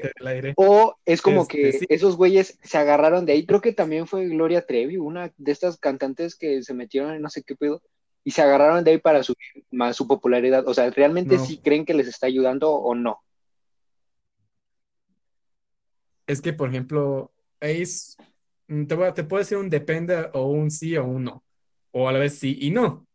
O 0.56 0.96
es 1.06 1.22
como 1.22 1.42
este, 1.42 1.58
que 1.58 1.86
esos 1.90 2.16
güeyes 2.16 2.58
se 2.62 2.78
agarraron 2.78 3.26
de 3.26 3.34
ahí. 3.34 3.46
Creo 3.46 3.62
que 3.62 3.74
también 3.74 4.08
fue 4.08 4.28
Gloria 4.28 4.66
Trevi, 4.66 4.98
una 4.98 5.34
de 5.38 5.52
estas 5.52 5.78
cantantes 5.78 6.36
que 6.36 6.64
se 6.64 6.74
metieron 6.74 7.14
en 7.14 7.22
no 7.22 7.30
sé 7.30 7.44
qué 7.44 7.56
pedo 7.56 7.82
y 8.24 8.32
se 8.32 8.42
agarraron 8.42 8.84
de 8.84 8.92
ahí 8.92 8.98
para 8.98 9.24
subir 9.24 9.66
más 9.72 9.96
su 9.96 10.08
popularidad. 10.08 10.68
O 10.68 10.74
sea, 10.74 10.90
¿realmente 10.90 11.40
sí 11.40 11.60
creen 11.64 11.86
que 11.86 11.94
les 11.94 12.08
está 12.08 12.28
ayudando 12.28 12.72
o 12.72 12.96
no? 12.96 13.22
Es 16.28 16.42
que, 16.42 16.54
por 16.54 16.70
ejemplo, 16.70 17.32
es, 17.60 18.18
mm, 18.68 18.86
te, 18.86 19.12
te 19.14 19.24
puede 19.24 19.44
decir 19.44 19.58
un 19.58 19.70
depende 19.70 20.30
o 20.34 20.48
un 20.48 20.70
sí 20.70 20.96
o 20.98 21.06
un 21.06 21.24
no. 21.24 21.44
O 21.92 22.08
a 22.08 22.12
la 22.12 22.20
vez 22.20 22.38
sí 22.38 22.58
y 22.62 22.70
no. 22.70 23.08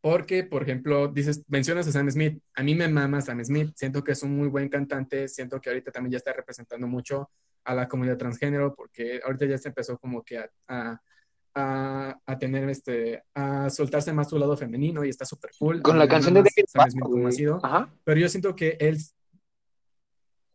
Porque, 0.00 0.44
por 0.44 0.62
ejemplo, 0.62 1.08
dices, 1.08 1.42
mencionas 1.48 1.88
a 1.88 1.92
Sam 1.92 2.08
Smith. 2.10 2.40
A 2.54 2.62
mí 2.62 2.74
me 2.76 2.88
mama 2.88 3.20
Sam 3.20 3.44
Smith. 3.44 3.72
Siento 3.74 4.04
que 4.04 4.12
es 4.12 4.22
un 4.22 4.36
muy 4.36 4.48
buen 4.48 4.68
cantante. 4.68 5.26
Siento 5.26 5.60
que 5.60 5.68
ahorita 5.68 5.90
también 5.90 6.12
ya 6.12 6.18
está 6.18 6.32
representando 6.32 6.86
mucho 6.86 7.28
a 7.64 7.74
la 7.74 7.88
comunidad 7.88 8.16
transgénero, 8.16 8.74
porque 8.74 9.20
ahorita 9.24 9.46
ya 9.46 9.58
se 9.58 9.68
empezó 9.68 9.98
como 9.98 10.22
que 10.22 10.38
a, 10.38 10.48
a, 10.68 12.16
a, 12.24 12.38
tener 12.38 12.68
este, 12.68 13.24
a 13.34 13.68
soltarse 13.68 14.12
más 14.12 14.30
su 14.30 14.38
lado 14.38 14.56
femenino 14.56 15.04
y 15.04 15.08
está 15.08 15.24
súper 15.24 15.50
cool. 15.58 15.82
Con 15.82 15.98
la 15.98 16.06
canción 16.06 16.34
de 16.34 16.44
Sam 16.68 16.90
Smith 16.90 17.02
como 17.02 17.26
ha 17.26 17.32
sido. 17.32 17.60
Pero 18.04 18.20
yo 18.20 18.28
siento 18.28 18.54
que 18.54 18.76
él, 18.78 18.98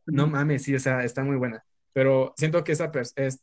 no 0.05 0.27
mames, 0.27 0.63
sí, 0.63 0.73
o 0.73 0.79
sea, 0.79 1.03
está 1.03 1.23
muy 1.23 1.35
buena. 1.35 1.61
Pero 1.93 2.33
siento 2.37 2.63
que 2.63 2.71
esa 2.71 2.91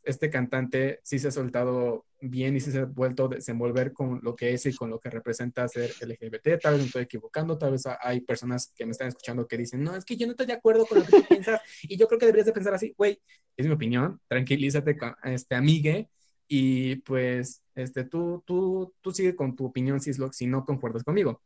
este 0.05 0.30
cantante 0.30 1.01
sí 1.03 1.18
se 1.18 1.28
ha 1.28 1.30
soltado 1.30 2.07
bien 2.20 2.57
y 2.57 2.61
sí 2.61 2.72
se 2.72 2.80
ha 2.80 2.84
vuelto 2.86 3.26
a 3.26 3.28
desenvolver 3.28 3.92
con 3.92 4.20
lo 4.22 4.34
que 4.34 4.55
es 4.55 4.64
y 4.66 4.74
con 4.74 4.90
lo 4.90 4.99
que 4.99 5.11
representa 5.11 5.68
ser 5.68 5.92
LGBT. 6.01 6.61
Tal 6.61 6.74
vez 6.74 6.80
me 6.80 6.86
estoy 6.86 7.03
equivocando, 7.03 7.59
tal 7.59 7.72
vez 7.72 7.84
hay 8.01 8.20
personas 8.22 8.72
que 8.74 8.86
me 8.86 8.92
están 8.92 9.09
escuchando 9.09 9.46
que 9.46 9.59
dicen, 9.59 9.82
no, 9.82 9.94
es 9.94 10.05
que 10.05 10.16
yo 10.16 10.26
no 10.26 10.32
estoy 10.32 10.46
de 10.46 10.55
acuerdo 10.55 10.86
con 10.86 10.99
lo 10.99 11.05
que 11.05 11.11
tú 11.11 11.24
piensas 11.28 11.61
y 11.82 11.96
yo 11.96 12.07
creo 12.09 12.18
que 12.18 12.26
deberías 12.26 12.46
de 12.46 12.53
pensar 12.53 12.74
así. 12.74 12.94
Güey, 12.96 13.20
es 13.57 13.66
mi 13.66 13.72
opinión, 13.72 14.20
tranquilízate, 14.28 14.96
este, 15.24 15.55
amigue, 15.55 16.09
y 16.49 16.96
pues 16.96 17.62
este, 17.74 18.05
tú, 18.05 18.42
tú, 18.46 18.94
tú 19.03 19.12
sigue 19.12 19.36
con 19.36 19.55
tu 19.55 19.66
opinión 19.66 20.01
si, 20.01 20.11
es 20.11 20.18
lo, 20.18 20.32
si 20.32 20.46
no 20.46 20.64
concuerdas 20.64 21.05
conmigo. 21.05 21.42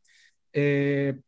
Eh, 0.53 1.19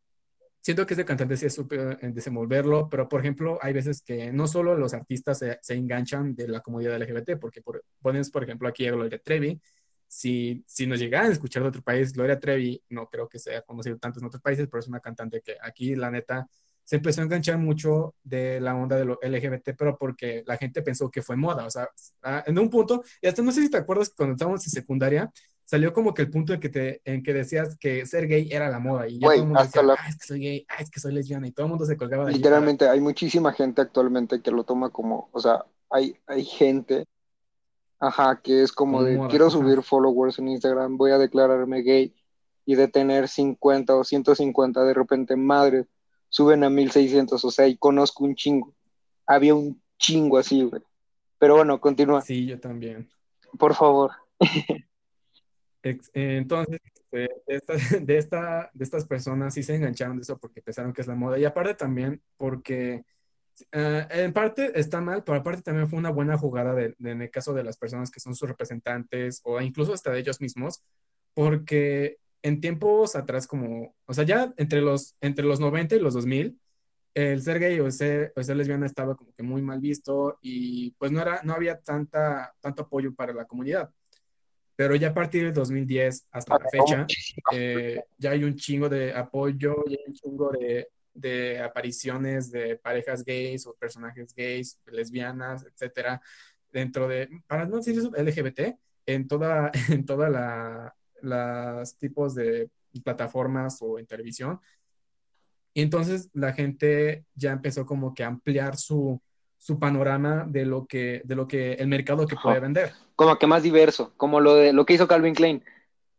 siento 0.66 0.88
que 0.88 0.96
este 0.96 1.06
cantante 1.06 1.38
sí 1.38 1.46
es 1.46 1.54
súper 1.54 2.00
en 2.02 2.12
desenvolverlo, 2.12 2.90
pero 2.90 3.08
por 3.08 3.20
ejemplo, 3.20 3.60
hay 3.62 3.72
veces 3.72 4.02
que 4.02 4.34
no 4.34 4.48
solo 4.48 4.76
los 4.76 4.96
artistas 4.96 5.38
se, 5.38 5.60
se 5.62 5.76
enganchan 5.76 6.34
de 6.34 6.48
la 6.48 6.62
comunidad 6.62 7.00
LGBT, 7.00 7.38
porque 7.40 7.62
por, 7.62 7.86
pones, 8.02 8.32
por 8.32 8.44
ejemplo, 8.44 8.68
aquí 8.68 8.88
a 8.88 8.92
Gloria 8.92 9.20
Trevi, 9.24 9.62
si, 10.08 10.64
si 10.66 10.88
nos 10.88 11.00
llegaran 11.00 11.30
a 11.30 11.34
escuchar 11.34 11.62
de 11.62 11.70
otro 11.70 11.84
país, 11.84 12.14
Gloria 12.14 12.40
Trevi, 12.40 12.82
no 12.90 13.08
creo 13.08 13.30
que 13.30 13.38
sea 13.38 13.62
conocido 13.62 14.00
tanto 14.00 14.20
en 14.20 14.26
otros 14.26 14.42
países, 14.42 14.68
pero 14.68 14.80
es 14.80 14.88
una 14.88 15.00
cantante 15.02 15.40
que 15.42 15.56
aquí, 15.62 15.94
la 15.96 16.10
neta, 16.10 16.48
se 16.84 16.96
empezó 16.96 17.22
a 17.22 17.26
enganchar 17.26 17.60
mucho 17.60 18.16
de 18.24 18.60
la 18.60 18.74
onda 18.76 18.96
de 18.96 19.06
lo 19.06 19.20
LGBT, 19.22 19.76
pero 19.78 19.96
porque 19.96 20.42
la 20.48 20.58
gente 20.58 20.82
pensó 20.82 21.12
que 21.12 21.22
fue 21.22 21.36
moda, 21.36 21.68
o 21.68 21.70
sea, 21.70 21.90
en 22.44 22.58
un 22.58 22.72
punto, 22.72 23.04
y 23.22 23.28
hasta 23.28 23.44
no 23.44 23.52
sé 23.52 23.62
si 23.62 23.70
te 23.70 23.78
acuerdas 23.78 24.12
cuando 24.18 24.34
estábamos 24.34 24.66
en 24.66 24.72
secundaria, 24.72 25.32
salió 25.66 25.94
como 25.94 26.14
que 26.14 26.22
el 26.22 26.30
punto 26.30 26.54
en 26.54 26.60
que, 26.60 26.70
te, 26.70 27.02
en 27.06 27.24
que 27.24 27.34
decías 27.34 27.76
que 27.78 28.06
ser 28.06 28.28
gay 28.28 28.48
era 28.52 28.70
la 28.70 28.80
moda 28.80 29.08
y 29.08 29.20
ya 29.20 29.28
todo 29.28 29.34
el 29.34 29.44
mundo 29.46 29.64
decía, 29.64 29.82
ah, 29.98 30.10
es 30.10 30.18
que 30.18 30.28
soy 30.28 30.40
gay, 30.40 30.66
ah, 30.70 30.76
es 30.80 30.90
que 30.92 31.00
soy 31.00 31.14
lesbiana 31.14 31.48
y 31.48 31.52
todo 31.52 31.66
el 31.66 31.70
mundo 31.72 31.86
se 31.86 31.98
colgaba 31.98 32.26
de 32.26 32.34
Literalmente, 32.34 32.88
hay 32.88 33.02
muchísima 33.02 33.52
gente 33.52 33.82
actualmente 33.82 34.42
que 34.42 34.52
lo 34.52 34.64
toma 34.64 34.92
como, 34.92 35.30
o 35.32 35.40
sea, 35.40 35.66
hay, 35.90 36.16
hay 36.28 36.46
gente, 36.46 37.06
ajá, 38.00 38.40
que 38.44 38.62
es 38.62 38.72
como 38.72 39.04
de, 39.04 39.20
quiero 39.30 39.50
subir 39.50 39.82
followers 39.82 40.38
en 40.40 40.50
Instagram, 40.50 40.98
voy 40.98 41.12
a 41.12 41.18
declararme 41.18 41.82
gay 41.82 42.14
y 42.66 42.76
de 42.76 42.88
tener 42.88 43.28
50 43.28 43.96
o 43.96 44.04
150 44.04 44.84
de 44.84 44.94
repente, 44.94 45.36
madre, 45.36 45.86
suben 46.30 46.64
a 46.64 46.70
1600, 46.70 47.44
o 47.44 47.52
sea, 47.52 47.68
y 47.68 47.78
conozco 47.78 48.24
un 48.24 48.36
chingo. 48.36 48.74
Había 49.26 49.56
un 49.56 49.82
chingo 49.98 50.38
así, 50.38 50.64
güey. 50.64 50.82
Pero 51.40 51.56
bueno, 51.56 51.80
continúa. 51.80 52.22
Sí, 52.22 52.46
yo 52.46 52.60
también. 52.60 53.10
Por 53.58 53.74
favor. 53.74 54.12
Entonces, 56.14 56.80
este, 57.48 57.74
de, 58.02 58.18
esta, 58.18 58.72
de, 58.74 58.84
estas 58.84 59.06
personas 59.06 59.54
sí 59.54 59.64
se 59.64 59.76
engancharon 59.76 60.18
de 60.18 60.24
eso 60.24 60.38
porque 60.38 60.62
pensaron 60.62 60.94
que 60.94 61.02
es 61.02 61.08
la 61.08 61.16
moda. 61.16 61.38
Y 61.38 61.46
aparte 61.46 61.76
también 61.76 62.22
porque 62.38 63.04
eh, 63.72 64.08
en 64.10 64.34
parte 64.34 64.78
está 64.80 65.02
mal, 65.02 65.24
pero 65.24 65.38
aparte 65.38 65.62
también 65.62 65.88
fue 65.88 66.00
una 66.00 66.10
buena 66.10 66.38
jugada 66.38 66.74
de, 66.74 66.96
en 67.00 67.22
el 67.22 67.30
caso 67.32 67.54
de 67.54 67.64
las 67.64 67.78
personas 67.78 68.12
que 68.12 68.20
son 68.20 68.36
sus 68.36 68.50
representantes 68.50 69.42
o 69.44 69.62
incluso 69.62 69.94
hasta 69.94 70.12
de 70.12 70.20
ellos 70.20 70.42
mismos, 70.42 70.84
porque 71.34 72.18
en 72.42 72.62
tiempos 72.62 73.16
atrás 73.16 73.48
como, 73.48 73.96
o 74.06 74.14
sea, 74.14 74.24
ya 74.24 74.54
entre 74.58 74.82
los, 74.82 75.16
entre 75.22 75.46
los 75.46 75.60
90 75.60 75.96
y 75.96 76.00
los 76.00 76.14
2000, 76.14 76.60
el 77.14 77.42
ser 77.42 77.60
gay 77.60 77.80
o 77.80 77.90
ser, 77.92 78.34
o 78.36 78.44
ser 78.44 78.58
lesbiana 78.58 78.86
estaba 78.86 79.16
como 79.16 79.34
que 79.34 79.42
muy 79.42 79.62
mal 79.62 79.80
visto 79.80 80.38
y 80.42 80.92
pues 80.92 81.12
no, 81.12 81.22
era, 81.22 81.42
no 81.44 81.54
había 81.54 81.80
tanta, 81.80 82.54
tanto 82.60 82.84
apoyo 82.84 83.16
para 83.16 83.34
la 83.34 83.46
comunidad. 83.46 83.90
Pero 84.76 84.96
ya 84.96 85.10
a 85.10 85.14
partir 85.14 85.44
del 85.44 85.54
2010 85.54 86.28
hasta 86.32 86.58
la 86.60 86.70
fecha, 86.70 87.08
eh, 87.54 88.02
ya 88.18 88.32
hay 88.32 88.44
un 88.44 88.56
chingo 88.56 88.90
de 88.90 89.14
apoyo, 89.14 89.84
ya 89.88 89.98
hay 89.98 90.04
un 90.08 90.14
chingo 90.14 90.52
de, 90.52 90.90
de 91.14 91.60
apariciones 91.60 92.52
de 92.52 92.76
parejas 92.76 93.24
gays 93.24 93.66
o 93.66 93.74
personajes 93.74 94.34
gays, 94.36 94.80
lesbianas, 94.88 95.66
etcétera, 95.66 96.22
dentro 96.72 97.08
de, 97.08 97.30
para 97.48 97.66
no 97.66 97.78
decir 97.78 97.98
eso, 97.98 98.12
LGBT, 98.12 98.78
en 99.06 99.28
toda, 99.28 99.72
en 99.90 100.06
toda 100.06 100.30
la, 100.30 100.96
las 101.22 101.98
tipos 101.98 102.36
de 102.36 102.70
plataformas 103.04 103.78
o 103.82 103.98
en 103.98 104.06
televisión. 104.06 104.60
Y 105.74 105.82
entonces 105.82 106.30
la 106.34 106.54
gente 106.54 107.26
ya 107.34 107.52
empezó 107.52 107.86
como 107.86 108.14
que 108.14 108.24
a 108.24 108.28
ampliar 108.28 108.78
su, 108.78 109.22
su 109.58 109.80
panorama 109.80 110.46
de 110.48 110.66
lo 110.66 110.86
que, 110.86 111.22
de 111.26 111.36
lo 111.36 111.48
que 111.48 111.74
el 111.74 111.88
mercado 111.88 112.28
que 112.28 112.36
puede 112.36 112.60
vender. 112.60 112.94
Como 113.16 113.38
que 113.38 113.48
más 113.48 113.64
diverso, 113.64 114.14
como 114.18 114.40
lo 114.40 114.56
de 114.56 114.74
lo 114.74 114.86
que 114.86 114.94
hizo 114.94 115.08
Calvin 115.08 115.36
Klein. 115.36 115.64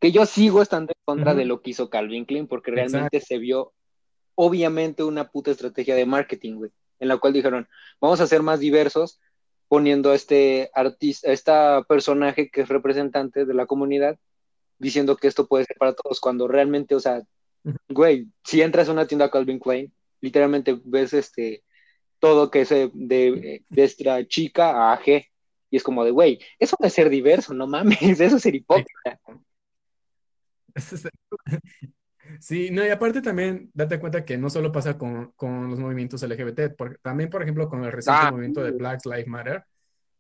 Que 0.00 0.12
yo 0.12 0.26
sigo 0.26 0.62
estando 0.62 0.92
en 0.92 1.02
contra 1.04 1.34
de 1.34 1.44
lo 1.44 1.62
que 1.62 1.70
hizo 1.70 1.90
Calvin 1.90 2.24
Klein, 2.24 2.46
porque 2.46 2.70
realmente 2.70 3.20
se 3.20 3.38
vio, 3.38 3.72
obviamente, 4.34 5.02
una 5.02 5.28
puta 5.28 5.50
estrategia 5.50 5.94
de 5.94 6.06
marketing, 6.06 6.54
güey, 6.56 6.70
en 6.98 7.08
la 7.08 7.16
cual 7.18 7.32
dijeron, 7.32 7.68
vamos 8.00 8.20
a 8.20 8.26
ser 8.26 8.42
más 8.42 8.60
diversos, 8.60 9.20
poniendo 9.68 10.10
a 10.10 10.14
este 10.14 10.70
artista, 10.74 11.30
a 11.30 11.32
esta 11.32 11.82
personaje 11.84 12.50
que 12.50 12.62
es 12.62 12.68
representante 12.68 13.44
de 13.46 13.54
la 13.54 13.66
comunidad, 13.66 14.18
diciendo 14.78 15.16
que 15.16 15.28
esto 15.28 15.46
puede 15.46 15.64
ser 15.64 15.76
para 15.78 15.94
todos, 15.94 16.20
cuando 16.20 16.46
realmente, 16.46 16.94
o 16.94 17.00
sea, 17.00 17.22
güey, 17.88 18.28
si 18.44 18.62
entras 18.62 18.88
a 18.88 18.92
una 18.92 19.06
tienda 19.06 19.30
Calvin 19.30 19.58
Klein, 19.58 19.92
literalmente 20.20 20.78
ves 20.84 21.12
este 21.12 21.62
todo 22.18 22.50
que 22.50 22.62
es 22.62 22.70
de, 22.70 22.90
de 22.92 23.84
esta 23.84 24.26
chica 24.26 24.92
a 24.92 25.00
G. 25.00 25.28
Y 25.70 25.76
es 25.76 25.82
como 25.82 26.04
de, 26.04 26.10
güey, 26.10 26.38
eso 26.58 26.76
no 26.80 26.86
es 26.86 26.92
ser 26.92 27.08
diverso, 27.08 27.54
no 27.54 27.66
mames, 27.66 27.98
eso 28.20 28.36
es 28.36 28.42
ser 28.42 28.54
hipócrita. 28.54 29.18
Sí, 32.40 32.70
no, 32.70 32.84
y 32.84 32.88
aparte 32.88 33.22
también 33.22 33.70
date 33.72 34.00
cuenta 34.00 34.24
que 34.24 34.36
no 34.36 34.50
solo 34.50 34.72
pasa 34.72 34.98
con, 34.98 35.32
con 35.36 35.70
los 35.70 35.78
movimientos 35.78 36.22
LGBT, 36.22 36.74
porque 36.76 36.98
también, 36.98 37.30
por 37.30 37.42
ejemplo, 37.42 37.68
con 37.68 37.84
el 37.84 37.92
reciente 37.92 38.20
ah. 38.24 38.30
movimiento 38.30 38.62
de 38.62 38.72
Black 38.72 39.04
Lives 39.06 39.26
Matter, 39.28 39.64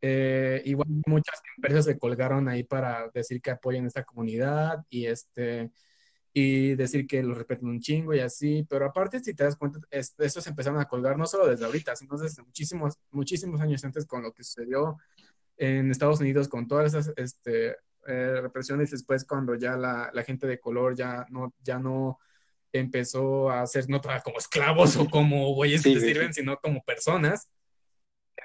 eh, 0.00 0.62
igual 0.66 0.88
muchas 1.06 1.40
empresas 1.56 1.84
se 1.86 1.98
colgaron 1.98 2.48
ahí 2.48 2.62
para 2.64 3.10
decir 3.12 3.40
que 3.40 3.50
apoyan 3.50 3.86
esta 3.86 4.04
comunidad 4.04 4.84
y 4.88 5.06
este 5.06 5.70
y 6.38 6.74
decir 6.74 7.06
que 7.06 7.22
lo 7.22 7.34
respeten 7.34 7.68
un 7.68 7.80
chingo 7.80 8.12
y 8.12 8.20
así, 8.20 8.66
pero 8.68 8.84
aparte 8.84 9.20
si 9.20 9.32
te 9.32 9.44
das 9.44 9.56
cuenta, 9.56 9.80
estos 9.90 10.44
se 10.44 10.50
empezaron 10.50 10.78
a 10.78 10.84
colgar 10.84 11.16
no 11.16 11.24
solo 11.24 11.46
desde 11.46 11.64
ahorita, 11.64 11.96
sino 11.96 12.18
desde 12.18 12.42
muchísimos, 12.42 12.98
muchísimos 13.10 13.58
años 13.62 13.82
antes 13.84 14.04
con 14.04 14.22
lo 14.22 14.34
que 14.34 14.44
sucedió 14.44 14.98
en 15.56 15.90
Estados 15.90 16.20
Unidos 16.20 16.48
con 16.48 16.68
todas 16.68 16.94
esas 16.94 17.12
este, 17.16 17.76
eh, 18.06 18.40
represiones 18.40 18.90
después 18.90 19.24
cuando 19.24 19.54
ya 19.54 19.76
la, 19.76 20.10
la, 20.12 20.22
gente 20.22 20.46
de 20.46 20.60
color 20.60 20.94
ya 20.94 21.26
no, 21.30 21.54
ya 21.62 21.78
no 21.78 22.18
empezó 22.72 23.50
a 23.50 23.66
ser 23.66 23.88
no 23.88 24.00
como 24.00 24.38
esclavos 24.38 24.96
o 24.96 25.08
como 25.08 25.54
güeyes 25.54 25.82
que 25.82 25.98
sirven, 26.00 26.34
sino 26.34 26.58
como 26.58 26.82
personas 26.84 27.48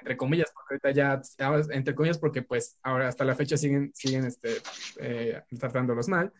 entre 0.02 0.16
comillas, 0.16 0.50
porque 0.52 0.74
ahorita 0.74 0.90
ya, 0.90 1.22
entre 1.70 1.94
comillas, 1.94 2.18
porque 2.18 2.42
pues 2.42 2.78
ahora 2.82 3.08
hasta 3.08 3.24
la 3.24 3.36
fecha 3.36 3.56
siguen, 3.56 3.92
siguen 3.94 4.24
este, 4.24 4.56
eh, 4.98 5.42
tratándolos 5.58 6.08
mal. 6.08 6.32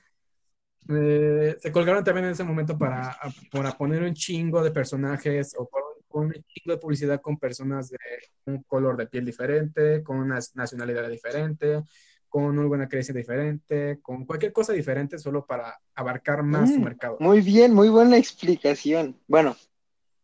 Eh, 0.88 1.56
se 1.60 1.70
colgaron 1.70 2.02
también 2.02 2.26
en 2.26 2.32
ese 2.32 2.42
momento 2.42 2.76
para, 2.76 3.16
para 3.52 3.72
poner 3.72 4.02
un 4.02 4.14
chingo 4.14 4.64
de 4.64 4.72
personajes 4.72 5.54
o 5.56 5.68
por 5.68 5.91
un 6.20 6.32
chingo 6.32 6.74
de 6.74 6.78
publicidad 6.78 7.20
con 7.20 7.38
personas 7.38 7.90
de 7.90 7.98
un 8.46 8.62
color 8.62 8.96
de 8.96 9.06
piel 9.06 9.24
diferente, 9.24 10.02
con 10.02 10.18
una 10.18 10.38
nacionalidad 10.54 11.08
diferente, 11.08 11.82
con 12.28 12.44
una 12.44 12.66
buena 12.66 12.88
creencia 12.88 13.14
diferente, 13.14 14.00
con 14.00 14.24
cualquier 14.24 14.52
cosa 14.52 14.72
diferente, 14.72 15.18
solo 15.18 15.44
para 15.44 15.78
abarcar 15.94 16.42
más 16.42 16.70
su 16.70 16.78
mm, 16.78 16.84
mercado. 16.84 17.16
Muy 17.20 17.40
bien, 17.40 17.74
muy 17.74 17.88
buena 17.88 18.16
explicación. 18.16 19.18
Bueno, 19.26 19.56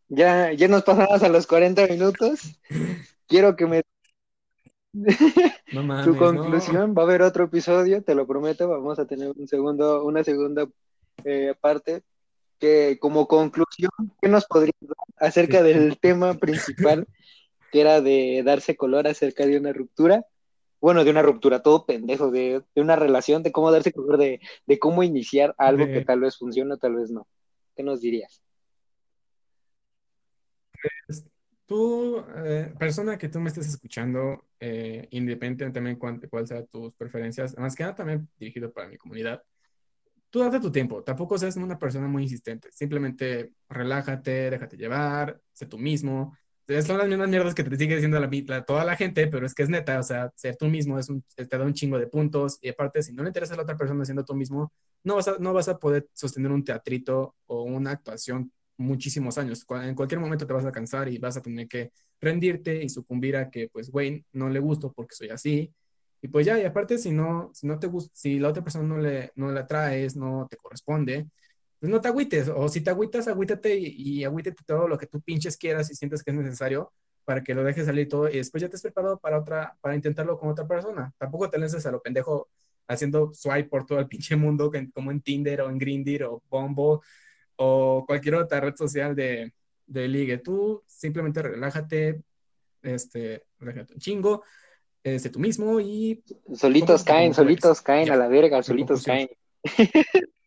ya, 0.07 0.51
ya 0.53 0.67
nos 0.67 0.83
pasamos 0.83 1.21
a 1.21 1.29
los 1.29 1.45
40 1.45 1.87
minutos. 1.87 2.59
quiero 3.27 3.55
que 3.55 3.67
me... 3.67 3.83
tu 6.03 6.17
conclusión, 6.17 6.95
va 6.97 7.03
a 7.03 7.05
haber 7.05 7.21
otro 7.21 7.43
episodio, 7.43 8.01
te 8.01 8.15
lo 8.15 8.25
prometo, 8.25 8.67
vamos 8.67 8.97
a 8.97 9.05
tener 9.05 9.31
un 9.35 9.47
segundo, 9.47 10.03
una 10.03 10.23
segunda 10.23 10.67
eh, 11.23 11.53
parte 11.61 12.01
que 12.59 12.97
como 12.99 13.27
conclusión, 13.27 13.91
¿qué 14.21 14.27
nos 14.27 14.45
podrías 14.45 14.75
dar 14.81 14.97
acerca 15.19 15.63
del 15.63 15.99
tema 15.99 16.35
principal, 16.35 17.07
que 17.71 17.81
era 17.81 18.01
de 18.01 18.41
darse 18.45 18.75
color 18.75 19.07
acerca 19.07 19.45
de 19.45 19.57
una 19.57 19.73
ruptura? 19.73 20.25
Bueno, 20.81 21.03
de 21.03 21.11
una 21.11 21.21
ruptura, 21.21 21.61
todo 21.61 21.85
pendejo, 21.85 22.31
de, 22.31 22.63
una 22.75 22.95
relación, 22.95 23.43
de 23.43 23.51
cómo 23.51 23.71
darse 23.71 23.91
color, 23.91 24.17
de, 24.17 24.39
cómo 24.79 25.03
iniciar 25.03 25.53
algo 25.57 25.85
que 25.85 26.05
tal 26.05 26.21
vez 26.21 26.37
funcione 26.37 26.75
o 26.75 26.77
tal 26.77 26.95
vez 26.95 27.11
no. 27.11 27.27
¿Qué 27.75 27.83
nos 27.83 28.01
dirías? 28.01 28.41
Pues, 31.05 31.25
Tú, 31.69 32.25
eh, 32.35 32.73
persona 32.79 33.15
que 33.15 33.29
tú 33.29 33.39
me 33.39 33.49
estés 33.49 33.67
escuchando, 33.67 34.43
eh, 34.59 35.07
independientemente 35.11 35.77
también 35.77 35.97
cuál, 35.97 36.19
cuál 36.27 36.47
sean 36.47 36.65
tus 36.65 36.95
preferencias, 36.95 37.55
más 37.59 37.75
que 37.75 37.83
nada 37.83 37.93
también 37.93 38.27
dirigido 38.39 38.71
para 38.71 38.87
mi 38.87 38.97
comunidad, 38.97 39.43
tú 40.29 40.39
date 40.39 40.59
tu 40.59 40.71
tiempo, 40.71 41.03
tampoco 41.03 41.37
seas 41.37 41.55
una 41.57 41.77
persona 41.77 42.07
muy 42.07 42.23
insistente, 42.23 42.69
simplemente 42.71 43.53
relájate, 43.69 44.49
déjate 44.51 44.77
llevar, 44.77 45.39
sé 45.53 45.65
tú 45.65 45.77
mismo. 45.77 46.37
Son 46.85 46.99
las 46.99 47.07
mismas 47.07 47.29
mierdas 47.29 47.55
que 47.55 47.63
te 47.63 47.75
sigue 47.77 47.95
diciendo 47.95 48.19
la, 48.19 48.63
toda 48.63 48.85
la 48.85 48.95
gente, 48.95 49.25
pero 49.25 49.47
es 49.47 49.55
que 49.55 49.63
es 49.63 49.69
neta, 49.69 49.99
o 49.99 50.03
sea, 50.03 50.31
ser 50.35 50.55
tú 50.55 50.67
mismo 50.67 50.99
es 50.99 51.09
un, 51.09 51.23
te 51.35 51.45
da 51.45 51.63
un 51.63 51.73
chingo 51.73 51.97
de 51.97 52.05
puntos 52.05 52.59
y 52.61 52.69
aparte, 52.69 53.01
si 53.01 53.11
no 53.11 53.23
le 53.23 53.29
interesa 53.29 53.55
a 53.55 53.57
la 53.57 53.63
otra 53.63 53.75
persona 53.75 54.05
siendo 54.05 54.23
tú 54.23 54.35
mismo, 54.35 54.71
no 55.03 55.15
vas 55.15 55.27
a, 55.29 55.37
no 55.39 55.51
vas 55.51 55.67
a 55.67 55.79
poder 55.79 56.07
sostener 56.13 56.51
un 56.51 56.63
teatrito 56.63 57.35
o 57.47 57.63
una 57.63 57.91
actuación 57.91 58.51
muchísimos 58.77 59.37
años. 59.39 59.65
En 59.83 59.95
cualquier 59.95 60.19
momento 60.19 60.45
te 60.45 60.53
vas 60.53 60.65
a 60.65 60.71
cansar 60.71 61.09
y 61.09 61.17
vas 61.17 61.37
a 61.37 61.41
tener 61.41 61.67
que 61.67 61.91
rendirte 62.21 62.83
y 62.83 62.89
sucumbir 62.89 63.35
a 63.35 63.49
que, 63.49 63.69
pues, 63.69 63.89
Wayne, 63.91 64.25
no 64.33 64.49
le 64.49 64.59
gusto 64.59 64.91
porque 64.93 65.15
soy 65.15 65.29
así. 65.29 65.73
Y 66.21 66.27
pues 66.27 66.45
ya, 66.45 66.59
y 66.59 66.65
aparte, 66.65 66.97
si 66.97 67.11
no, 67.11 67.51
si 67.53 67.67
no 67.67 67.79
te 67.79 67.87
gusta, 67.87 68.11
si 68.13 68.39
la 68.39 68.49
otra 68.49 68.63
persona 68.63 68.87
no 68.87 68.97
le, 68.97 69.31
no 69.35 69.51
le 69.51 69.59
atraes, 69.61 70.15
no 70.15 70.47
te 70.49 70.57
corresponde, 70.57 71.27
pues 71.79 71.91
no 71.91 72.01
te 72.01 72.09
agüites. 72.09 72.49
O 72.49 72.67
si 72.69 72.81
te 72.81 72.89
agüitas, 72.89 73.27
agüítate 73.27 73.75
y, 73.77 74.19
y 74.19 74.23
agüítate 74.25 74.63
todo 74.65 74.87
lo 74.87 74.97
que 74.97 75.07
tú 75.07 75.21
pinches 75.21 75.57
quieras 75.57 75.89
y 75.91 75.95
sientes 75.95 76.23
que 76.23 76.31
es 76.31 76.37
necesario 76.37 76.91
para 77.29 77.43
que 77.43 77.53
lo 77.53 77.63
dejes 77.63 77.85
salir 77.85 78.09
todo 78.09 78.27
y 78.27 78.37
después 78.37 78.59
ya 78.59 78.69
te 78.69 78.75
has 78.75 78.81
preparado 78.81 79.19
para 79.19 79.39
otra, 79.39 79.77
para 79.81 79.95
intentarlo 79.95 80.37
con 80.39 80.49
otra 80.49 80.67
persona. 80.67 81.13
Tampoco 81.17 81.49
te 81.49 81.59
lances 81.59 81.85
a 81.85 81.91
lo 81.91 82.01
pendejo 82.01 82.49
haciendo 82.87 83.31
swipe 83.33 83.69
por 83.69 83.85
todo 83.85 83.99
el 83.99 84.07
pinche 84.07 84.35
mundo, 84.35 84.71
como 84.93 85.11
en 85.11 85.21
Tinder 85.21 85.61
o 85.61 85.69
en 85.69 85.77
Grindr 85.77 86.23
o 86.23 86.41
Bombo 86.49 87.03
o 87.55 88.03
cualquier 88.07 88.35
otra 88.35 88.59
red 88.59 88.75
social 88.75 89.15
de, 89.15 89.53
de 89.85 90.07
ligue. 90.07 90.39
Tú 90.39 90.83
simplemente 90.87 91.43
relájate, 91.43 92.23
este, 92.81 93.45
relájate 93.59 93.93
un 93.93 93.99
chingo, 93.99 94.43
este 95.03 95.29
tú 95.29 95.39
mismo 95.39 95.79
y... 95.79 96.23
Solitos 96.53 97.03
caen, 97.03 97.33
solitos 97.33 97.81
caen 97.81 98.11
a 98.11 98.15
la 98.15 98.27
verga, 98.27 98.61
solitos 98.63 99.03
caen. 99.03 99.29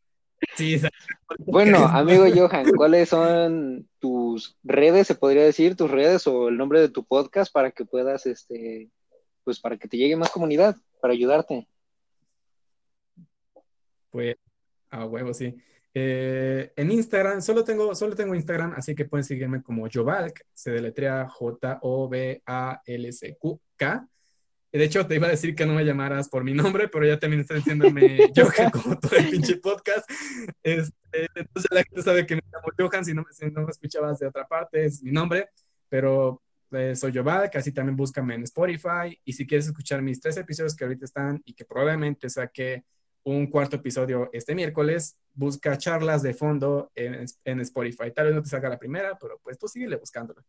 Sí, 0.56 0.80
bueno, 1.38 1.86
amigo 1.86 2.24
Johan, 2.34 2.66
¿cuáles 2.76 3.08
son 3.08 3.88
tus 3.98 4.58
redes, 4.62 5.06
se 5.06 5.14
podría 5.14 5.44
decir, 5.44 5.76
tus 5.76 5.90
redes 5.90 6.26
o 6.26 6.48
el 6.48 6.56
nombre 6.56 6.80
de 6.80 6.88
tu 6.88 7.04
podcast 7.04 7.52
para 7.52 7.70
que 7.70 7.84
puedas, 7.84 8.26
este, 8.26 8.90
pues 9.44 9.60
para 9.60 9.76
que 9.76 9.86
te 9.88 9.96
llegue 9.96 10.16
más 10.16 10.30
comunidad, 10.30 10.76
para 11.00 11.14
ayudarte? 11.14 11.68
Pues, 14.10 14.34
a 14.90 15.06
huevo, 15.06 15.32
sí. 15.32 15.54
Eh, 15.94 16.72
en 16.74 16.90
Instagram, 16.90 17.40
solo 17.42 17.62
tengo, 17.64 17.94
solo 17.94 18.16
tengo 18.16 18.34
Instagram, 18.34 18.72
así 18.76 18.94
que 18.94 19.04
pueden 19.04 19.24
seguirme 19.24 19.62
como 19.62 19.86
Jovalk, 19.92 20.44
se 20.52 20.70
deletrea 20.70 21.28
J-O-B-A-L-C-Q-K. 21.28 22.48
De 24.72 24.84
hecho, 24.84 25.06
te 25.06 25.16
iba 25.16 25.26
a 25.26 25.30
decir 25.30 25.54
que 25.54 25.66
no 25.66 25.74
me 25.74 25.84
llamaras 25.84 26.28
por 26.28 26.44
mi 26.44 26.54
nombre, 26.54 26.88
pero 26.88 27.06
ya 27.06 27.18
también 27.18 27.40
está 27.40 27.54
diciéndome 27.54 28.32
Johan 28.36 28.70
como 28.70 28.98
todo 28.98 29.16
el 29.16 29.28
pinche 29.28 29.56
podcast. 29.56 30.10
Este, 30.62 31.28
entonces 31.34 31.70
la 31.70 31.82
gente 31.82 32.02
sabe 32.02 32.26
que 32.26 32.36
me 32.36 32.42
llamo 32.50 32.68
Johan, 32.78 33.04
si 33.04 33.12
no, 33.12 33.24
si 33.30 33.46
no 33.50 33.62
me 33.62 33.70
escuchabas 33.70 34.18
de 34.18 34.28
otra 34.28 34.46
parte, 34.46 34.86
es 34.86 35.02
mi 35.02 35.12
nombre, 35.12 35.50
pero 35.90 36.42
eh, 36.70 36.96
soy 36.96 37.12
Jovalk, 37.14 37.54
así 37.56 37.72
también 37.72 37.96
búscame 37.96 38.34
en 38.34 38.44
Spotify. 38.44 39.18
Y 39.24 39.34
si 39.34 39.46
quieres 39.46 39.66
escuchar 39.66 40.00
mis 40.00 40.20
tres 40.20 40.38
episodios 40.38 40.74
que 40.74 40.84
ahorita 40.84 41.04
están 41.04 41.42
y 41.44 41.52
que 41.52 41.66
probablemente 41.66 42.30
saque 42.30 42.84
un 43.24 43.46
cuarto 43.46 43.76
episodio 43.76 44.30
este 44.32 44.54
miércoles. 44.54 45.18
Busca 45.34 45.78
charlas 45.78 46.22
de 46.22 46.34
fondo 46.34 46.90
en, 46.94 47.24
en, 47.44 47.60
Spotify. 47.60 48.10
Tal 48.14 48.26
vez 48.26 48.34
no 48.34 48.42
te 48.42 48.48
salga 48.48 48.68
la 48.68 48.78
primera, 48.78 49.16
pero 49.18 49.38
pues 49.42 49.58
tú 49.58 49.68
síguele 49.68 49.96
buscándola. 49.96 50.42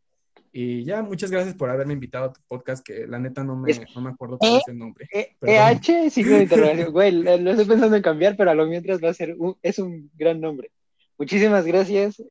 Y 0.56 0.84
ya, 0.84 1.02
muchas 1.02 1.32
gracias 1.32 1.56
por 1.56 1.72
haberme 1.72 1.94
invitado 1.94 2.26
a 2.26 2.34
tu 2.34 2.40
podcast, 2.48 2.86
que 2.86 3.08
la 3.08 3.18
neta 3.18 3.44
no 3.44 3.56
me, 3.56 3.74
no 3.96 4.02
me 4.02 4.12
acuerdo 4.12 4.38
cuál 4.38 4.58
es 4.58 4.68
el 4.68 4.78
nombre. 4.78 5.10
EH, 5.42 6.12
signo 6.12 6.38
de 6.38 6.44
interrogación. 6.44 6.92
Güey, 6.92 7.12
lo 7.42 7.50
estoy 7.50 7.66
pensando 7.66 7.96
en 7.96 8.04
cambiar, 8.04 8.38
pero 8.38 8.52
a 8.52 8.54
lo 8.54 8.68
mientras 8.68 9.04
va 9.04 9.10
a 9.10 9.16
ser 9.16 9.36
un, 9.36 9.58
es 9.64 9.80
un 9.80 10.12
gran 10.14 10.40
nombre. 10.40 10.70
Muchísimas 11.18 11.66
gracias. 11.66 12.22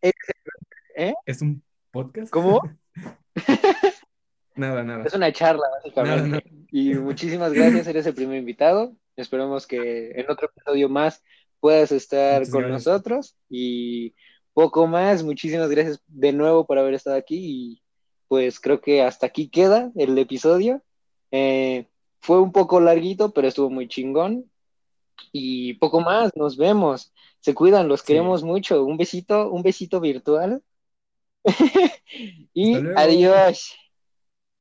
¿Eh? 0.00 1.12
¿Es 1.26 1.42
un 1.42 1.62
podcast? 1.90 2.30
¿Cómo? 2.30 2.62
nada, 4.56 4.82
nada. 4.82 5.04
Es 5.04 5.12
una 5.12 5.30
charla, 5.30 5.66
básicamente. 5.82 6.50
Y 6.72 6.94
muchísimas 6.94 7.52
gracias, 7.52 7.86
eres 7.86 8.06
el 8.06 8.14
primer 8.14 8.38
invitado. 8.38 8.96
Esperamos 9.14 9.66
que 9.66 10.12
en 10.12 10.30
otro 10.30 10.48
episodio 10.48 10.88
más 10.88 11.22
puedas 11.60 11.92
estar 11.92 12.48
con 12.48 12.66
nosotros 12.66 13.36
y 13.50 14.14
poco 14.58 14.88
más. 14.88 15.22
Muchísimas 15.22 15.70
gracias 15.70 16.02
de 16.08 16.32
nuevo 16.32 16.66
por 16.66 16.78
haber 16.78 16.94
estado 16.94 17.14
aquí 17.16 17.36
y 17.38 17.82
pues 18.26 18.58
creo 18.58 18.80
que 18.80 19.02
hasta 19.02 19.26
aquí 19.26 19.48
queda 19.48 19.92
el 19.94 20.18
episodio. 20.18 20.82
Eh, 21.30 21.86
fue 22.18 22.40
un 22.40 22.50
poco 22.50 22.80
larguito, 22.80 23.30
pero 23.30 23.46
estuvo 23.46 23.70
muy 23.70 23.86
chingón. 23.86 24.50
Y 25.30 25.74
poco 25.74 26.00
más, 26.00 26.34
nos 26.34 26.56
vemos. 26.56 27.12
Se 27.38 27.54
cuidan, 27.54 27.86
los 27.86 28.02
queremos 28.02 28.42
mucho. 28.42 28.84
Un 28.84 28.96
besito, 28.96 29.48
un 29.48 29.62
besito 29.62 30.00
virtual. 30.00 30.60
y 32.52 32.74
adiós. 32.96 33.76